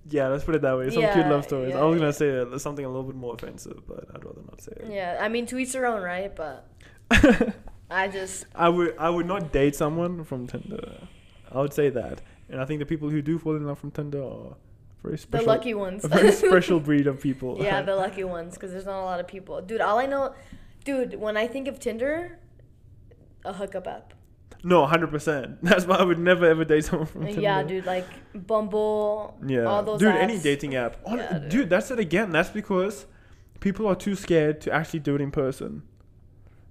Yeah, 0.10 0.28
let's 0.30 0.46
put 0.46 0.56
it 0.56 0.62
that 0.62 0.78
way. 0.78 0.90
Some 0.90 1.04
cute 1.04 1.28
love 1.28 1.44
stories. 1.44 1.74
I 1.76 1.80
yeah, 1.80 1.84
was 1.84 2.00
gonna 2.00 2.14
say 2.14 2.58
something 2.60 2.86
a 2.86 2.88
little 2.88 3.04
bit 3.04 3.16
more 3.16 3.34
offensive, 3.34 3.82
but 3.88 4.06
I'd 4.16 4.24
rather 4.24 4.42
not 4.46 4.62
say 4.62 4.72
it. 4.78 4.88
Yeah, 4.90 5.18
I 5.20 5.28
mean 5.28 5.46
to 5.48 5.58
each 5.58 5.74
their 5.74 5.86
own, 5.86 6.02
right? 6.02 6.34
But 6.34 6.66
I 7.92 8.08
just 8.08 8.46
I 8.56 8.70
would 8.70 8.96
I 8.98 9.10
would 9.10 9.26
not 9.26 9.52
date 9.52 9.76
someone 9.76 10.24
from 10.24 10.48
Tinder. 10.48 11.08
I 11.52 11.60
would 11.60 11.74
say 11.74 11.90
that, 11.90 12.22
and 12.50 12.62
I 12.62 12.66
think 12.66 12.80
the 12.80 12.86
people 12.86 13.10
who 13.10 13.22
do 13.22 13.38
fall 13.38 13.56
in 13.58 13.66
love 13.66 13.80
from 13.80 13.92
Tinder 13.92 14.24
are 14.24 14.56
very 15.04 15.16
the 15.16 15.22
special. 15.22 15.48
lucky 15.48 15.74
ones. 15.74 16.04
a 16.04 16.08
very 16.08 16.32
special 16.48 16.80
breed 16.80 17.08
of 17.08 17.22
people. 17.22 17.58
yeah, 17.62 17.82
the 17.90 17.96
lucky 17.96 18.24
ones, 18.24 18.54
because 18.56 18.72
there's 18.72 18.86
not 18.86 19.02
a 19.02 19.06
lot 19.06 19.20
of 19.20 19.28
people. 19.28 19.62
Dude, 19.62 19.82
all 19.82 20.00
I 20.00 20.06
know, 20.06 20.34
dude, 20.86 21.16
when 21.20 21.38
I 21.38 21.48
think 21.48 21.68
of 21.68 21.80
Tinder, 21.80 22.40
a 23.46 23.54
hookup 23.54 23.88
app. 23.88 24.14
no, 24.64 24.86
hundred 24.86 25.12
percent. 25.12 25.60
That's 25.64 25.86
why 25.86 25.96
I 25.98 26.04
would 26.04 26.20
never 26.20 26.46
ever 26.46 26.66
date 26.66 26.86
someone 26.86 27.08
from 27.08 27.26
Tinder. 27.26 27.42
Yeah, 27.42 27.64
dude, 27.64 27.86
like 27.86 28.08
Bumble. 28.34 29.38
Yeah, 29.46 29.64
all 29.66 29.84
those 29.84 30.00
dude, 30.00 30.16
any 30.16 30.40
dating 30.40 30.76
app. 30.76 30.98
On, 31.06 31.18
Yeah, 31.18 31.40
dude. 31.40 31.50
dude. 31.50 31.70
that's 31.70 31.92
it 31.92 32.00
again. 32.00 32.32
That's 32.32 32.50
because 32.50 33.06
people 33.60 33.88
are 33.88 33.96
too 33.96 34.16
scared 34.16 34.60
to 34.62 34.72
actually 34.72 35.00
do 35.00 35.16
it 35.16 35.22
in 35.22 35.32
person. 35.32 35.84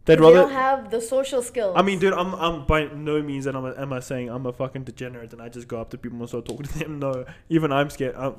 They'd 0.07 0.19
They 0.19 0.23
rather. 0.23 0.37
don't 0.37 0.53
have 0.53 0.91
the 0.91 1.01
social 1.01 1.43
skills. 1.43 1.75
I 1.77 1.83
mean, 1.83 1.99
dude, 1.99 2.13
I'm 2.15 2.35
I'm 2.35 2.65
by 2.65 2.85
no 2.87 3.21
means 3.23 3.47
and 3.47 3.57
I'm 3.57 3.65
a, 3.67 3.75
am 3.77 3.93
I 3.93 4.01
saying 4.01 4.29
I'm 4.31 4.47
a 4.47 4.53
fucking 4.53 4.85
degenerate 4.85 5.33
and 5.33 5.43
I 5.43 5.49
just 5.49 5.69
go 5.69 5.81
up 5.81 5.91
to 5.91 5.99
people 5.99 6.19
and 6.21 6.29
start 6.29 6.47
talking 6.47 6.65
to 6.67 6.79
them. 6.79 6.99
No, 7.01 7.25
even 7.49 7.73
I'm 7.73 7.91
scared. 7.91 8.15
I'm, 8.17 8.37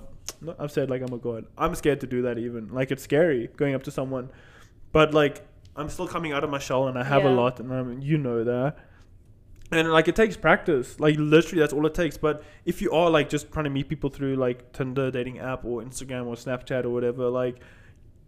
I've 0.58 0.71
said 0.71 0.89
like 0.89 1.01
I'm 1.01 1.13
a 1.13 1.17
god. 1.17 1.45
I'm 1.58 1.75
scared 1.75 1.99
to 2.01 2.08
do 2.08 2.21
that. 2.23 2.38
Even 2.38 2.69
like 2.69 2.89
it's 2.91 3.03
scary 3.03 3.49
going 3.58 3.75
up 3.75 3.84
to 3.84 3.91
someone, 3.91 4.30
but 4.93 5.13
like 5.13 5.45
I'm 5.75 5.89
still 5.89 6.08
coming 6.08 6.32
out 6.32 6.43
of 6.43 6.49
my 6.49 6.60
shell 6.60 6.88
and 6.88 6.97
I 6.97 7.03
have 7.03 7.23
a 7.25 7.30
lot 7.30 7.60
and 7.60 7.71
I'm 7.73 8.01
you 8.01 8.17
know 8.17 8.43
that. 8.45 8.77
And 9.69 9.91
like 9.91 10.08
it 10.08 10.15
takes 10.15 10.38
practice, 10.38 10.97
like 10.97 11.17
literally 11.19 11.60
that's 11.60 11.73
all 11.73 11.86
it 11.86 11.93
takes. 11.93 12.17
But 12.17 12.41
if 12.63 12.82
you 12.82 12.91
are 12.91 13.10
like 13.10 13.27
just 13.27 13.51
trying 13.51 13.65
to 13.65 13.69
meet 13.69 13.89
people 13.89 14.10
through 14.10 14.38
like 14.38 14.71
Tinder 14.71 15.12
dating 15.12 15.39
app 15.39 15.65
or 15.65 15.82
Instagram 15.82 16.27
or 16.27 16.36
Snapchat 16.36 16.86
or 16.86 16.89
whatever, 16.91 17.27
like 17.27 17.60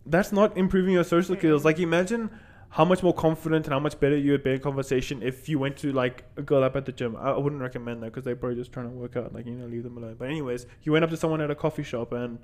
that's 0.05 0.33
not 0.33 0.57
improving 0.57 0.93
your 0.93 1.05
social 1.05 1.37
skills. 1.37 1.63
Like 1.63 1.79
imagine 1.79 2.29
how 2.71 2.85
much 2.85 3.01
more 3.01 3.13
confident 3.13 3.65
and 3.65 3.73
how 3.73 3.79
much 3.79 3.99
better 3.99 4.15
you 4.15 4.31
would 4.31 4.43
be 4.43 4.51
in 4.51 4.59
conversation 4.59 5.23
if 5.23 5.49
you 5.49 5.57
went 5.57 5.75
to 5.77 5.91
like 5.91 6.23
a 6.37 6.41
girl 6.41 6.63
up 6.63 6.75
at 6.75 6.85
the 6.85 6.91
gym. 6.91 7.15
I, 7.15 7.31
I 7.31 7.37
wouldn't 7.37 7.61
recommend 7.61 8.03
that 8.03 8.07
because 8.07 8.23
they're 8.23 8.35
probably 8.35 8.57
just 8.57 8.71
trying 8.71 8.89
to 8.89 8.95
work 8.95 9.15
out. 9.17 9.33
Like 9.33 9.45
you 9.45 9.53
know, 9.53 9.65
leave 9.65 9.83
them 9.83 9.97
alone. 9.97 10.15
But 10.19 10.25
anyways, 10.29 10.65
you 10.83 10.91
went 10.91 11.03
up 11.03 11.09
to 11.09 11.17
someone 11.17 11.41
at 11.41 11.49
a 11.49 11.55
coffee 11.55 11.83
shop 11.83 12.11
and 12.11 12.37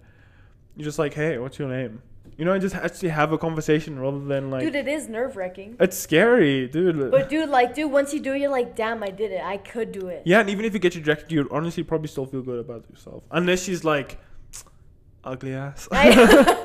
you're 0.76 0.84
just 0.84 1.00
like, 1.00 1.14
hey, 1.14 1.38
what's 1.38 1.60
your 1.60 1.70
name? 1.70 2.02
You 2.38 2.44
know, 2.44 2.54
and 2.54 2.62
just 2.62 2.76
actually 2.76 3.10
have 3.10 3.32
a 3.32 3.38
conversation 3.38 4.00
rather 4.00 4.20
than 4.20 4.50
like. 4.50 4.62
dude, 4.62 4.76
it 4.76 4.88
is 4.88 5.08
nerve 5.08 5.38
wracking. 5.38 5.78
it's 5.80 5.96
scary, 5.96 6.68
dude. 6.68 7.12
But 7.12 7.30
dude, 7.30 7.50
like, 7.50 7.76
dude, 7.76 7.92
once 7.92 8.14
you 8.14 8.20
do 8.20 8.34
it, 8.34 8.42
you're 8.42 8.50
like, 8.50 8.76
damn, 8.76 9.04
I 9.04 9.10
did 9.10 9.32
it. 9.32 9.42
I 9.44 9.58
could 9.58 9.92
do 9.92 10.08
it. 10.08 10.24
yeah, 10.26 10.40
and 10.40 10.50
even 10.50 10.66
if 10.66 10.74
you 10.74 10.80
get 10.80 10.96
rejected, 10.96 11.32
you'd 11.32 11.48
honestly 11.52 11.84
probably 11.84 12.08
still 12.08 12.26
feel 12.26 12.42
good 12.42 12.60
about 12.60 12.90
yourself. 12.90 13.24
Unless 13.30 13.62
she's 13.64 13.84
like, 13.84 14.20
ugly 15.24 15.54
ass. 15.54 15.88
I, 15.92 16.65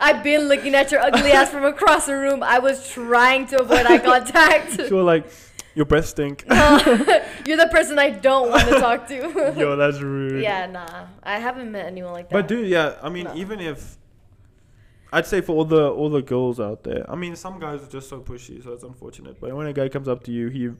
I've 0.00 0.22
been 0.22 0.48
looking 0.48 0.74
at 0.74 0.90
your 0.92 1.00
ugly 1.00 1.32
ass 1.32 1.50
from 1.50 1.64
across 1.64 2.06
the 2.06 2.16
room. 2.16 2.42
I 2.42 2.58
was 2.58 2.88
trying 2.90 3.46
to 3.48 3.60
avoid 3.60 3.86
eye 3.86 3.98
contact. 3.98 4.72
She 4.88 4.92
was 4.94 5.04
like, 5.04 5.26
your 5.74 5.84
breath 5.84 6.06
stink. 6.06 6.44
You're 6.50 7.56
the 7.58 7.68
person 7.70 7.98
I 7.98 8.10
don't 8.10 8.50
want 8.50 8.66
to 8.68 8.80
talk 8.80 9.08
to. 9.08 9.54
Yo, 9.56 9.76
that's 9.76 10.00
rude. 10.00 10.42
yeah, 10.42 10.66
nah. 10.66 11.06
I 11.22 11.38
haven't 11.38 11.70
met 11.70 11.86
anyone 11.86 12.12
like 12.12 12.28
that. 12.30 12.34
But 12.34 12.48
dude, 12.48 12.68
yeah, 12.68 12.96
I 13.02 13.08
mean, 13.10 13.24
No. 13.24 13.34
even 13.36 13.60
if 13.60 13.98
I'd 15.12 15.26
say 15.26 15.40
for 15.40 15.52
all 15.54 15.64
the 15.64 15.88
all 15.90 16.08
the 16.10 16.22
girls 16.22 16.58
out 16.60 16.82
there, 16.84 17.08
I 17.10 17.14
mean, 17.14 17.36
some 17.36 17.58
guys 17.60 17.82
are 17.82 17.88
just 17.90 18.08
so 18.08 18.20
pushy, 18.20 18.62
so 18.62 18.72
it's 18.72 18.84
unfortunate. 18.84 19.40
But 19.40 19.54
when 19.54 19.66
a 19.66 19.72
guy 19.72 19.88
comes 19.88 20.08
up 20.08 20.24
to 20.24 20.32
you, 20.32 20.48
he 20.48 20.70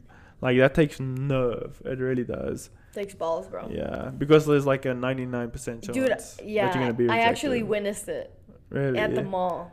like 0.40 0.58
that 0.58 0.74
takes 0.74 0.98
nerve. 0.98 1.80
It 1.84 1.98
really 1.98 2.24
does. 2.24 2.70
takes 2.94 3.14
balls, 3.14 3.46
bro. 3.48 3.68
Yeah, 3.70 4.10
because 4.16 4.46
there's 4.46 4.66
like 4.66 4.84
a 4.86 4.90
99% 4.94 5.52
chance 5.52 5.86
Dude, 5.88 6.08
that 6.10 6.34
you're 6.44 6.72
gonna 6.72 6.92
be 6.92 7.04
I 7.04 7.16
rejected. 7.16 7.30
actually 7.30 7.62
witnessed 7.62 8.08
it 8.08 8.32
really 8.70 8.98
at 8.98 9.14
the 9.14 9.22
mall. 9.22 9.72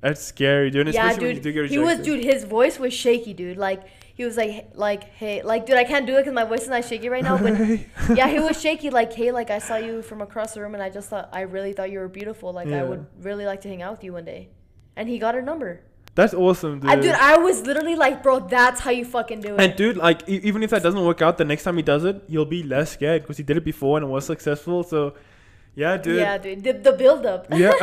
That's 0.00 0.22
scary, 0.22 0.70
dude. 0.70 0.86
and 0.86 0.94
Yeah, 0.94 1.08
Especially 1.10 1.26
when 1.26 1.36
you 1.36 1.42
dude. 1.42 1.54
do 1.54 1.62
get 1.62 1.70
He 1.70 1.78
was, 1.78 1.98
dude. 1.98 2.24
His 2.24 2.44
voice 2.44 2.78
was 2.78 2.92
shaky, 2.94 3.34
dude. 3.34 3.58
Like 3.58 3.82
he 4.14 4.24
was 4.24 4.36
like, 4.36 4.70
like, 4.74 5.04
hey, 5.04 5.42
like, 5.42 5.66
dude, 5.66 5.76
I 5.76 5.84
can't 5.84 6.06
do 6.06 6.14
it 6.16 6.20
because 6.20 6.34
my 6.34 6.44
voice 6.44 6.62
is 6.62 6.68
not 6.68 6.84
shaky 6.84 7.08
right 7.08 7.22
now. 7.22 7.38
But 7.38 7.58
yeah, 8.16 8.28
he 8.28 8.38
was 8.38 8.60
shaky. 8.60 8.90
Like, 8.90 9.12
hey, 9.12 9.30
like, 9.32 9.50
I 9.50 9.58
saw 9.58 9.76
you 9.76 10.02
from 10.02 10.20
across 10.20 10.52
the 10.54 10.60
room, 10.60 10.74
and 10.74 10.82
I 10.82 10.90
just 10.90 11.08
thought, 11.08 11.30
I 11.32 11.40
really 11.42 11.72
thought 11.72 11.90
you 11.90 12.00
were 12.00 12.08
beautiful. 12.08 12.52
Like, 12.52 12.68
I 12.68 12.82
would 12.82 13.06
really 13.22 13.46
like 13.46 13.62
to 13.62 13.68
hang 13.68 13.80
out 13.80 13.92
with 13.92 14.04
you 14.04 14.12
one 14.12 14.26
day. 14.26 14.50
And 14.94 15.08
he 15.08 15.18
got 15.18 15.34
her 15.34 15.40
number. 15.40 15.80
That's 16.14 16.34
awesome, 16.34 16.80
dude. 16.80 16.90
I, 16.90 16.96
dude, 16.96 17.12
I 17.12 17.38
was 17.38 17.62
literally 17.62 17.94
like, 17.94 18.22
bro, 18.22 18.40
that's 18.40 18.80
how 18.80 18.90
you 18.90 19.06
fucking 19.06 19.40
do 19.40 19.54
it. 19.54 19.60
and 19.60 19.74
dude, 19.76 19.96
like 19.96 20.28
e- 20.28 20.40
even 20.42 20.62
if 20.62 20.68
that 20.70 20.82
doesn't 20.82 21.02
work 21.02 21.22
out, 21.22 21.38
the 21.38 21.44
next 21.46 21.62
time 21.62 21.76
he 21.76 21.82
does 21.82 22.04
it, 22.04 22.22
you'll 22.28 22.44
be 22.44 22.62
less 22.62 22.90
scared 22.92 23.22
because 23.22 23.38
he 23.38 23.42
did 23.42 23.56
it 23.56 23.64
before 23.64 23.96
and 23.96 24.04
it 24.04 24.08
was 24.10 24.26
successful. 24.26 24.82
So, 24.82 25.14
yeah, 25.74 25.96
dude. 25.96 26.16
Yeah, 26.18 26.38
dude. 26.38 26.62
The, 26.64 26.72
the 26.72 26.92
build 26.92 27.26
up. 27.26 27.46
Yeah. 27.50 27.72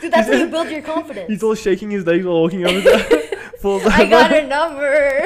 dude, 0.00 0.12
that's 0.12 0.28
how 0.28 0.34
you 0.34 0.48
build 0.48 0.68
your 0.70 0.82
confidence. 0.82 1.28
He's 1.28 1.42
all 1.42 1.54
shaking 1.54 1.90
his 1.90 2.06
legs 2.06 2.24
while 2.24 2.40
walking 2.40 2.66
over 2.66 2.80
there. 2.80 3.06
I 3.64 4.04
got 4.04 4.30
her 4.30 4.46
number. 4.46 5.22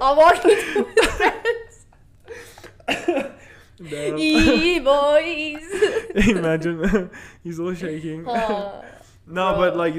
I'm 0.00 0.16
walking 0.16 0.50
to 0.56 0.84
his 0.96 1.12
friends. 1.12 1.86
Yee, 3.80 4.78
boys. 4.80 5.62
Imagine 6.28 7.10
he's 7.44 7.60
all 7.60 7.74
shaking. 7.74 8.26
Aw. 8.26 8.82
no, 9.26 9.54
bro. 9.54 9.58
but 9.58 9.76
like 9.76 9.94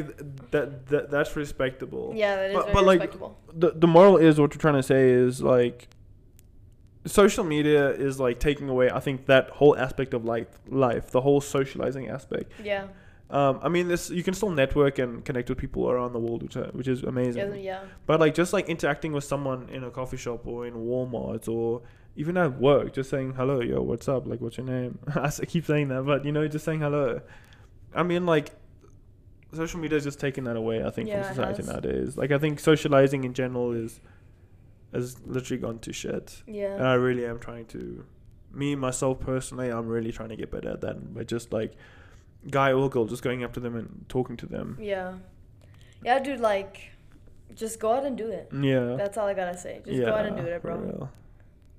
that, 0.51 0.87
that 0.87 1.11
that's 1.11 1.35
respectable. 1.35 2.11
yeah, 2.15 2.35
that 2.35 2.49
is 2.51 2.55
But- 2.55 2.73
but, 2.73 2.83
like. 2.85 3.13
The 3.53 3.71
the 3.75 3.87
moral 3.87 4.17
is 4.17 4.39
what 4.39 4.53
we're 4.53 4.59
trying 4.59 4.75
to 4.75 4.83
say 4.83 5.09
is 5.11 5.41
like 5.41 5.87
social 7.05 7.43
media 7.43 7.89
is 7.91 8.19
like 8.19 8.39
taking 8.39 8.69
away 8.69 8.89
I 8.89 8.99
think 8.99 9.25
that 9.27 9.49
whole 9.49 9.77
aspect 9.77 10.13
of 10.13 10.25
like 10.25 10.51
life, 10.67 11.11
the 11.11 11.21
whole 11.21 11.41
socializing 11.41 12.09
aspect. 12.09 12.51
Yeah. 12.63 12.87
Um, 13.31 13.59
I 13.61 13.69
mean, 13.69 13.87
this 13.87 14.09
you 14.09 14.23
can 14.23 14.33
still 14.33 14.49
network 14.49 14.97
and 14.97 15.23
connect 15.23 15.49
with 15.49 15.59
people 15.59 15.89
around 15.89 16.13
the 16.13 16.19
world, 16.19 16.41
which 16.41 16.55
are, 16.55 16.69
which 16.71 16.87
is 16.87 17.03
amazing. 17.03 17.51
Yeah, 17.51 17.55
yeah. 17.55 17.83
But 18.07 18.19
like 18.19 18.33
just 18.33 18.53
like 18.53 18.69
interacting 18.69 19.13
with 19.13 19.23
someone 19.23 19.69
in 19.69 19.83
a 19.83 19.91
coffee 19.91 20.17
shop 20.17 20.47
or 20.47 20.65
in 20.65 20.73
Walmart 20.73 21.47
or 21.47 21.83
even 22.15 22.37
at 22.37 22.59
work, 22.59 22.93
just 22.93 23.09
saying 23.09 23.33
hello, 23.33 23.61
yo, 23.61 23.81
what's 23.81 24.07
up? 24.09 24.27
Like, 24.27 24.41
what's 24.41 24.57
your 24.57 24.65
name? 24.65 24.99
I 25.15 25.29
keep 25.29 25.65
saying 25.65 25.89
that, 25.89 26.05
but 26.05 26.25
you 26.25 26.31
know, 26.31 26.47
just 26.47 26.65
saying 26.65 26.81
hello. 26.81 27.21
I 27.93 28.03
mean, 28.03 28.25
like, 28.25 28.51
social 29.53 29.79
media 29.79 29.97
is 29.97 30.03
just 30.03 30.19
taking 30.19 30.43
that 30.43 30.55
away. 30.55 30.83
I 30.83 30.89
think 30.89 31.07
Yeah, 31.07 31.23
from 31.23 31.35
society 31.35 31.63
nowadays. 31.63 32.17
Like, 32.17 32.31
I 32.31 32.37
think 32.37 32.59
socializing 32.59 33.23
in 33.23 33.33
general 33.33 33.71
is 33.71 34.01
has 34.93 35.19
literally 35.25 35.61
gone 35.61 35.79
to 35.79 35.93
shit. 35.93 36.43
And 36.47 36.55
Yeah. 36.55 36.75
I 36.91 36.93
really 36.93 37.25
am 37.25 37.39
trying 37.39 37.65
to, 37.67 38.05
me 38.51 38.75
myself 38.75 39.19
personally, 39.19 39.69
I'm 39.69 39.87
really 39.87 40.11
trying 40.11 40.29
to 40.29 40.35
get 40.35 40.51
better 40.51 40.69
at 40.69 40.81
that. 40.81 41.13
But 41.13 41.27
just 41.27 41.53
like, 41.53 41.73
guy 42.49 42.71
or 42.71 42.89
girl, 42.89 43.05
just 43.05 43.21
going 43.23 43.43
up 43.43 43.53
to 43.53 43.59
them 43.59 43.75
and 43.75 44.05
talking 44.09 44.37
to 44.37 44.45
them. 44.45 44.77
Yeah. 44.81 45.13
Yeah, 46.03 46.19
dude, 46.19 46.39
like, 46.39 46.91
just 47.53 47.79
go 47.79 47.91
out 47.93 48.05
and 48.05 48.17
do 48.17 48.29
it. 48.29 48.49
Yeah. 48.53 48.95
That's 48.95 49.17
all 49.17 49.27
I 49.27 49.33
gotta 49.33 49.57
say. 49.57 49.81
Just 49.85 49.99
go 50.01 50.13
out 50.13 50.25
and 50.25 50.37
do 50.37 50.43
it, 50.43 50.61
bro. 50.61 51.09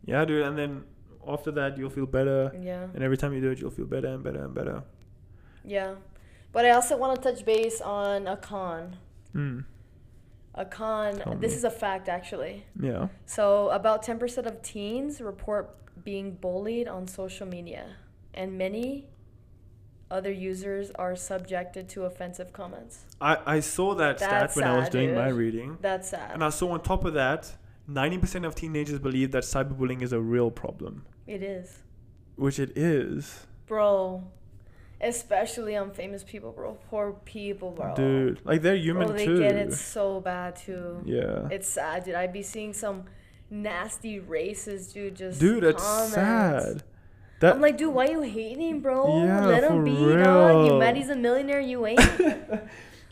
Yeah, 0.05 0.25
dude. 0.25 0.45
And 0.47 0.57
then 0.57 0.85
after 1.27 1.51
that, 1.53 1.79
you'll 1.79 1.91
feel 1.91 2.07
better. 2.07 2.53
Yeah. 2.61 2.87
And 2.95 3.03
every 3.03 3.17
time 3.17 3.33
you 3.33 3.41
do 3.41 3.51
it, 3.51 3.61
you'll 3.61 3.71
feel 3.71 3.87
better 3.87 4.09
and 4.09 4.23
better 4.23 4.45
and 4.45 4.55
better. 4.55 4.83
Yeah. 5.65 5.95
But 6.53 6.65
I 6.65 6.71
also 6.71 6.97
want 6.97 7.23
to 7.23 7.33
touch 7.33 7.45
base 7.45 7.81
on 7.81 8.27
a 8.27 8.37
con. 8.37 8.97
Mm. 9.35 9.65
A 10.55 10.65
con. 10.65 11.17
Tell 11.19 11.35
This 11.37 11.53
me. 11.53 11.57
is 11.59 11.65
a 11.65 11.71
fact, 11.71 12.09
actually. 12.09 12.65
Yeah. 12.81 13.09
So, 13.27 13.69
about 13.71 14.05
10% 14.05 14.47
of 14.47 14.63
teens 14.63 15.21
report 15.21 15.77
being 16.05 16.33
bullied 16.33 16.89
on 16.89 17.07
social 17.07 17.47
media, 17.47 17.85
and 18.35 18.59
many 18.59 19.07
other 20.11 20.33
users 20.33 20.91
are 20.93 21.15
subjected 21.15 21.89
to 21.91 22.05
offensive 22.05 22.53
comments. 22.53 23.05
I, 23.21 23.39
I 23.47 23.61
saw 23.61 23.95
that 23.95 24.19
That's 24.19 24.55
stat 24.55 24.57
when 24.57 24.65
I 24.65 24.77
was 24.77 24.85
sad, 24.87 24.93
doing 24.93 25.15
my 25.15 25.29
dude. 25.29 25.37
reading. 25.39 25.79
That's 25.81 26.09
sad. 26.11 26.33
And 26.33 26.43
I 26.43 26.49
saw 26.51 26.71
on 26.73 26.83
top 26.83 27.05
of 27.05 27.15
that, 27.15 27.53
90% 27.89 28.45
of 28.45 28.55
teenagers 28.57 28.99
believe 28.99 29.31
that 29.33 29.45
cyberbullying 29.45 30.03
is 30.03 30.13
a 30.13 30.21
real 30.21 30.51
problem, 30.51 31.05
it 31.29 31.43
is. 31.45 31.79
which 32.35 32.59
it 32.59 32.77
is. 32.77 33.47
Bro. 33.67 34.25
Especially 35.03 35.77
on 35.77 35.93
famous 35.93 36.23
people, 36.23 36.53
bro. 36.53 36.77
Poor 36.91 37.13
people, 37.25 37.71
bro. 37.71 37.95
Dude, 37.95 38.41
like 38.45 38.61
they're 38.61 38.75
human 38.77 39.07
bro, 39.09 39.17
they 39.17 39.25
too. 39.25 39.39
get 39.39 39.57
it 39.57 39.73
so 39.73 40.21
bad, 40.21 40.57
too. 40.57 41.01
Yeah. 41.07 41.49
It's 41.51 41.67
sad, 41.69 42.05
dude. 42.05 42.15
I'd 42.15 42.33
be 42.35 42.43
seeing 42.43 42.73
some 42.75 43.05
nasty 43.49 44.21
racist 44.21 44.93
dude 44.93 45.17
just. 45.17 45.41
Dude, 45.41 45.65
it's 45.65 45.83
comments. 45.83 46.15
sad. 46.15 46.83
That 47.41 47.55
I'm 47.55 47.63
like, 47.63 47.79
dude, 47.79 47.95
why 47.95 48.09
you 48.09 48.21
hating, 48.21 48.81
bro? 48.81 49.25
Yeah, 49.25 49.47
Let 49.47 49.65
him 49.65 49.83
be, 49.85 49.93
dog. 49.93 50.01
You 50.67 50.73
real. 50.73 50.79
mad 50.79 50.97
he's 50.97 51.09
a 51.09 51.17
millionaire, 51.17 51.61
you 51.61 51.87
ain't. 51.87 51.99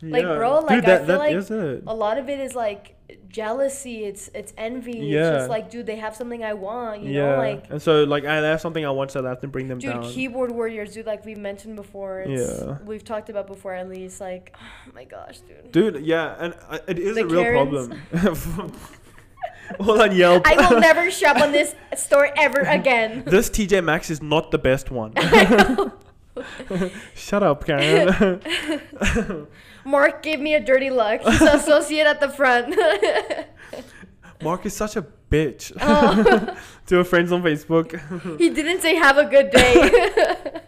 like, 0.03 0.23
yeah. 0.25 0.35
bro, 0.37 0.59
like, 0.59 0.69
dude, 0.69 0.85
I 0.85 0.89
that, 0.89 0.99
feel 0.99 1.07
that 1.07 1.19
like 1.19 1.35
is 1.35 1.51
it. 1.51 1.83
a 1.87 1.95
lot 1.95 2.19
of 2.19 2.29
it 2.29 2.39
is 2.39 2.55
like 2.55 2.95
jealousy. 3.29 4.05
It's 4.05 4.29
it's 4.35 4.53
envy. 4.57 5.13
It's 5.13 5.37
just 5.39 5.51
like, 5.51 5.71
dude, 5.71 5.87
they 5.87 5.97
have 5.97 6.17
something 6.17 6.43
I 6.43 6.55
want. 6.55 7.03
You 7.03 7.13
yeah. 7.13 7.31
know, 7.33 7.37
like, 7.39 7.71
and 7.71 7.81
so 7.81 8.05
like 8.05 8.25
I 8.25 8.37
have 8.37 8.61
something 8.61 8.85
I 8.85 8.91
want, 8.91 9.11
so 9.11 9.25
I 9.25 9.29
have 9.29 9.41
to 9.41 9.49
bring 9.49 9.69
them 9.69 9.79
down. 9.79 9.95
dude, 9.95 10.03
down. 10.03 10.13
keyboard 10.13 10.51
warriors, 10.51 10.95
dude. 10.95 11.07
Like 11.07 11.25
we've 11.25 11.39
mentioned 11.39 11.77
before. 11.77 12.21
It's, 12.21 12.63
Yeah. 12.63 12.79
We've 12.85 13.05
talked 13.05 13.31
about 13.31 13.47
before, 13.47 13.75
at 13.75 13.89
least. 13.89 14.21
Like, 14.21 14.57
oh 14.89 14.93
my 14.95 15.05
gosh, 15.05 15.41
dude. 15.41 15.73
Dude, 15.73 16.05
yeah, 16.05 16.37
and 16.39 16.55
uh, 16.69 16.79
it 16.87 16.99
is 16.99 17.17
The 17.17 17.23
a 17.23 17.27
real 17.27 17.43
Karens. 17.43 17.89
problem. 17.89 18.73
Hold 19.81 20.01
on 20.01 20.17
Yelp. 20.17 20.47
I 20.47 20.55
will 20.57 20.81
never 20.81 21.11
shop 21.21 21.37
on 21.37 21.53
this 21.53 21.75
store 21.95 22.31
ever 22.39 22.61
again. 22.61 23.23
this 23.27 23.51
TJ 23.51 23.85
Maxx 23.85 24.09
is 24.11 24.23
not 24.23 24.51
the 24.51 24.59
best 24.59 24.91
one. 24.91 25.13
Shut 27.15 27.43
up, 27.43 27.67
Karen. 27.67 28.41
Mark 29.89 30.23
gave 30.23 30.39
me 30.39 30.55
a 30.55 30.61
dirty 30.61 30.91
look. 30.91 31.23
He's 31.23 31.41
an 31.41 31.49
associate 31.61 32.07
at 32.07 32.21
the 32.21 32.29
front. 32.29 32.77
Mark 34.43 34.67
is 34.67 34.77
such 34.77 34.97
a 34.97 35.07
bitch. 35.31 35.73
oh, 35.81 36.57
to 36.87 36.97
her 36.97 37.05
friends 37.05 37.33
on 37.33 37.43
Facebook 37.43 37.91
he 38.39 38.51
didn't 38.51 38.81
say 38.81 38.95
have 38.95 39.19
a 39.19 39.25
good 39.25 39.51
day. 39.51 40.61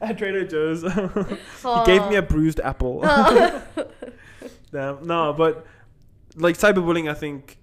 at 0.00 0.16
Trader 0.16 0.44
Joe's. 0.44 0.82
he 0.82 1.84
gave 1.86 2.06
me 2.08 2.16
a 2.16 2.22
bruised 2.22 2.60
apple. 2.60 3.00
Damn. 4.72 5.06
No, 5.06 5.32
but 5.32 5.66
like 6.36 6.56
cyberbullying, 6.56 7.10
I 7.10 7.14
think 7.14 7.58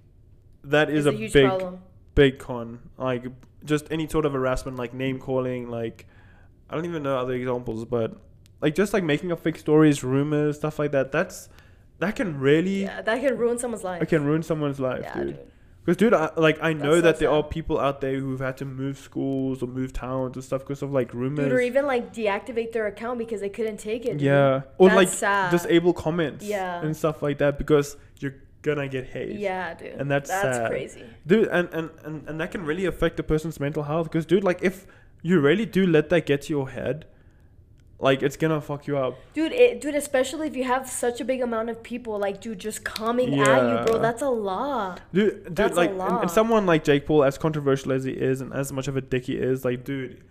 that 0.66 0.90
is 0.90 1.06
It's 1.06 1.16
a, 1.16 1.40
big, 1.40 1.48
problem. 1.48 1.80
big 2.16 2.40
con. 2.40 2.80
Like 2.98 3.26
just 3.64 3.88
any 3.92 4.08
sort 4.08 4.26
of 4.26 4.34
harassment, 4.34 4.78
like 4.78 4.94
name 4.94 5.20
calling, 5.20 5.70
like 5.70 6.06
I 6.70 6.76
don't 6.76 6.86
even 6.86 7.04
know 7.04 7.18
other 7.18 7.34
examples, 7.34 7.86
but 7.86 8.16
like 8.62 8.76
just 8.76 8.94
like 8.94 9.04
making 9.04 9.32
up 9.32 9.40
fake 9.42 9.58
stories, 9.58 10.04
rumors, 10.04 10.58
stuff 10.58 10.80
like 10.80 10.92
that. 10.92 11.12
That's 11.12 11.50
that 12.00 12.16
can 12.16 12.40
really 12.40 12.84
Yeah, 12.84 13.02
that 13.02 13.22
can 13.22 13.38
ruin 13.38 13.58
someone's 13.58 13.84
life. 13.84 14.02
it 14.02 14.08
can 14.10 14.24
ruin 14.26 14.44
someone's 14.44 14.80
life, 14.80 15.02
yeah, 15.04 15.14
dude. 15.24 15.40
Because, 15.86 15.98
dude, 15.98 16.14
I, 16.14 16.32
like 16.36 16.58
I 16.62 16.74
know 16.74 16.96
so 16.96 17.02
that 17.02 17.18
there 17.20 17.30
sad. 17.30 17.36
are 17.36 17.44
people 17.44 17.80
out 17.80 18.02
there 18.02 18.20
who've 18.20 18.42
had 18.42 18.58
to 18.58 18.66
move 18.66 18.98
schools 18.98 19.64
or 19.64 19.68
move 19.68 19.94
towns 19.94 20.36
and 20.36 20.44
stuff 20.44 20.62
because 20.62 20.82
of 20.82 20.92
like 20.92 21.14
rumors. 21.14 21.46
Dude, 21.46 21.54
or 21.54 21.62
even 21.62 21.86
like 21.86 22.14
deactivate 22.14 22.74
their 22.74 22.88
account 22.88 23.20
because 23.20 23.40
they 23.40 23.48
couldn't 23.50 23.78
take 23.78 24.06
it. 24.06 24.14
dude. 24.14 24.22
yeah, 24.22 24.64
or 24.78 24.90
That's 24.90 24.96
like 24.98 25.08
sad. 25.08 25.52
disable 25.52 25.94
comments. 25.94 26.44
Yeah. 26.46 26.82
and 26.82 26.96
stuff 26.96 27.22
like 27.22 27.38
that 27.38 27.58
because 27.58 27.96
you're 28.20 28.36
gonna 28.64 28.90
get 28.90 29.06
hate. 29.06 29.40
Yeah, 29.40 29.76
dude. 29.76 29.94
And 29.94 30.12
that's 30.12 30.30
that's 30.30 30.58
sad. 30.58 30.70
crazy. 30.70 31.06
dude, 31.26 31.48
and, 31.48 31.70
and 31.72 31.90
and 32.04 32.28
and 32.28 32.42
that 32.42 32.52
can 32.52 32.66
really 32.66 32.86
affect 32.86 33.18
a 33.22 33.24
person's 33.24 33.58
mental 33.60 33.84
health. 33.84 34.08
Because, 34.12 34.26
dude, 34.26 34.44
like 34.44 34.62
if 34.62 34.86
you 35.22 35.40
really 35.40 35.66
do 35.66 35.88
let 35.88 36.10
that 36.10 36.26
get 36.26 36.42
to 36.44 36.50
your 36.54 36.70
head, 36.70 37.06
like 38.00 38.22
it's 38.22 38.38
gonna 38.38 38.62
fuck 38.62 38.86
you 38.88 38.98
up. 38.98 39.18
Dude, 39.34 39.52
it, 39.52 39.82
dude, 39.82 39.96
especially 39.96 40.48
if 40.48 40.56
you 40.56 40.64
have 40.66 40.88
such 40.88 41.20
a 41.20 41.26
big 41.26 41.42
amount 41.42 41.70
of 41.70 41.82
people, 41.82 42.20
like, 42.20 42.42
dude, 42.42 42.60
just 42.60 42.84
coming 42.84 43.40
at 43.40 43.80
you, 43.80 43.86
bro. 43.86 44.00
That's 44.00 44.22
a 44.22 44.30
lot. 44.30 45.02
Dude, 45.14 45.44
dude, 45.46 45.56
That's 45.56 45.74
a 45.74 45.82
like, 45.82 45.90
and, 45.92 46.22
and 46.22 46.32
someone 46.32 46.66
like 46.66 46.84
Jake 46.84 47.06
Paul, 47.08 47.24
as 47.24 47.38
controversial 47.38 47.92
as 47.92 48.04
he 48.04 48.12
is, 48.12 48.42
and 48.42 48.54
as 48.54 48.72
much 48.72 48.88
of 48.88 48.98
a 48.98 49.02
dick 49.02 49.26
he 49.26 49.34
is, 49.36 49.66
like, 49.66 49.84
dude, 49.84 50.24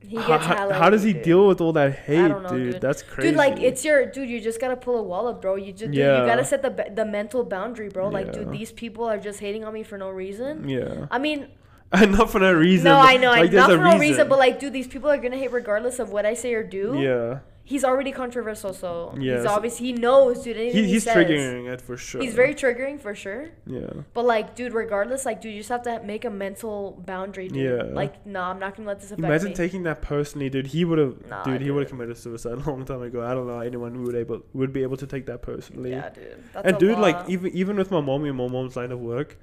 He 0.00 0.16
how, 0.16 0.28
gets 0.28 0.46
how, 0.46 0.72
how 0.72 0.88
does 0.88 1.02
he 1.02 1.12
dude. 1.12 1.22
deal 1.22 1.46
with 1.46 1.60
all 1.60 1.72
that 1.74 1.92
hate, 1.92 2.28
know, 2.28 2.48
dude? 2.48 2.72
dude. 2.72 2.80
That's 2.80 3.02
crazy. 3.02 3.30
Dude, 3.30 3.36
like 3.36 3.58
it's 3.60 3.84
your 3.84 4.06
dude. 4.06 4.30
You 4.30 4.40
just 4.40 4.58
gotta 4.60 4.76
pull 4.76 4.96
a 4.96 5.02
wall 5.02 5.26
up, 5.28 5.42
bro. 5.42 5.56
You 5.56 5.72
just 5.72 5.90
dude, 5.90 5.96
you 5.96 6.02
gotta 6.02 6.44
set 6.44 6.62
the 6.62 6.90
the 6.94 7.04
mental 7.04 7.44
boundary, 7.44 7.88
bro. 7.90 8.08
Like, 8.08 8.32
dude, 8.32 8.50
these 8.50 8.72
people 8.72 9.04
are 9.04 9.18
just 9.18 9.40
hating 9.40 9.64
on 9.64 9.74
me 9.74 9.82
for 9.82 9.98
no 9.98 10.08
reason. 10.08 10.66
yeah, 10.68 11.06
I 11.10 11.18
mean, 11.18 11.48
not 12.10 12.30
for 12.30 12.38
no 12.40 12.52
reason. 12.52 12.84
no, 12.84 12.98
I 12.98 13.16
know, 13.16 13.30
like, 13.30 13.52
not 13.52 13.70
for 13.70 13.78
no 13.78 13.98
reason, 13.98 14.28
but 14.28 14.38
like, 14.38 14.58
dude, 14.60 14.72
these 14.72 14.86
people 14.88 15.08
are 15.10 15.16
gonna 15.18 15.38
hate 15.38 15.52
regardless 15.52 15.98
of 15.98 16.10
what 16.10 16.26
I 16.26 16.34
say 16.34 16.52
or 16.54 16.62
do. 16.62 16.96
yeah, 16.98 17.38
He's 17.64 17.84
already 17.84 18.12
controversial, 18.12 18.72
so 18.72 19.14
Yes. 19.18 19.40
he's 19.42 19.46
obvious. 19.46 19.76
He 19.76 19.92
knows, 19.92 20.42
dude. 20.42 20.56
He, 20.56 20.70
he, 20.72 20.84
he's 20.84 21.04
says, 21.04 21.14
triggering 21.14 21.70
it 21.70 21.82
for 21.82 21.98
sure. 21.98 22.22
He's 22.22 22.32
very 22.34 22.54
triggering 22.54 22.98
for 22.98 23.14
sure. 23.14 23.50
yeah. 23.66 23.90
But 24.14 24.24
like, 24.24 24.54
dude, 24.54 24.72
regardless, 24.72 25.26
like, 25.26 25.42
dude, 25.42 25.52
you 25.52 25.60
just 25.60 25.68
have 25.68 25.82
to 25.82 26.00
make 26.02 26.24
a 26.24 26.30
mental 26.30 27.02
boundary, 27.04 27.48
dude. 27.48 27.58
Yeah. 27.88 27.94
Like, 27.94 28.24
no, 28.26 28.40
I'm 28.40 28.58
not 28.58 28.74
gonna 28.74 28.88
let 28.88 29.00
this 29.00 29.10
affect 29.10 29.22
Imagine 29.24 29.48
me. 29.50 29.54
taking 29.54 29.82
that 29.82 30.00
personally, 30.00 30.48
dude. 30.48 30.68
He 30.68 30.86
would 30.86 30.98
have, 30.98 31.26
Nah, 31.28 31.42
dude. 31.44 31.60
He 31.60 31.70
would 31.70 31.82
have 31.82 31.90
committed 31.90 32.16
suicide 32.16 32.52
a 32.52 32.70
long 32.70 32.86
time 32.86 33.02
ago. 33.02 33.22
I 33.22 33.34
don't 33.34 33.46
know 33.46 33.60
anyone 33.60 33.94
who 33.94 34.02
would 34.04 34.14
able 34.16 34.40
would 34.54 34.72
be 34.72 34.82
able 34.82 34.96
to 34.96 35.06
take 35.06 35.26
that 35.26 35.42
personally. 35.42 35.90
yeah, 35.90 36.08
dude. 36.08 36.42
That's 36.54 36.68
and 36.68 36.78
dude, 36.78 36.98
like 36.98 37.28
even 37.28 37.52
even 37.54 37.76
with 37.76 37.90
my 37.90 38.00
mom 38.00 38.24
and 38.24 38.34
my 38.34 38.48
mom's 38.48 38.76
line 38.76 38.92
of 38.92 39.00
work, 39.00 39.36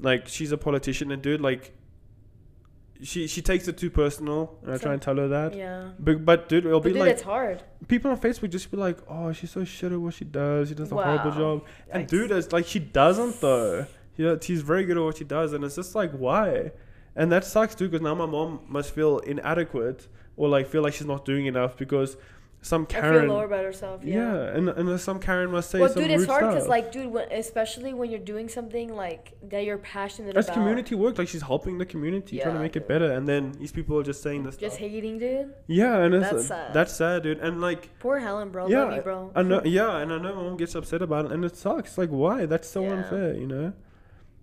like 0.00 0.28
she's 0.28 0.52
a 0.52 0.58
politician, 0.58 1.10
and 1.12 1.20
dude, 1.22 1.40
like 1.40 1.72
she 3.02 3.26
she 3.28 3.40
takes 3.42 3.68
it 3.68 3.76
too 3.78 3.90
personal, 3.90 4.58
and 4.62 4.72
I 4.72 4.76
So- 4.76 4.82
try 4.84 4.92
and 4.94 5.02
tell 5.02 5.16
her 5.16 5.28
that. 5.28 5.54
yeah. 5.54 5.90
But, 6.00 6.24
but 6.24 6.48
dude, 6.48 6.66
it'll 6.66 6.80
But 6.80 6.84
be 6.88 6.92
dude, 6.94 7.00
like 7.00 7.10
it's 7.12 7.22
hard. 7.22 7.62
people 7.86 8.10
on 8.10 8.18
Facebook 8.18 8.50
just 8.50 8.70
be 8.70 8.76
like, 8.76 8.98
"Oh, 9.08 9.32
she's 9.32 9.50
so 9.52 9.62
shit 9.64 9.92
at 9.92 10.00
what 10.00 10.14
she 10.14 10.24
does. 10.24 10.68
She 10.68 10.74
does 10.74 10.90
a 10.90 10.96
horrible 10.96 11.30
job." 11.30 11.64
And 11.90 12.04
Yikes. 12.06 12.10
dude, 12.10 12.30
it's 12.32 12.52
like 12.52 12.66
she 12.66 12.80
doesn't 12.80 13.40
though. 13.40 13.86
Yeah, 14.16 14.34
she's 14.40 14.62
very 14.62 14.84
good 14.84 14.96
at 14.96 15.02
what 15.04 15.16
she 15.16 15.24
does, 15.24 15.52
and 15.52 15.62
it's 15.62 15.76
just 15.76 15.94
like 15.94 16.10
why, 16.12 16.72
and 17.14 17.30
that 17.30 17.44
sucks 17.44 17.76
too. 17.76 17.88
Because 17.88 18.02
now 18.02 18.16
my 18.16 18.26
mom 18.26 18.60
must 18.66 18.92
feel 18.92 19.18
inadequate 19.18 20.08
or 20.36 20.48
like 20.48 20.66
feel 20.66 20.82
like 20.82 20.94
she's 20.94 21.06
not 21.06 21.24
doing 21.24 21.46
enough 21.46 21.76
because 21.76 22.16
some 22.60 22.82
I 22.82 22.92
Karen. 22.92 23.20
feel 23.26 23.34
lower 23.34 23.44
about 23.44 23.64
herself. 23.64 24.02
yeah. 24.04 24.14
Yeah. 24.32 24.56
and 24.56 24.68
and 24.68 25.00
some 25.00 25.20
Karen 25.20 25.50
must 25.52 25.70
say 25.70 25.78
well, 25.78 25.88
some 25.88 26.02
dude, 26.02 26.10
it's 26.10 26.26
hard 26.26 26.48
because, 26.48 26.66
like, 26.66 26.90
dude, 26.90 27.06
when, 27.12 27.30
especially 27.30 27.94
when 27.94 28.10
you're 28.10 28.18
doing 28.34 28.48
something 28.48 28.94
like 28.94 29.34
that 29.50 29.64
you're 29.64 29.78
passionate 29.78 30.34
That's 30.34 30.48
about. 30.48 30.54
community 30.58 30.94
work. 30.96 31.18
Like 31.18 31.28
she's 31.28 31.42
helping 31.42 31.78
the 31.78 31.86
community, 31.86 32.38
trying 32.38 32.54
to 32.54 32.58
Yeah, 32.58 32.62
make 32.62 32.74
it 32.76 32.88
better, 32.88 33.12
and 33.12 33.28
then 33.28 33.52
these 33.52 33.70
people 33.72 33.96
are 33.98 34.02
just 34.02 34.22
saying 34.22 34.42
this 34.42 34.56
Just 34.56 34.76
stuff. 34.76 34.90
hating, 34.90 35.18
dude. 35.18 35.54
Yeah, 35.68 35.98
and 35.98 36.14
That's 36.14 36.32
uh, 36.32 36.42
sad. 36.42 36.74
that's 36.74 36.94
sad, 36.96 37.22
dude. 37.22 37.38
And 37.38 37.60
like, 37.60 37.96
Poor 38.00 38.18
Helen, 38.18 38.50
bro. 38.50 38.66
yeah, 38.68 38.94
you, 38.96 39.02
bro. 39.02 39.30
I 39.36 39.42
know. 39.42 39.62
Yeah, 39.64 39.98
and 39.98 40.12
I 40.12 40.18
know 40.18 40.34
my 40.34 40.42
mom 40.42 40.56
gets 40.56 40.74
upset 40.74 41.00
about 41.00 41.26
it, 41.26 41.32
and 41.32 41.44
it 41.44 41.56
sucks. 41.56 41.96
Like, 41.96 42.10
why? 42.10 42.44
That's 42.46 42.68
so 42.68 42.82
Yeah. 42.82 42.92
unfair, 42.94 43.34
you 43.34 43.46
know. 43.46 43.72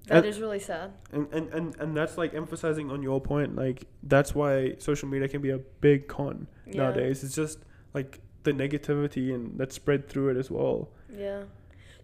That 0.07 0.17
and- 0.17 0.25
is 0.27 0.39
really 0.39 0.59
sad. 0.59 0.93
And, 1.11 1.27
and 1.33 1.51
and 1.53 1.75
and 1.79 1.97
that's 1.97 2.17
like 2.17 2.33
emphasizing 2.33 2.91
on 2.91 3.01
your 3.03 3.19
point. 3.19 3.55
Like, 3.55 3.85
that's 4.03 4.33
why 4.35 4.75
social 4.77 5.09
media 5.09 5.27
can 5.27 5.41
be 5.41 5.49
a 5.49 5.57
big 5.57 6.07
con 6.07 6.47
Yeah. 6.67 6.83
nowadays. 6.83 7.23
It's 7.23 7.35
just 7.35 7.59
like 7.95 8.19
the 8.43 8.51
negativity 8.51 9.33
and 9.33 9.57
that's 9.57 9.75
spread 9.75 10.07
through 10.07 10.29
it 10.29 10.37
as 10.37 10.51
well. 10.51 10.89
Yeah. 11.11 11.43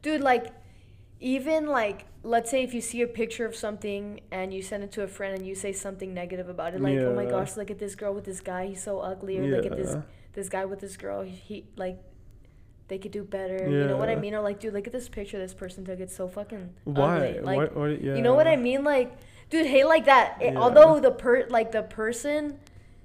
Dude, 0.01 0.21
like, 0.21 0.47
even 1.19 1.67
like, 1.67 2.05
let's 2.23 2.49
say 2.49 2.63
if 2.63 2.73
you 2.73 2.81
see 2.81 3.01
a 3.03 3.07
picture 3.07 3.45
of 3.45 3.55
something 3.55 4.21
and 4.31 4.51
you 4.53 4.61
send 4.63 4.83
it 4.83 4.91
to 4.93 5.03
a 5.03 5.07
friend 5.07 5.37
and 5.37 5.45
you 5.45 5.53
say 5.53 5.71
something 5.71 6.13
negative 6.13 6.49
about 6.49 6.73
it, 6.73 6.81
like, 6.81 6.97
oh 6.97 7.13
my 7.13 7.25
gosh, 7.25 7.55
look 7.57 7.69
at 7.69 7.77
this 7.77 7.93
girl 7.93 8.13
with 8.13 8.23
this 8.23 8.39
guy, 8.41 8.67
he's 8.67 8.81
so 8.81 8.99
ugly, 8.99 9.37
or 9.37 9.43
look 9.45 9.65
at 9.65 9.77
this 9.77 9.95
this 10.33 10.47
guy 10.49 10.63
with 10.65 10.79
this 10.79 10.97
girl, 10.97 11.21
he 11.23 11.65
like. 11.75 11.99
They 12.87 12.97
could 12.97 13.11
do 13.13 13.23
better. 13.23 13.55
yeah. 13.55 13.83
You 13.83 13.87
know 13.87 13.95
what 13.95 14.09
I 14.09 14.17
mean? 14.17 14.33
Or 14.35 14.41
like, 14.41 14.59
dude, 14.59 14.73
look 14.73 14.85
at 14.85 14.91
this 14.91 15.07
picture 15.07 15.37
this 15.39 15.53
person 15.53 15.85
took. 15.85 16.01
It's 16.01 16.13
so 16.13 16.27
fucking 16.27 16.73
Why? 16.83 17.29
ugly. 17.29 17.39
Like, 17.39 17.57
why? 17.57 17.65
why 17.81 17.87
yeah. 17.91 18.15
You 18.15 18.21
know 18.21 18.33
what 18.33 18.49
I 18.49 18.57
mean? 18.57 18.83
Like, 18.83 19.15
dude, 19.49 19.65
hate 19.65 19.85
like 19.85 20.03
that. 20.07 20.41
It- 20.41 20.53
Yeah. 20.55 20.59
although 20.59 20.99
the 20.99 21.11
per 21.11 21.45
like 21.47 21.71
the 21.71 21.83
person 21.83 22.59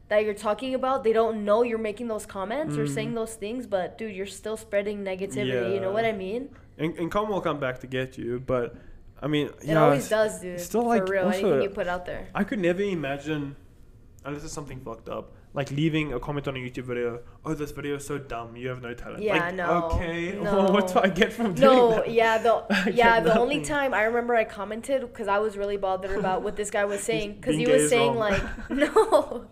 that 0.08 0.24
you're 0.24 0.34
talking 0.34 0.74
about, 0.74 1.02
they 1.04 1.12
don't 1.12 1.44
know 1.44 1.62
you're 1.62 1.78
making 1.78 2.08
those 2.08 2.26
comments 2.26 2.76
or 2.76 2.86
saying 2.86 3.10
Mhm. 3.12 3.14
those 3.16 3.34
things, 3.34 3.66
but 3.66 3.98
dude, 3.98 4.14
you're 4.14 4.26
still 4.26 4.56
spreading 4.56 5.02
negativity. 5.04 5.74
You 5.74 5.80
know 5.80 5.90
what 5.92 6.04
I 6.04 6.12
mean? 6.12 6.50
And, 6.78 6.96
and 6.98 7.12
will 7.12 7.40
come 7.40 7.58
back 7.58 7.80
to 7.80 7.86
get 7.86 8.16
you, 8.18 8.40
but 8.46 8.74
I 9.20 9.26
mean, 9.28 9.46
It 9.46 9.54
yeah, 9.64 9.82
always 9.82 10.08
does, 10.08 10.40
dude. 10.42 10.60
still, 10.60 10.82
for 10.82 10.88
like, 10.88 11.08
real. 11.08 11.24
also- 11.24 11.38
Anything 11.38 11.62
you 11.62 11.70
put 11.70 11.88
out 11.88 12.04
there. 12.04 12.28
I 12.34 12.44
could 12.44 12.58
never 12.58 12.82
imagine, 12.82 13.56
unless 14.24 14.44
it's 14.44 14.52
something 14.52 14.80
fucked 14.80 15.08
up, 15.08 15.32
like 15.54 15.70
leaving 15.70 16.12
a 16.12 16.20
comment 16.20 16.46
on 16.46 16.54
a 16.54 16.58
YouTube 16.58 16.84
video. 16.84 17.20
Oh, 17.42 17.54
this 17.54 17.70
video 17.70 17.96
is 17.96 18.06
so 18.06 18.18
dumb. 18.18 18.56
You 18.56 18.68
have 18.68 18.82
no 18.82 18.92
talent. 18.92 19.22
Yeah, 19.22 19.36
like, 19.46 19.54
no, 19.54 19.84
Okay, 19.94 20.32
no. 20.42 20.70
what 20.70 20.92
do 20.92 21.00
I 21.00 21.08
get 21.08 21.32
from 21.32 21.54
doing 21.54 21.66
No, 21.66 21.90
that? 21.92 22.10
yeah, 22.10 22.36
the 22.36 22.62
yeah, 22.94 23.20
the 23.20 23.38
only 23.38 23.62
time 23.64 23.94
I 23.94 24.02
remember 24.02 24.34
I 24.36 24.44
commented 24.44 25.00
because 25.00 25.28
I 25.28 25.38
was 25.38 25.56
really 25.56 25.78
bothered 25.78 26.16
about 26.16 26.42
what 26.42 26.56
this 26.56 26.70
guy 26.70 26.84
was 26.84 27.00
saying 27.10 27.36
because 27.40 27.56
he 27.56 27.66
was 27.66 27.88
saying 27.88 28.10
wrong. 28.16 28.18
like, 28.18 28.42
no, 28.70 29.46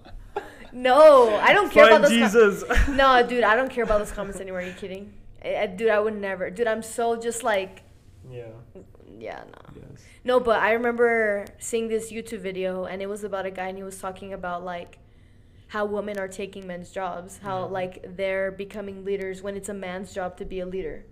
no, 0.85 1.35
I 1.37 1.53
don't 1.53 1.71
care 1.73 1.87
Find 1.89 2.05
about 2.05 2.33
those. 2.33 2.65
com- 2.65 2.97
no, 3.03 3.27
dude, 3.27 3.45
I 3.45 3.57
don't 3.57 3.71
care 3.71 3.85
about 3.85 3.99
those 3.99 4.13
comments 4.13 4.41
anymore. 4.41 4.61
Are 4.61 4.67
you 4.67 4.73
kidding? 4.75 5.13
I, 5.45 5.57
I- 5.63 5.67
dude, 5.67 5.89
I 5.91 5.99
would 5.99 6.17
never. 6.17 6.51
Dude, 6.51 6.67
I'm 6.67 6.83
so 6.83 7.17
just 7.17 7.43
like, 7.43 7.83
yeah. 8.31 8.47
yeah, 9.19 9.43
no. 9.53 9.81
Yes. 9.81 10.03
No, 10.25 10.41
but 10.41 10.61
I 10.61 10.73
remember 10.73 11.45
seeing 11.59 11.89
this 11.89 12.11
YouTube 12.13 12.41
video 12.41 12.85
and 12.85 13.03
it 13.03 13.09
was 13.09 13.25
about 13.25 13.45
a 13.47 13.51
guy 13.51 13.69
and 13.69 13.77
he 13.77 13.83
was 13.85 13.99
talking 13.99 14.33
about 14.33 14.65
like 14.65 14.99
how 15.69 15.85
women 15.85 16.19
are 16.19 16.29
taking 16.29 16.67
men's 16.67 16.91
jobs, 16.91 17.39
how 17.43 17.61
Yeah. 17.61 17.65
like 17.79 18.17
they're 18.17 18.51
becoming 18.53 19.05
leaders 19.05 19.43
when 19.43 19.57
it's 19.57 19.69
a 19.69 19.75
man's 19.75 20.15
job 20.15 20.37
to 20.39 20.45
be 20.45 20.61
a 20.61 20.67
leader. 20.67 21.05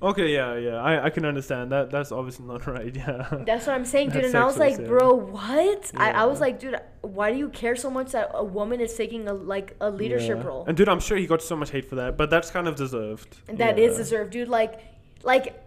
Okay. 0.00 0.32
Yeah. 0.32 0.56
Yeah. 0.56 0.76
I, 0.76 1.06
I 1.06 1.10
can 1.10 1.24
understand 1.24 1.72
that. 1.72 1.90
That's 1.90 2.12
obviously 2.12 2.46
not 2.46 2.66
right. 2.76 2.94
Yeah. 2.94 3.26
That's 3.44 3.66
what 3.66 3.74
I'm 3.74 3.84
saying, 3.84 4.10
dude. 4.10 4.24
That's 4.24 4.34
And 4.34 4.42
I 4.42 4.46
was 4.46 4.56
like, 4.58 4.78
yeah. 4.78 4.86
bro, 4.86 5.14
what? 5.14 5.90
I, 5.96 6.12
I 6.12 6.24
was 6.26 6.40
like, 6.40 6.60
dude, 6.60 6.76
why 7.02 7.32
do 7.32 7.38
you 7.38 7.48
care 7.48 7.74
so 7.76 7.90
much 7.90 8.12
that 8.12 8.30
a 8.34 8.44
woman 8.44 8.80
is 8.80 8.94
taking 8.94 9.26
a 9.28 9.32
like 9.34 9.76
a 9.80 9.90
leadership 9.90 10.38
Yeah. 10.38 10.44
role? 10.46 10.64
And 10.68 10.76
dude, 10.76 10.88
I'm 10.88 11.00
sure 11.00 11.16
he 11.16 11.26
got 11.26 11.42
so 11.42 11.56
much 11.56 11.70
hate 11.70 11.84
for 11.88 11.96
that, 11.96 12.16
but 12.16 12.30
that's 12.30 12.50
kind 12.50 12.68
of 12.68 12.76
deserved. 12.76 13.38
And 13.48 13.58
that 13.58 13.78
is 13.78 13.92
Yeah. 13.92 13.98
deserved, 13.98 14.30
dude. 14.30 14.48
Like, 14.48 14.80
like, 15.24 15.60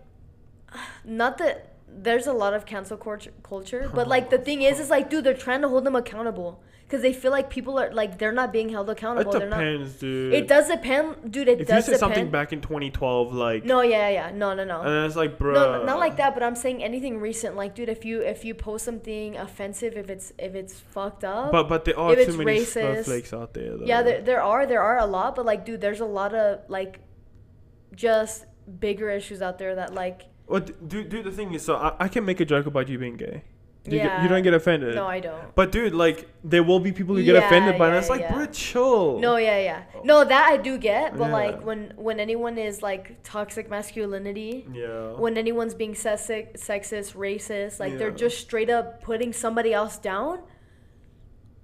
not 1.04 1.38
that 1.40 1.74
there's 1.94 2.28
a 2.28 2.34
lot 2.34 2.54
of 2.54 2.66
cancel 2.66 2.96
culture, 2.98 3.34
culture, 3.44 3.92
but 3.94 4.08
like 4.08 4.30
the 4.30 4.38
thing 4.38 4.62
is, 4.62 4.80
is 4.80 4.90
like, 4.90 5.10
dude, 5.10 5.26
they're 5.26 5.34
trying 5.34 5.62
to 5.62 5.68
hold 5.68 5.84
them 5.84 5.96
accountable 5.96 6.64
because 6.92 7.02
they 7.02 7.14
feel 7.14 7.32
like 7.32 7.50
people 7.50 7.80
are 7.80 7.90
like 7.94 8.18
they're 8.20 8.34
not 8.34 8.52
being 8.52 8.68
held 8.68 8.90
It 8.90 8.94
accountable. 8.94 9.32
They're 9.32 9.48
not. 9.48 9.60
depends, 9.60 9.94
dude. 9.94 10.34
It 10.34 10.50
does 10.50 10.68
depend, 10.68 11.32
dude. 11.32 11.48
It 11.48 11.54
If 11.54 11.60
you 11.60 11.66
does 11.76 11.86
said 11.86 11.94
depend. 11.94 12.00
something 12.00 12.30
back 12.30 12.52
in 12.52 12.60
2012, 12.60 13.34
like, 13.34 13.64
no, 13.64 13.82
yeah, 13.82 14.10
yeah, 14.10 14.32
no, 14.32 14.54
no, 14.54 14.66
no. 14.66 14.82
and 14.82 15.06
it's 15.06 15.16
like, 15.16 15.40
bro. 15.40 15.54
No, 15.54 15.86
not 15.86 16.00
like 16.00 16.18
that, 16.18 16.34
but 16.34 16.44
I'm 16.44 16.56
saying 16.56 16.84
anything 16.84 17.18
recent. 17.22 17.56
Like, 17.56 17.76
dude, 17.76 17.88
if 17.88 18.04
you 18.04 18.20
if 18.22 18.44
you 18.44 18.54
post 18.54 18.84
something 18.84 19.38
offensive, 19.38 19.96
if 19.96 20.10
it's 20.10 20.34
if 20.38 20.54
it's 20.54 20.78
fucked 20.80 21.24
up, 21.24 21.54
But 21.54 21.70
but 21.70 21.86
there 21.86 21.98
are 21.98 22.14
too 22.16 22.36
many 22.38 22.60
racist- 22.60 22.74
snowflakes 23.06 23.32
out 23.34 23.54
there. 23.54 23.78
Though. 23.78 23.86
yeah, 23.86 24.02
there, 24.04 24.22
there 24.22 24.42
are 24.44 24.66
there 24.66 24.82
are 24.82 24.98
a 24.98 25.06
lot, 25.06 25.36
but 25.36 25.46
like, 25.46 25.64
dude, 25.66 25.80
there's 25.80 26.02
a 26.02 26.06
lot 26.20 26.36
of 26.36 26.60
like, 26.68 27.00
just 27.96 28.46
bigger 28.80 29.10
issues 29.10 29.42
out 29.42 29.58
there 29.58 29.76
that 29.76 29.94
like, 29.94 30.24
Well, 30.48 30.60
dude, 30.62 31.10
dude, 31.10 31.24
the 31.26 31.32
thing 31.32 31.54
is, 31.54 31.64
so 31.64 31.76
I, 31.76 31.94
I 32.00 32.08
can 32.10 32.26
make 32.26 32.40
a 32.40 32.46
joke 32.46 32.66
about 32.66 32.90
you 32.90 32.98
being 32.98 33.16
gay. 33.18 33.44
You, 33.84 33.92
get- 33.94 34.06
Yeah. 34.06 34.22
you 34.24 34.30
don't 34.30 34.44
get 34.44 34.54
offended. 34.54 34.94
no, 34.94 35.08
I 35.08 35.20
don't. 35.20 35.56
But 35.56 35.72
dude, 35.72 35.96
like, 35.96 36.28
there 36.44 36.62
will 36.62 36.80
be 36.80 36.92
people 36.92 37.16
who 37.16 37.24
get 37.24 37.34
Yeah, 37.36 37.46
offended 37.48 37.80
by 37.80 37.88
yeah, 37.88 37.98
It's 37.98 38.10
like, 38.10 38.22
yeah. 38.22 38.34
bro, 38.34 38.46
chill. 38.46 39.18
No, 39.20 39.38
yeah, 39.38 39.58
yeah, 39.60 39.84
no, 40.04 40.24
that 40.24 40.48
I 40.52 40.58
do 40.58 40.78
get, 40.78 41.18
but 41.18 41.28
Yeah. 41.28 41.34
like 41.34 41.66
when 41.66 41.94
when 41.96 42.20
anyone 42.20 42.58
is 42.60 42.84
like 42.84 43.24
toxic 43.24 43.70
masculinity. 43.72 44.68
Yeah. 44.72 45.14
When 45.24 45.36
anyone's 45.36 45.74
being 45.74 45.94
sexist, 45.96 46.58
sexist, 46.58 47.16
racist, 47.16 47.80
like 47.80 47.98
they're 47.98 48.12
just 48.26 48.38
straight 48.40 48.70
up 48.70 49.02
putting 49.02 49.34
somebody 49.34 49.74
else 49.74 49.98
down, 49.98 50.42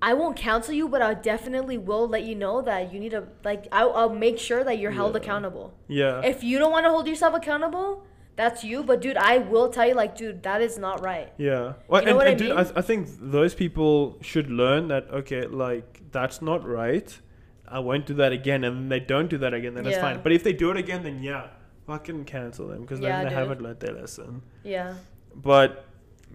I 0.02 0.14
won't 0.14 0.38
counsel 0.38 0.74
you, 0.74 0.88
but 0.88 1.02
I 1.02 1.14
definitely 1.16 1.78
will 1.78 2.08
let 2.08 2.24
you 2.24 2.36
know 2.36 2.62
that 2.64 2.92
you 2.94 3.00
need 3.00 3.12
to 3.12 3.24
like. 3.44 3.68
I'll, 3.72 3.94
I'll 3.94 4.10
make 4.28 4.38
sure 4.40 4.64
that 4.64 4.78
you're 4.80 4.92
held 4.92 5.16
accountable. 5.16 5.74
yeah. 5.88 6.22
If 6.24 6.44
you 6.44 6.58
don't 6.60 6.72
want 6.72 6.86
to 6.86 6.90
hold 6.92 7.08
yourself 7.08 7.34
accountable, 7.36 8.04
that's 8.38 8.64
you. 8.64 8.84
But 8.84 9.02
dude, 9.02 9.18
I 9.18 9.40
will 9.40 9.70
tell 9.70 9.86
you, 9.88 9.94
like, 9.96 10.16
dude, 10.16 10.44
that 10.44 10.62
is 10.62 10.78
not 10.78 11.02
right. 11.04 11.34
Yeah. 11.38 11.74
Well, 11.90 12.02
You 12.02 12.06
know 12.06 12.12
and, 12.12 12.18
what 12.18 12.28
I 12.28 12.30
and 12.32 12.40
dude, 12.40 12.52
I, 12.52 12.64
mean? 12.64 12.72
I 12.78 12.82
think 12.82 13.08
those 13.20 13.54
people 13.54 14.18
should 14.22 14.50
learn 14.50 14.88
that, 14.88 15.10
okay, 15.12 15.46
like, 15.48 16.02
that's 16.12 16.42
not 16.42 16.66
right. 16.66 17.20
I 17.68 17.80
won't 17.80 18.06
do 18.06 18.14
that 18.14 18.32
again. 18.32 18.64
And 18.64 18.90
they 18.90 19.02
don't 19.02 19.30
do 19.30 19.38
that 19.40 19.54
again, 19.54 19.74
then 19.74 19.86
it's 19.86 19.98
Yeah. 19.98 20.02
fine. 20.02 20.22
But 20.24 20.32
if 20.32 20.44
they 20.44 20.54
do 20.54 20.72
it 20.72 20.78
again, 20.78 21.04
then 21.04 21.22
yeah, 21.22 21.48
fucking 21.86 22.24
cancel 22.26 22.68
them 22.70 22.82
because 22.84 23.00
Yeah, 23.02 23.08
then 23.10 23.24
they 23.26 23.30
dude. 23.32 23.38
haven't 23.40 23.62
learned 23.62 23.80
their 23.82 23.94
lesson. 23.94 24.42
Yeah. 24.64 24.94
But 25.36 25.84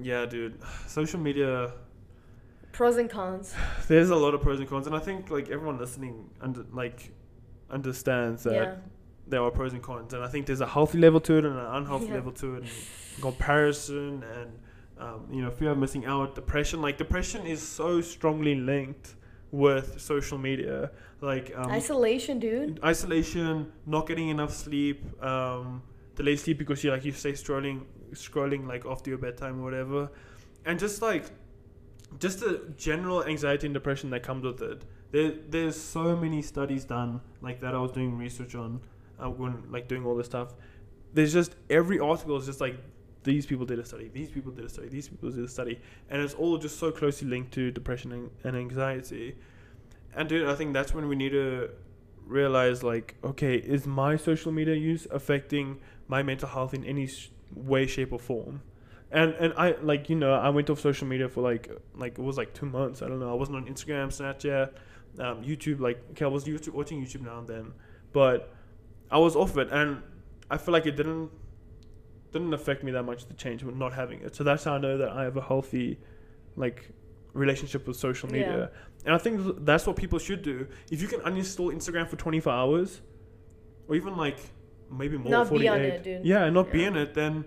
yeah, 0.00 0.26
dude, 0.26 0.59
social 0.86 1.20
media, 1.20 1.72
Pros 2.72 2.96
and 2.96 3.09
cons. 3.11 3.55
there's 3.88 4.09
a 4.11 4.16
lot 4.16 4.32
of 4.34 4.40
pros 4.40 4.59
and 4.59 4.68
cons. 4.68 4.86
And 4.86 4.96
I 4.96 4.98
think, 4.98 5.30
like, 5.30 5.50
everyone 5.50 5.78
listening, 5.78 6.30
under, 6.40 6.64
like, 6.72 7.11
understands 7.70 8.42
that 8.44 8.55
Yeah. 8.55 8.74
There 9.32 9.42
are 9.42 9.50
pros 9.50 9.72
and 9.72 9.82
cons. 9.82 10.12
And 10.14 10.22
I 10.22 10.28
think 10.28 10.42
there's 10.46 10.60
a 10.60 10.66
healthy 10.76 10.98
level 11.06 11.20
to 11.28 11.32
it 11.38 11.44
and 11.44 11.56
an 11.58 11.70
unhealthy 11.80 12.06
Yeah. 12.08 12.14
level 12.18 12.32
to 12.42 12.48
it. 12.56 12.62
And 12.64 13.22
comparison 13.26 14.22
and, 14.36 14.50
um, 15.04 15.20
you 15.34 15.42
know, 15.42 15.50
fear 15.50 15.70
of 15.70 15.78
missing 15.78 16.04
out, 16.04 16.34
depression. 16.34 16.80
Like, 16.86 16.96
depression 16.98 17.46
is 17.46 17.60
so 17.80 18.00
strongly 18.00 18.54
linked 18.54 19.14
with 19.50 19.86
social 20.00 20.38
media, 20.38 20.90
like 21.20 21.46
um, 21.56 21.70
Isolation, 21.70 22.38
dude. 22.38 22.78
isolation, 22.84 23.70
not 23.86 24.06
getting 24.06 24.28
enough 24.28 24.52
sleep, 24.52 24.98
um, 25.22 25.82
delayed 26.16 26.38
sleep 26.40 26.58
because 26.58 26.82
you 26.84 26.90
like 26.90 27.04
you 27.04 27.12
stay 27.12 27.32
scrolling, 27.32 27.78
scrolling 28.12 28.66
like 28.66 28.84
after 28.86 29.10
your 29.10 29.18
bedtime 29.18 29.60
or 29.60 29.64
whatever, 29.64 30.10
and 30.64 30.78
just 30.78 31.02
like, 31.02 31.24
just 32.18 32.40
the 32.40 32.52
general 32.76 33.24
anxiety 33.24 33.66
and 33.66 33.74
depression 33.74 34.08
that 34.10 34.22
comes 34.22 34.42
with 34.44 34.60
it. 34.62 34.82
There, 35.10 35.32
there's 35.54 35.78
so 35.78 36.16
many 36.16 36.40
studies 36.40 36.84
done 36.84 37.20
like 37.42 37.60
that. 37.60 37.74
I 37.74 37.78
was 37.78 37.92
doing 37.92 38.16
research 38.16 38.54
on, 38.54 38.80
when 39.30 39.70
like 39.70 39.88
doing 39.88 40.04
all 40.04 40.16
this 40.16 40.26
stuff. 40.26 40.54
There's 41.14 41.32
just 41.32 41.56
every 41.68 41.98
article 41.98 42.36
is 42.36 42.46
just 42.46 42.60
like 42.60 42.76
these 43.24 43.46
people 43.46 43.64
did 43.66 43.78
a 43.78 43.84
study, 43.84 44.10
these 44.12 44.30
people 44.30 44.50
did 44.52 44.64
a 44.64 44.68
study, 44.68 44.88
these 44.88 45.08
people 45.08 45.30
did 45.30 45.44
a 45.44 45.48
study, 45.48 45.80
and 46.10 46.20
it's 46.20 46.34
all 46.34 46.58
just 46.58 46.78
so 46.78 46.90
closely 46.90 47.28
linked 47.28 47.52
to 47.52 47.70
depression 47.70 48.12
and, 48.12 48.30
and 48.44 48.56
anxiety. 48.56 49.36
And 50.14 50.28
dude, 50.28 50.48
I 50.48 50.54
think 50.54 50.72
that's 50.72 50.92
when 50.92 51.08
we 51.08 51.16
need 51.16 51.30
to 51.30 51.70
realize 52.26 52.82
like, 52.82 53.16
okay, 53.22 53.56
is 53.56 53.86
my 53.86 54.16
social 54.16 54.52
media 54.52 54.74
use 54.74 55.06
affecting 55.10 55.78
my 56.08 56.22
mental 56.22 56.48
health 56.48 56.74
in 56.74 56.84
any 56.84 57.06
sh- 57.06 57.30
way, 57.54 57.86
shape, 57.86 58.12
or 58.12 58.18
form? 58.18 58.62
And 59.10 59.34
and 59.34 59.52
I 59.56 59.76
like 59.82 60.08
you 60.08 60.16
know 60.16 60.32
I 60.32 60.48
went 60.48 60.70
off 60.70 60.80
social 60.80 61.06
media 61.06 61.28
for 61.28 61.42
like 61.42 61.70
like 61.94 62.12
it 62.12 62.22
was 62.22 62.36
like 62.38 62.54
two 62.54 62.66
months. 62.66 63.02
I 63.02 63.08
don't 63.08 63.20
know. 63.20 63.30
I 63.30 63.34
wasn't 63.34 63.58
on 63.58 63.66
Instagram, 63.66 64.08
Snapchat, 64.08 64.70
um, 65.22 65.44
YouTube. 65.44 65.80
Like 65.80 66.02
okay, 66.12 66.24
I 66.24 66.28
was 66.28 66.44
YouTube, 66.44 66.70
watching 66.70 67.04
YouTube 67.04 67.20
now 67.20 67.38
and 67.38 67.46
then, 67.46 67.72
but 68.12 68.54
I 69.12 69.18
was 69.18 69.36
off 69.36 69.56
it, 69.58 69.68
and 69.70 70.02
I 70.50 70.56
feel 70.56 70.72
like 70.72 70.86
it 70.86 70.96
didn't 70.96 71.30
didn't 72.32 72.54
affect 72.54 72.82
me 72.82 72.90
that 72.92 73.02
much 73.02 73.26
the 73.26 73.34
change 73.34 73.62
with 73.62 73.76
not 73.76 73.92
having 73.92 74.20
it. 74.22 74.34
So 74.34 74.42
that's 74.42 74.64
how 74.64 74.74
I 74.76 74.78
know 74.78 74.96
that 74.96 75.10
I 75.10 75.22
have 75.24 75.36
a 75.36 75.42
healthy 75.42 75.98
like 76.56 76.90
relationship 77.34 77.86
with 77.86 77.96
social 77.96 78.28
Yeah. 78.30 78.36
media. 78.38 78.70
And 79.04 79.14
I 79.14 79.18
think 79.18 79.64
that's 79.66 79.86
what 79.86 79.96
people 79.96 80.18
should 80.18 80.42
do. 80.42 80.66
If 80.90 81.02
you 81.02 81.08
can 81.08 81.20
uninstall 81.20 81.68
Instagram 81.74 82.08
for 82.08 82.16
24 82.16 82.50
hours 82.52 83.02
or 83.86 83.96
even 83.96 84.16
like 84.16 84.38
maybe 84.90 85.18
more 85.18 85.30
Not 85.30 85.48
48. 85.48 86.06
it. 86.06 86.24
Yeah, 86.24 86.44
and 86.44 86.54
not 86.54 86.72
be 86.72 86.84
in 86.84 86.96
it 86.96 87.12
then 87.14 87.44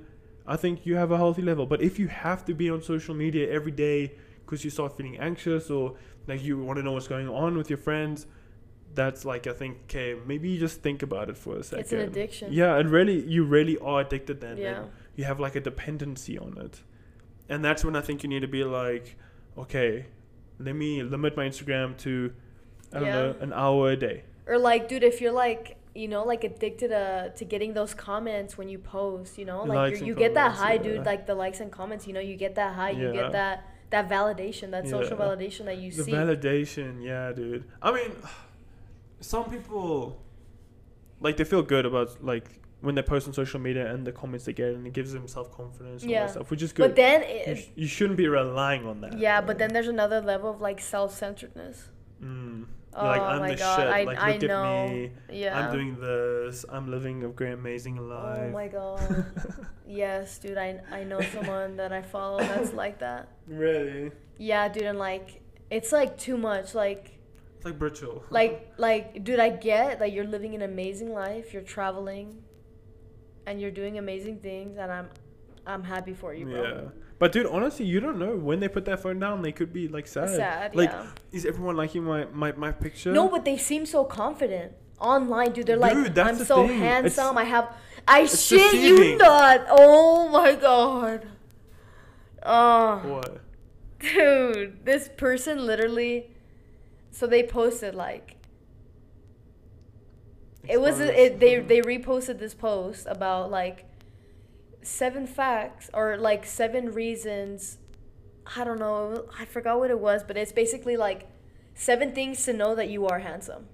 I 0.48 0.56
think 0.56 0.86
you 0.86 0.96
have 0.96 1.12
a 1.12 1.18
healthy 1.18 1.42
level. 1.42 1.66
But 1.66 1.82
if 1.82 1.98
you 1.98 2.08
have 2.08 2.46
to 2.46 2.54
be 2.54 2.70
on 2.70 2.82
social 2.84 3.16
media 3.16 3.50
every 3.52 3.72
day 3.72 4.14
because 4.46 4.64
you 4.64 4.70
start 4.70 4.96
feeling 4.96 5.18
anxious 5.18 5.72
or 5.72 5.96
like 6.28 6.44
you 6.44 6.60
want 6.60 6.78
to 6.78 6.84
know 6.84 6.92
what's 6.92 7.08
going 7.08 7.28
on 7.28 7.58
with 7.58 7.70
your 7.72 7.78
friends, 7.80 8.28
that's 8.96 9.26
like 9.26 9.48
I 9.48 9.54
think 9.54 9.78
okay, 9.86 10.16
maybe 10.26 10.50
you 10.50 10.60
just 10.60 10.82
think 10.82 11.04
about 11.04 11.30
it 11.30 11.38
for 11.38 11.58
a 11.58 11.64
second. 11.64 11.80
It's 11.82 11.92
an 11.92 12.00
addiction. 12.00 12.54
Yeah, 12.54 12.78
and 12.78 12.90
really, 12.90 13.22
you 13.26 13.44
really 13.44 13.78
are 13.80 14.02
addicted 14.02 14.42
then. 14.42 14.58
Yeah. 14.58 14.86
You 15.16 15.26
have 15.26 15.40
like 15.40 15.56
a 15.56 15.62
dependency 15.62 16.38
on 16.38 16.58
it. 16.58 16.82
And 17.48 17.64
that's 17.64 17.86
when 17.86 17.96
I 17.96 18.02
think 18.02 18.24
you 18.24 18.30
need 18.30 18.42
to 18.42 18.48
be 18.48 18.64
like, 18.64 19.16
okay, 19.58 20.08
let 20.60 20.76
me 20.76 21.04
limit 21.04 21.38
my 21.38 21.48
Instagram 21.48 21.96
to, 22.00 22.34
I 22.92 23.00
don't 23.00 23.08
Yeah. 23.08 23.14
know, 23.14 23.36
an 23.40 23.54
hour 23.54 23.92
a 23.92 23.96
day. 23.96 24.24
Or 24.48 24.58
like, 24.58 24.88
dude, 24.90 25.04
if 25.04 25.22
you're 25.22 25.32
like, 25.32 25.78
you 25.94 26.08
know, 26.08 26.24
like 26.26 26.44
addicted 26.44 26.92
uh, 26.92 27.30
to 27.30 27.46
getting 27.46 27.74
those 27.74 27.94
comments 27.94 28.58
when 28.58 28.68
you 28.68 28.78
post, 28.80 29.38
you 29.38 29.46
know, 29.46 29.64
like 29.64 30.02
you 30.02 30.14
get 30.16 30.34
that 30.34 30.54
high, 30.54 30.74
yeah. 30.74 30.82
dude. 30.84 31.06
Like 31.06 31.26
the 31.28 31.36
likes 31.36 31.60
and 31.62 31.72
comments, 31.72 32.08
you 32.08 32.14
know, 32.14 32.20
you 32.20 32.36
get 32.36 32.56
that 32.56 32.74
high. 32.76 32.90
yeah. 32.92 33.08
You 33.08 33.14
get 33.14 33.32
that 33.32 33.70
that 33.92 34.10
validation, 34.10 34.72
that 34.72 34.88
social 34.90 35.16
validation 35.16 35.66
that 35.66 35.78
you 35.78 35.92
the 35.92 36.04
see. 36.04 36.12
validation, 36.12 37.04
yeah, 37.04 37.32
dude. 37.32 37.64
I 37.82 37.92
mean, 37.94 38.12
some 39.26 39.46
people, 39.50 40.22
like, 41.20 41.38
they 41.38 41.44
feel 41.44 41.62
good 41.64 41.86
about, 41.86 42.24
like, 42.24 42.48
when 42.82 42.94
they 42.96 43.02
post 43.02 43.28
on 43.28 43.34
social 43.34 43.60
media 43.60 43.92
and 43.92 44.06
the 44.06 44.12
comments 44.12 44.46
they 44.46 44.54
get, 44.54 44.74
and 44.76 44.86
it 44.86 44.94
gives 44.94 45.12
them 45.12 45.28
self 45.28 45.52
confidence 45.52 46.04
and 46.04 46.12
all 46.12 46.14
Yeah. 46.14 46.26
that 46.26 46.32
stuff, 46.32 46.52
which 46.52 46.62
is 46.62 46.72
good. 46.72 46.84
but 46.90 46.96
then, 46.96 47.24
you, 47.48 47.56
sh- 47.56 47.70
you 47.76 47.88
shouldn't 47.88 48.18
be 48.18 48.28
relying 48.28 48.86
on 48.86 49.02
that. 49.02 49.18
yeah, 49.18 49.42
though. 49.42 49.48
but 49.48 49.58
then 49.58 49.74
there's 49.74 49.88
another 49.88 50.22
level 50.22 50.50
of 50.52 50.62
like 50.62 50.80
self-centeredness. 50.80 51.90
Mm. 52.22 52.66
Oh 52.98 53.06
like, 53.08 53.22
I'm 53.22 53.40
my 53.40 53.50
the 53.50 53.56
god, 53.58 53.78
shit. 53.80 53.88
I 53.88 54.04
like, 54.04 54.18
I 54.18 54.32
look 54.34 54.42
know. 54.44 54.64
at 54.86 54.90
me. 54.92 55.12
Yeah. 55.30 55.60
I'm 55.60 55.74
doing 55.74 56.00
this. 56.00 56.64
I'm 56.70 56.90
living 56.90 57.24
a 57.26 57.28
great, 57.28 57.52
amazing 57.54 57.98
life. 57.98 58.44
Oh 58.48 58.52
my 58.52 58.68
god. 58.70 59.26
yes, 59.88 60.38
dude. 60.38 60.58
I 60.58 60.80
I 60.90 61.04
know 61.04 61.20
someone 61.20 61.76
that 61.76 61.92
I 61.92 62.02
follow 62.02 62.40
that's 62.40 62.72
like 62.72 63.00
that. 63.00 63.28
really? 63.48 64.12
Yeah, 64.38 64.70
dude, 64.70 64.84
and 64.84 64.98
like 65.00 65.42
it's 65.70 65.92
like 65.92 66.18
too 66.18 66.38
much. 66.38 66.74
Like 66.74 67.04
It's 67.08 67.25
like 67.66 67.80
Britchell. 67.80 68.22
like 68.30 68.72
like 68.78 69.24
dude, 69.24 69.40
I 69.40 69.50
get 69.50 70.00
that 70.00 70.12
you're 70.12 70.26
living 70.26 70.54
an 70.56 70.62
amazing 70.62 71.12
life. 71.14 71.54
You're 71.54 71.64
traveling, 71.64 72.44
and 73.46 73.60
you're 73.60 73.72
doing 73.72 73.98
amazing 73.98 74.40
things, 74.40 74.78
and 74.78 74.92
I'm 74.92 75.10
I'm 75.66 75.84
happy 75.84 76.14
for 76.14 76.34
you, 76.34 76.46
bro. 76.46 76.64
Yeah. 76.64 76.82
But 77.18 77.32
dude, 77.32 77.46
honestly, 77.48 77.86
you 77.86 78.00
don't 78.00 78.20
know 78.20 78.36
when 78.36 78.60
they 78.60 78.68
put 78.68 78.86
their 78.86 78.98
phone 78.98 79.20
down. 79.20 79.42
They 79.42 79.52
could 79.52 79.72
be 79.74 79.88
like 79.88 80.06
sad. 80.06 80.30
Sad, 80.30 80.76
Like, 80.76 80.92
yeah. 80.92 81.08
is 81.32 81.46
everyone 81.46 81.76
liking 81.76 82.04
my 82.04 82.26
my 82.32 82.52
my 82.54 82.72
picture? 82.72 83.12
No, 83.12 83.28
but 83.30 83.46
they 83.46 83.58
seem 83.58 83.86
so 83.86 84.04
confident 84.04 84.74
online, 85.00 85.52
dude. 85.54 85.66
They're 85.68 85.78
like, 85.78 85.94
Dude, 85.94 86.16
that's 86.16 86.40
I'm 86.42 86.46
so 86.46 86.68
thing. 86.68 86.80
handsome. 86.80 87.38
It's- 87.38 87.38
I 87.38 87.44
have, 87.50 87.74
I 88.08 88.26
shit 88.26 88.74
you 88.76 89.18
not. 89.18 89.66
Oh 89.70 90.30
my 90.30 90.54
god. 90.56 91.28
Oh. 92.44 92.98
What? 93.06 93.42
Dude, 94.00 94.86
this 94.86 95.10
person 95.18 95.66
literally. 95.66 96.32
So 97.16 97.28
they 97.28 97.44
posted 97.44 97.96
like. 97.96 98.36
It 100.68 100.82
was 100.82 101.00
it. 101.00 101.40
They 101.40 101.54
mm-hmm. 101.54 101.68
they 101.68 101.80
reposted 101.80 102.40
this 102.40 102.54
post 102.54 103.08
about 103.10 103.50
like. 103.50 103.86
Seven 104.82 105.26
facts 105.26 105.90
or 105.94 106.18
like 106.18 106.46
seven 106.46 106.92
reasons. 106.92 107.78
I 108.56 108.64
don't 108.66 108.78
know. 108.78 109.28
I 109.40 109.46
forgot 109.46 109.80
what 109.80 109.90
it 109.90 110.00
was, 110.00 110.24
but 110.24 110.38
it's 110.38 110.52
basically 110.52 110.96
like 110.96 111.28
seven 111.74 112.12
things 112.14 112.44
to 112.46 112.54
know 112.54 112.76
that 112.76 112.90
you 112.90 113.08
are 113.08 113.20
handsome. 113.20 113.66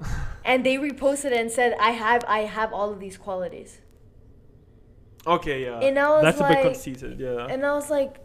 and 0.44 0.64
they 0.64 0.76
reposted 0.76 1.32
it 1.32 1.40
and 1.40 1.50
said, 1.50 1.74
"I 1.80 1.90
have 1.90 2.24
I 2.28 2.40
have 2.58 2.72
all 2.72 2.92
of 2.92 3.00
these 3.00 3.18
qualities." 3.18 3.80
Okay, 5.26 5.64
yeah. 5.64 5.80
And 5.80 5.98
I 5.98 6.08
was 6.10 6.22
That's 6.22 6.38
a 6.38 6.42
like- 6.44 6.62
bit 6.62 6.72
conceited, 6.72 7.20
yeah. 7.20 7.48
And 7.50 7.66
I 7.66 7.74
was 7.74 7.90
like, 7.90 8.20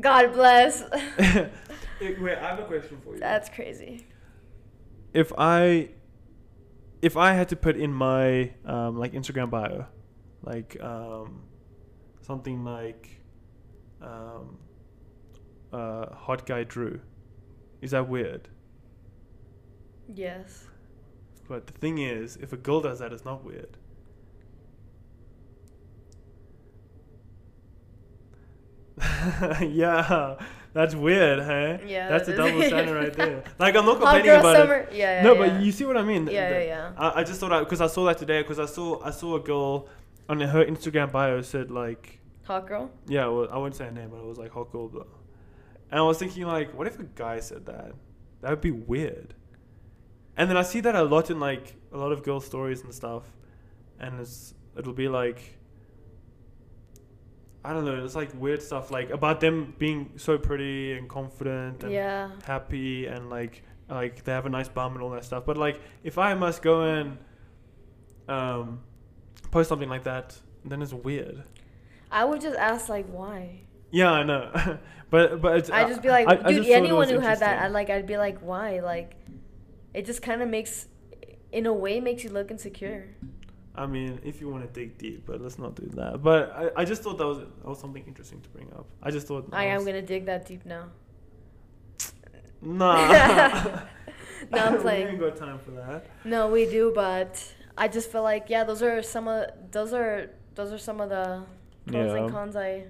"God 0.00 0.32
bless." 0.32 0.82
Wait, 2.00 2.38
I 2.38 2.50
have 2.50 2.58
a 2.58 2.64
question 2.64 2.98
for 3.04 3.14
you. 3.14 3.20
That's 3.20 3.48
crazy. 3.48 4.06
if 5.12 5.32
I 5.38 5.90
if 7.02 7.16
I 7.16 7.34
had 7.34 7.48
to 7.50 7.56
put 7.56 7.76
in 7.76 7.92
my 7.92 8.52
um, 8.64 8.98
like 8.98 9.12
Instagram 9.12 9.50
bio, 9.50 9.86
like 10.42 10.76
um, 10.82 11.42
something 12.22 12.64
like 12.64 13.20
um, 14.02 14.58
uh, 15.72 16.14
hot 16.14 16.46
guy 16.46 16.64
Drew, 16.64 17.00
is 17.82 17.90
that 17.92 18.08
weird? 18.08 18.48
Yes. 20.14 20.64
But 21.48 21.66
the 21.66 21.72
thing 21.74 21.98
is, 21.98 22.36
if 22.36 22.52
a 22.52 22.56
girl 22.56 22.80
does 22.80 22.98
that, 23.00 23.12
it's 23.12 23.24
not 23.24 23.44
weird. 23.44 23.76
yeah, 29.60 30.36
that's 30.72 30.94
weird, 30.94 31.40
huh? 31.40 31.78
Yeah, 31.86 32.08
that's 32.08 32.26
that 32.26 32.34
a 32.34 32.36
double 32.36 32.62
standard 32.62 32.94
right 32.94 33.12
there. 33.12 33.44
Like 33.58 33.74
I'm 33.76 33.84
not 33.84 33.98
Hot 33.98 34.02
complaining 34.02 34.26
girl 34.26 34.40
about 34.40 34.56
summer. 34.56 34.74
it. 34.74 34.92
Yeah, 34.92 35.16
yeah. 35.16 35.22
no, 35.22 35.32
yeah. 35.34 35.48
but 35.54 35.62
you 35.62 35.72
see 35.72 35.84
what 35.84 35.96
I 35.96 36.02
mean. 36.02 36.26
Yeah, 36.26 36.48
The- 36.50 36.54
yeah, 36.54 36.64
yeah. 36.64 36.92
I, 36.96 37.20
I 37.20 37.24
just 37.24 37.40
thought 37.40 37.58
because 37.60 37.80
I 37.80 37.86
saw 37.88 38.04
that 38.06 38.18
today 38.18 38.42
because 38.42 38.58
I 38.58 38.66
saw 38.66 39.02
I 39.02 39.10
saw 39.10 39.36
a 39.36 39.40
girl 39.40 39.88
on 40.28 40.40
her 40.40 40.64
Instagram 40.64 41.10
bio 41.12 41.40
said 41.42 41.70
like 41.70 42.20
Hot 42.46 42.66
girl. 42.66 42.90
yeah 43.06 43.26
well 43.26 43.48
I 43.50 43.56
wouldn't 43.56 43.74
say 43.76 43.84
her 43.84 43.90
name 43.90 44.10
but 44.10 44.18
it 44.18 44.24
was 44.26 44.36
like 44.38 44.50
hot 44.52 44.70
girl 44.70 44.88
blah. 44.88 45.04
and 45.90 45.98
I 46.00 46.02
was 46.02 46.18
thinking 46.18 46.44
like 46.46 46.72
what 46.76 46.86
if 46.86 46.98
a 46.98 47.04
guy 47.04 47.40
said 47.40 47.64
that 47.66 47.92
that 48.42 48.50
would 48.50 48.60
be 48.60 48.70
weird 48.70 49.34
and 50.36 50.48
then 50.50 50.56
I 50.56 50.62
see 50.62 50.80
that 50.80 50.94
a 50.94 51.02
lot 51.02 51.30
in 51.30 51.40
like 51.40 51.74
a 51.92 51.96
lot 51.96 52.12
of 52.12 52.22
girl 52.22 52.40
stories 52.40 52.82
and 52.82 52.92
stuff 52.94 53.22
and 53.98 54.20
it's 54.20 54.54
it'll 54.78 54.92
be 54.92 55.08
like 55.08 55.58
I 57.64 57.72
don't 57.72 57.84
know 57.84 58.04
it's 58.04 58.14
like 58.14 58.30
weird 58.38 58.60
stuff 58.62 58.90
like 58.90 59.10
about 59.10 59.40
them 59.40 59.74
being 59.78 60.10
so 60.16 60.36
pretty 60.36 60.92
and 60.92 61.08
confident 61.08 61.82
and 61.82 61.92
Yeah. 61.92 62.30
happy 62.44 63.06
and 63.06 63.30
like 63.30 63.62
like 63.88 64.24
they 64.24 64.32
have 64.32 64.46
a 64.46 64.50
nice 64.50 64.68
bum 64.68 64.92
and 64.94 65.02
all 65.02 65.10
that 65.10 65.24
stuff. 65.24 65.44
But 65.46 65.56
like 65.56 65.80
if 66.02 66.18
I 66.18 66.34
must 66.34 66.60
go 66.62 66.82
and 66.82 67.18
um 68.28 68.80
post 69.50 69.68
something 69.68 69.88
like 69.88 70.04
that, 70.04 70.38
then 70.64 70.82
it's 70.82 70.92
weird. 70.92 71.44
I 72.10 72.24
would 72.24 72.40
just 72.40 72.58
ask 72.58 72.88
like 72.88 73.06
why. 73.06 73.60
Yeah, 73.90 74.10
I 74.12 74.22
know. 74.24 74.50
but 75.10 75.40
but 75.40 75.58
it's, 75.58 75.70
I'd 75.70 75.88
just 75.88 76.02
be 76.02 76.08
like, 76.08 76.26
I- 76.28 76.40
I 76.48 76.52
dude, 76.52 76.66
it 76.66 76.72
anyone 76.72 77.08
who 77.08 77.18
had 77.20 77.40
that. 77.40 77.62
I'd 77.62 77.72
like, 77.72 77.90
I'd 77.90 78.06
be 78.06 78.16
like, 78.16 78.40
why? 78.40 78.80
Like, 78.80 79.14
it 79.92 80.04
just 80.04 80.20
kind 80.22 80.42
of 80.42 80.48
makes, 80.48 80.88
in 81.52 81.66
a 81.66 81.72
way, 81.72 82.00
makes 82.00 82.24
you 82.24 82.30
look 82.30 82.50
insecure. 82.50 83.14
I 83.76 83.86
mean, 83.86 84.20
if 84.24 84.40
you 84.40 84.48
want 84.48 84.62
to 84.66 84.80
dig 84.80 84.98
deep, 84.98 85.26
but 85.26 85.40
let's 85.40 85.58
not 85.58 85.74
do 85.74 85.86
that. 85.96 86.22
But 86.22 86.52
I, 86.52 86.82
I 86.82 86.84
just 86.84 87.02
thought 87.02 87.18
that 87.18 87.26
was 87.26 87.38
that 87.38 87.64
was 87.68 87.78
something 87.80 88.04
interesting 88.06 88.40
to 88.42 88.48
bring 88.50 88.68
up. 88.72 88.86
I 89.02 89.10
just 89.10 89.26
thought 89.26 89.48
I 89.52 89.64
that 89.66 89.70
am 89.72 89.84
gonna 89.84 90.02
dig 90.02 90.26
that 90.26 90.46
deep 90.46 90.64
now. 90.64 90.86
Nah. 92.62 93.80
No, 94.50 94.58
I'm 94.58 94.72
we 94.76 94.78
playing. 94.80 95.08
ain't 95.08 95.20
got 95.20 95.36
time 95.36 95.58
for 95.58 95.70
that. 95.72 96.06
No, 96.24 96.48
we 96.48 96.66
do, 96.66 96.92
but 96.94 97.42
I 97.78 97.88
just 97.88 98.12
feel 98.12 98.22
like 98.22 98.50
yeah, 98.50 98.62
those 98.64 98.82
are 98.82 99.02
some 99.02 99.26
of 99.26 99.46
those 99.70 99.92
are 99.94 100.30
those 100.54 100.70
are 100.72 100.78
some 100.78 101.00
of 101.00 101.08
the 101.08 101.44
pros 101.86 102.12
Yeah. 102.12 102.16
and 102.24 102.30
cons 102.30 102.54
I 102.56 102.84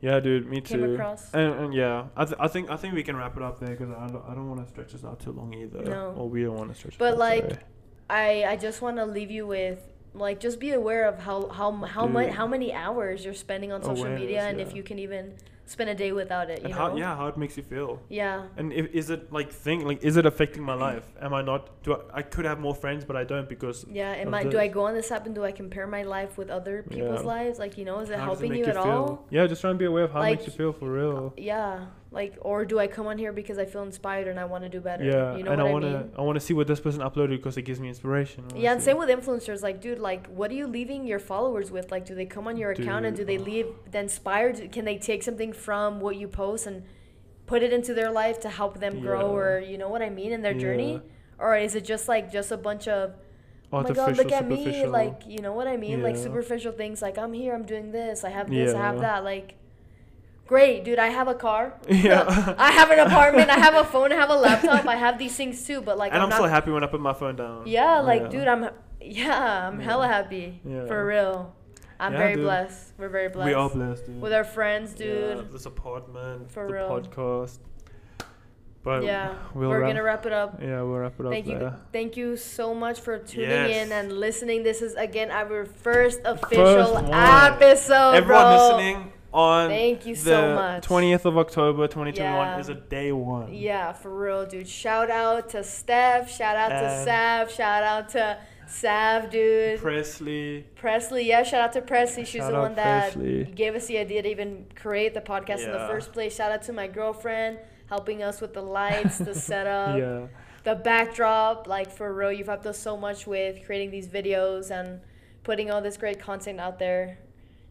Yeah, 0.00 0.18
dude, 0.18 0.48
me 0.48 0.60
came 0.60 0.80
too. 0.80 0.94
across. 0.94 1.32
And, 1.32 1.54
and 1.54 1.74
yeah, 1.74 2.06
I, 2.16 2.24
th- 2.24 2.36
I 2.40 2.48
think 2.48 2.68
I 2.70 2.76
think 2.76 2.94
we 2.94 3.02
can 3.04 3.16
wrap 3.16 3.36
it 3.36 3.42
up 3.42 3.60
there 3.60 3.70
because 3.76 3.90
I 3.90 4.08
don't, 4.08 4.24
I 4.28 4.34
don't 4.34 4.48
want 4.48 4.60
to 4.64 4.68
stretch 4.68 4.92
this 4.92 5.04
out 5.04 5.20
too 5.20 5.30
long 5.32 5.54
either. 5.54 5.82
No. 5.84 6.14
Or 6.18 6.28
we 6.28 6.42
don't 6.42 6.56
want 6.56 6.70
to 6.72 6.76
stretch. 6.76 6.98
But, 6.98 7.06
it 7.06 7.12
out, 7.12 7.18
like, 7.18 7.42
sorry. 7.50 7.58
I 8.10 8.44
I 8.52 8.56
just 8.56 8.82
want 8.82 8.96
to 8.96 9.06
leave 9.06 9.30
you 9.30 9.46
with 9.46 9.78
like 10.14 10.40
just 10.40 10.60
be 10.60 10.72
aware 10.72 11.08
of 11.08 11.18
how 11.18 11.48
how 11.48 11.72
how 11.72 12.06
much 12.06 12.30
how 12.30 12.46
many 12.46 12.72
hours 12.72 13.24
you're 13.24 13.34
spending 13.34 13.72
on 13.72 13.82
social 13.82 14.04
media 14.04 14.40
Awareness, 14.40 14.44
and 14.50 14.60
if 14.60 14.74
you 14.74 14.82
can 14.82 14.98
even 14.98 15.34
spend 15.64 15.88
a 15.88 15.94
day 15.94 16.12
without 16.12 16.50
it. 16.50 16.58
You 16.58 16.66
and 16.66 16.74
know. 16.74 16.78
how 16.78 16.96
yeah 16.96 17.16
how 17.16 17.26
it 17.28 17.36
makes 17.36 17.56
you 17.56 17.62
feel. 17.62 18.00
Yeah. 18.08 18.46
And 18.56 18.72
if, 18.72 18.92
is 18.92 19.10
it 19.10 19.32
like 19.32 19.50
thing 19.50 19.86
like 19.86 20.02
is 20.02 20.16
it 20.16 20.26
affecting 20.26 20.62
my 20.62 20.74
life? 20.74 21.04
Am 21.20 21.32
I 21.32 21.42
not? 21.42 21.82
Do 21.82 21.94
I, 21.94 22.18
I 22.18 22.22
could 22.22 22.44
have 22.44 22.60
more 22.60 22.74
friends, 22.74 23.04
but 23.04 23.16
I 23.16 23.24
don't 23.24 23.48
because 23.48 23.86
Yeah, 23.90 24.10
am 24.12 24.34
I 24.34 24.44
do 24.44 24.58
I 24.58 24.68
go 24.68 24.84
on 24.84 24.94
this 24.94 25.10
app 25.10 25.26
and 25.26 25.34
do 25.34 25.44
I 25.44 25.52
compare 25.52 25.86
my 25.86 26.02
life 26.02 26.36
with 26.36 26.50
other 26.50 26.82
people's 26.82 27.20
Yeah. 27.20 27.26
lives? 27.26 27.58
Like, 27.58 27.78
you 27.78 27.84
know, 27.84 28.00
is 28.00 28.10
it 28.10 28.18
how 28.18 28.26
helping 28.26 28.50
make 28.50 28.58
you 28.58 28.66
at 28.66 28.74
feel? 28.74 28.82
all? 28.82 29.26
Yeah, 29.30 29.46
just 29.46 29.60
try 29.60 29.70
and 29.70 29.78
be 29.78 29.86
aware 29.86 30.04
of 30.04 30.12
how 30.12 30.22
it 30.22 30.30
makes 30.30 30.46
you 30.46 30.52
feel 30.52 30.72
for 30.72 30.90
real. 30.90 31.32
Yeah. 31.36 31.86
Like 32.12 32.36
or 32.42 32.66
do 32.66 32.78
I 32.78 32.86
come 32.86 33.06
on 33.06 33.16
here 33.16 33.32
because 33.32 33.58
I 33.58 33.64
feel 33.64 33.82
inspired 33.82 34.28
and 34.28 34.38
I 34.38 34.44
want 34.44 34.64
to 34.64 34.68
do 34.68 34.80
better? 34.80 35.02
Yeah, 35.02 35.34
You 35.36 35.44
know 35.44 35.52
and 35.52 35.62
what 35.62 35.68
I 35.68 35.72
want 35.72 35.84
to? 35.84 36.18
I 36.18 36.22
want 36.22 36.36
to 36.36 36.44
see 36.44 36.52
what 36.52 36.66
this 36.66 36.78
person 36.78 37.00
uploaded 37.00 37.30
because 37.38 37.56
it 37.56 37.62
gives 37.62 37.80
me 37.80 37.88
inspiration. 37.88 38.44
Yeah, 38.54 38.72
and 38.72 38.82
same 38.82 38.98
with 38.98 39.08
influencers. 39.08 39.62
Like, 39.62 39.80
dude, 39.80 39.98
like, 39.98 40.26
what 40.26 40.50
are 40.50 40.54
you 40.54 40.66
leaving 40.66 41.06
your 41.06 41.18
followers 41.18 41.70
with? 41.70 41.90
Like, 41.90 42.04
do 42.04 42.14
they 42.14 42.26
come 42.26 42.46
on 42.46 42.58
your 42.58 42.70
account 42.72 43.06
and 43.06 43.16
do 43.16 43.24
they 43.24 43.38
leave 43.38 43.66
the 43.90 43.98
inspired? 44.00 44.70
Can 44.72 44.84
they 44.84 44.98
take 44.98 45.22
something 45.22 45.52
from 45.54 46.00
what 46.00 46.16
you 46.16 46.28
post 46.28 46.66
and 46.66 46.84
put 47.46 47.62
it 47.62 47.72
into 47.72 47.94
their 47.94 48.10
life 48.10 48.38
to 48.40 48.50
help 48.50 48.78
them 48.78 49.00
grow, 49.00 49.28
Yeah. 49.28 49.36
or 49.38 49.60
you 49.60 49.78
know 49.78 49.88
what 49.88 50.02
I 50.02 50.10
mean, 50.10 50.32
in 50.32 50.42
their 50.42 50.54
journey? 50.54 51.00
Or 51.38 51.56
is 51.56 51.74
it 51.74 51.84
just 51.84 52.08
like 52.08 52.30
just 52.30 52.52
a 52.52 52.56
bunch 52.56 52.86
of 52.88 53.14
oh 53.72 53.82
my 53.82 53.90
god, 53.90 54.16
look 54.18 54.30
at 54.32 54.46
me, 54.46 54.86
like 54.86 55.22
you 55.26 55.40
know 55.40 55.52
what 55.54 55.66
I 55.66 55.76
mean, 55.78 56.02
like 56.02 56.16
superficial 56.16 56.72
things, 56.72 57.00
like 57.00 57.16
I'm 57.18 57.32
here, 57.32 57.54
I'm 57.54 57.64
doing 57.64 57.90
this, 57.90 58.22
I 58.22 58.28
have 58.30 58.50
this, 58.50 58.74
I 58.74 58.78
have 58.78 59.00
that, 59.00 59.24
like. 59.24 59.54
Great, 60.52 60.84
dude. 60.84 60.98
I 60.98 61.08
have 61.18 61.28
a 61.28 61.34
car. 61.46 61.62
Yeah. 61.88 62.54
I 62.68 62.70
have 62.78 62.90
an 62.90 62.98
apartment. 63.08 63.48
I 63.48 63.58
have 63.66 63.74
a 63.74 63.84
phone. 63.84 64.12
I 64.12 64.16
have 64.16 64.28
a 64.28 64.34
laptop. 64.46 64.86
I 64.86 64.96
have 65.06 65.16
these 65.18 65.34
things 65.40 65.56
too. 65.66 65.80
But 65.80 65.96
like, 66.02 66.12
and 66.12 66.20
I'm, 66.22 66.28
not 66.28 66.36
so 66.38 66.46
happy 66.56 66.70
when 66.70 66.84
I 66.84 66.88
put 66.94 67.00
my 67.00 67.14
phone 67.14 67.36
down. 67.36 67.66
yeah, 67.66 68.00
oh, 68.00 68.04
like 68.10 68.22
Yeah. 68.22 68.28
dude, 68.34 68.48
I'm 68.54 68.62
yeah, 69.00 69.66
I'm 69.68 69.76
Yeah. 69.80 69.86
hella 69.88 70.06
happy. 70.16 70.60
Yeah. 70.74 70.84
For 70.90 70.98
real. 71.12 71.36
I'm 71.98 72.12
Yeah, 72.12 72.18
very 72.24 72.34
dude. 72.34 72.44
blessed. 72.44 72.92
We're 72.98 73.08
very 73.18 73.30
blessed. 73.34 73.46
We 73.50 73.54
are 73.54 73.70
blessed, 73.70 74.06
dude. 74.06 74.20
With 74.24 74.32
our 74.38 74.44
friends, 74.44 74.92
dude. 74.92 75.36
Yeah, 75.38 75.44
this 75.50 75.64
apartment, 75.74 76.50
For 76.54 76.66
the 76.66 76.72
real. 76.74 76.88
podcast. 76.94 77.58
But 78.82 79.04
Yeah. 79.04 79.34
we'll 79.54 79.70
We're 79.70 79.80
wrap, 79.80 79.90
gonna 79.90 80.02
wrap 80.02 80.26
it 80.26 80.32
up. 80.42 80.50
Yeah, 80.60 80.82
we'll 80.82 80.98
wrap 81.04 81.16
it 81.20 81.24
up 81.26 81.32
Thank 81.32 81.46
you, 81.46 81.58
there. 81.58 81.76
thank 81.96 82.16
you 82.20 82.36
so 82.36 82.74
much 82.74 82.98
for 83.00 83.14
tuning 83.18 83.48
Yes. 83.70 83.86
in 83.86 83.92
and 83.98 84.06
listening. 84.26 84.58
This 84.64 84.82
is 84.82 84.92
again 85.06 85.30
our 85.30 85.64
first 85.64 86.20
official 86.34 86.94
one. 86.94 87.08
episode, 87.14 88.14
Everyone 88.20 88.42
bro. 88.44 88.58
listening 88.76 88.98
on 89.32 89.68
Thank 89.70 90.06
you 90.06 90.14
the 90.14 90.20
so 90.20 90.54
much. 90.54 90.86
20th 90.86 91.24
of 91.24 91.38
October 91.38 91.86
2021 91.88 92.16
Yeah. 92.46 92.58
is 92.58 92.68
a 92.68 92.74
day 92.74 93.12
one. 93.12 93.52
Yeah, 93.52 93.92
for 93.92 94.14
real, 94.14 94.44
dude. 94.46 94.68
Shout 94.68 95.10
out 95.10 95.48
to 95.50 95.62
Steph. 95.64 96.30
Shout 96.30 96.56
out 96.56 96.68
to 96.68 97.04
Sav. 97.04 97.50
Shout 97.50 97.82
out 97.82 98.08
to 98.10 98.38
Sav, 98.66 99.30
dude. 99.30 99.80
Presley. 99.80 100.66
Presley, 100.76 101.24
yeah, 101.26 101.42
shout 101.42 101.60
out 101.62 101.72
to 101.74 101.82
Presley. 101.82 102.24
She's 102.24 102.46
the 102.46 102.52
one 102.52 102.74
that 102.74 103.12
Presley. 103.14 103.44
gave 103.44 103.74
us 103.74 103.86
the 103.86 103.98
idea 103.98 104.22
to 104.22 104.28
even 104.30 104.66
create 104.74 105.14
the 105.14 105.20
podcast 105.20 105.64
in 105.64 105.72
the 105.72 105.86
first 105.90 106.12
place. 106.12 106.34
Shout 106.36 106.52
out 106.52 106.62
to 106.62 106.72
my 106.72 106.86
girlfriend 106.86 107.58
helping 107.88 108.22
us 108.22 108.40
with 108.40 108.54
the 108.54 108.62
lights, 108.62 109.18
the 109.18 109.34
setup, 109.48 109.98
yeah. 109.98 110.26
the 110.64 110.74
backdrop. 110.74 111.66
Like 111.66 111.90
for 111.90 112.12
real, 112.14 112.32
you've 112.32 112.46
helped 112.46 112.66
us 112.66 112.78
so 112.78 112.96
much 112.96 113.26
with 113.26 113.64
creating 113.66 113.90
these 113.90 114.08
videos 114.08 114.70
and 114.70 115.00
putting 115.42 115.70
all 115.70 115.82
this 115.82 115.96
great 115.96 116.18
content 116.20 116.58
out 116.60 116.78
there. 116.78 117.18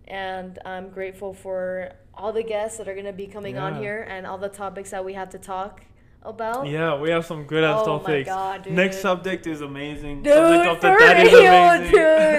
And 0.08 0.60
I'm 0.66 0.90
grateful 0.90 1.34
for 1.34 1.92
all 2.14 2.34
the 2.34 2.44
guests 2.44 2.78
that 2.78 2.88
are 2.88 2.96
gonna 2.96 3.14
be 3.14 3.28
coming 3.28 3.58
on 3.58 3.76
here 3.82 4.02
and 4.10 4.26
all 4.28 4.38
the 4.38 4.50
topics 4.50 4.92
that 4.92 5.04
we 5.06 5.14
have 5.14 5.30
to 5.30 5.40
talk 5.40 5.82
about. 6.24 6.68
Yeah, 6.68 7.00
we 7.00 7.10
have 7.10 7.26
some 7.26 7.46
good 7.46 7.64
ass 7.64 7.82
Oh 7.86 7.94
my 7.94 8.00
topics. 8.00 8.28
God, 8.30 8.64
dude. 8.64 8.74
Next 8.74 8.98
subject 9.02 9.48
is 9.48 9.62
amazing. 9.62 10.24
Dude, 10.24 10.34
subject 10.34 10.68
of 10.68 10.78
for 10.78 10.82
the 10.92 10.98
that 11.00 11.20
is 11.26 11.34
amazing. 11.34 11.92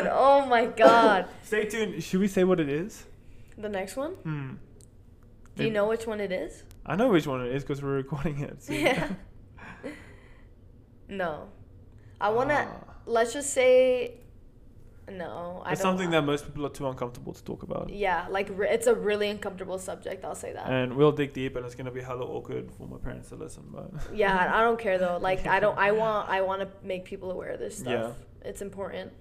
dude. 0.04 0.10
Oh 0.12 0.46
my 0.46 0.66
god. 0.84 1.26
Stay 1.42 1.64
tuned. 1.66 2.02
Should 2.02 2.20
we 2.20 2.28
say 2.28 2.44
what 2.44 2.60
it 2.60 2.68
is? 2.68 3.06
The 3.58 3.68
next 3.68 3.96
one? 3.96 4.12
Hmm. 4.12 4.50
Do 5.56 5.64
you 5.64 5.70
know 5.70 5.86
which 5.88 6.06
one 6.06 6.20
it 6.20 6.32
is? 6.32 6.62
I 6.86 6.96
know 6.96 7.08
which 7.08 7.26
one 7.26 7.44
it 7.46 7.52
is 7.54 7.62
because 7.62 7.82
we're 7.82 7.90
recording 7.96 8.40
it. 8.40 8.62
so- 8.62 8.72
Yeah. 8.72 9.08
no. 11.08 11.48
I 12.20 12.30
want 12.30 12.50
to, 12.50 12.56
Ah. 12.68 12.94
let's 13.06 13.32
just 13.32 13.50
say, 13.50 14.20
no. 15.10 15.62
I 15.64 15.72
it's 15.72 15.80
something 15.80 16.10
that 16.10 16.22
most 16.22 16.44
people 16.46 16.66
are 16.66 16.70
too 16.70 16.86
uncomfortable 16.88 17.32
to 17.32 17.44
talk 17.44 17.62
about. 17.62 17.90
Yeah, 17.90 18.26
like 18.30 18.48
re- 18.54 18.70
it's 18.70 18.86
a 18.86 18.94
really 18.94 19.28
uncomfortable 19.28 19.78
subject. 19.78 20.24
I'll 20.24 20.34
say 20.34 20.52
that. 20.52 20.68
And 20.68 20.94
we'll 20.96 21.12
dig 21.12 21.32
deep, 21.32 21.56
and 21.56 21.64
it's 21.66 21.74
gonna 21.74 21.90
be 21.90 22.00
hella 22.00 22.24
awkward 22.24 22.70
for 22.72 22.86
my 22.86 22.98
parents 22.98 23.28
to 23.30 23.36
listen. 23.36 23.64
But 23.70 23.90
yeah, 24.14 24.52
I 24.54 24.62
don't 24.62 24.78
care 24.78 24.98
though. 24.98 25.18
Like 25.20 25.46
I 25.46 25.60
don't. 25.60 25.76
I 25.78 25.92
want. 26.02 26.28
I 26.28 26.40
want 26.42 26.62
to 26.62 26.68
make 26.86 27.04
people 27.04 27.30
aware 27.30 27.50
of 27.50 27.60
this 27.60 27.78
stuff. 27.78 28.16
Yeah. 28.42 28.48
It's 28.48 28.62
important. 28.62 29.12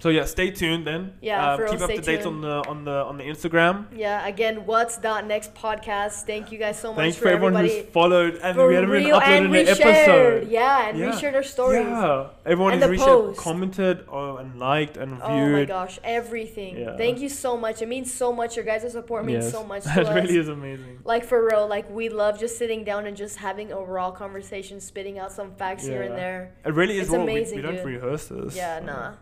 So 0.00 0.08
yeah, 0.08 0.24
stay 0.24 0.50
tuned 0.50 0.86
then. 0.86 1.12
Yeah, 1.20 1.52
Um, 1.52 1.56
for 1.58 1.64
real, 1.64 1.72
keep 1.72 1.80
up 1.82 1.90
stay 1.90 1.96
to 1.96 2.02
date 2.02 2.26
on 2.26 2.40
the 2.40 2.56
on 2.68 2.84
the 2.84 2.96
on 3.10 3.16
the 3.18 3.24
Instagram. 3.24 3.86
Yeah. 3.94 4.26
Again, 4.26 4.66
what's 4.66 4.96
dot 4.98 5.26
next 5.26 5.54
podcast? 5.54 6.24
Thank 6.26 6.50
you 6.52 6.58
guys 6.58 6.78
so 6.78 6.88
much 6.92 6.96
Thanks 7.02 7.16
for, 7.16 7.22
for 7.24 7.28
everyone 7.28 7.56
everybody. 7.56 7.82
who's 7.84 7.92
followed, 7.92 8.34
and 8.42 8.56
for 8.56 8.68
we 8.68 8.74
haven't 8.74 8.90
even 9.02 9.12
uploaded 9.12 9.60
an 9.60 9.68
episode. 9.68 10.48
Yeah, 10.48 10.88
and 10.88 10.98
Yeah. 10.98 11.12
reshared 11.12 11.34
our 11.34 11.42
stories. 11.42 11.86
Yeah, 11.86 12.26
everyone 12.46 12.72
And 12.74 12.82
has 12.82 12.90
the 12.90 12.96
reshared, 12.96 13.36
commented, 13.36 14.04
uh, 14.12 14.36
and 14.36 14.58
liked 14.58 14.96
and 14.96 15.10
viewed. 15.16 15.22
Oh 15.28 15.52
my 15.52 15.64
gosh, 15.64 15.98
everything. 16.02 16.78
Yeah. 16.78 16.96
Thank 16.96 17.20
you 17.20 17.28
so 17.28 17.56
much. 17.56 17.82
It 17.82 17.88
means 17.88 18.12
so 18.12 18.32
much. 18.32 18.56
Your 18.56 18.64
guys' 18.64 18.90
support 18.92 19.24
means 19.24 19.44
Yes, 19.44 19.52
so 19.52 19.62
much 19.64 19.82
to 19.88 19.88
That 19.90 20.06
us. 20.06 20.14
really 20.14 20.36
is 20.38 20.48
amazing. 20.48 21.00
Like 21.04 21.24
for 21.24 21.44
real, 21.46 21.66
like 21.68 21.90
we 21.90 22.08
love 22.08 22.38
just 22.40 22.56
sitting 22.58 22.84
down 22.84 23.06
and 23.06 23.16
just 23.16 23.36
having 23.38 23.70
a 23.72 23.80
raw 23.80 24.10
conversation, 24.10 24.80
spitting 24.80 25.18
out 25.18 25.30
some 25.32 25.52
facts 25.54 25.84
here 25.86 26.02
and 26.02 26.14
Yeah. 26.14 26.20
there. 26.20 26.52
It 26.64 26.74
really 26.74 26.96
is 26.98 27.08
It's 27.08 27.10
raw. 27.10 27.24
We, 27.24 27.32
amazing, 27.32 27.56
we 27.56 27.62
don't 27.62 27.84
rehearse 27.84 28.26
this. 28.28 28.56
Yeah, 28.56 28.78
so- 28.80 28.86
nah. 28.86 29.12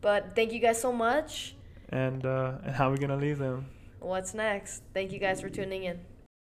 But 0.00 0.34
thank 0.34 0.52
you 0.52 0.60
guys 0.60 0.80
so 0.80 0.92
much. 0.92 1.54
And 1.90 2.24
uh, 2.24 2.52
and 2.64 2.74
how 2.74 2.88
are 2.88 2.92
we 2.92 2.98
gonna 2.98 3.16
leave 3.16 3.38
them? 3.38 3.66
What's 3.98 4.32
next? 4.32 4.82
Thank 4.94 5.12
you 5.12 5.18
guys 5.18 5.40
for 5.40 5.50
tuning 5.50 5.84
in. 5.84 6.00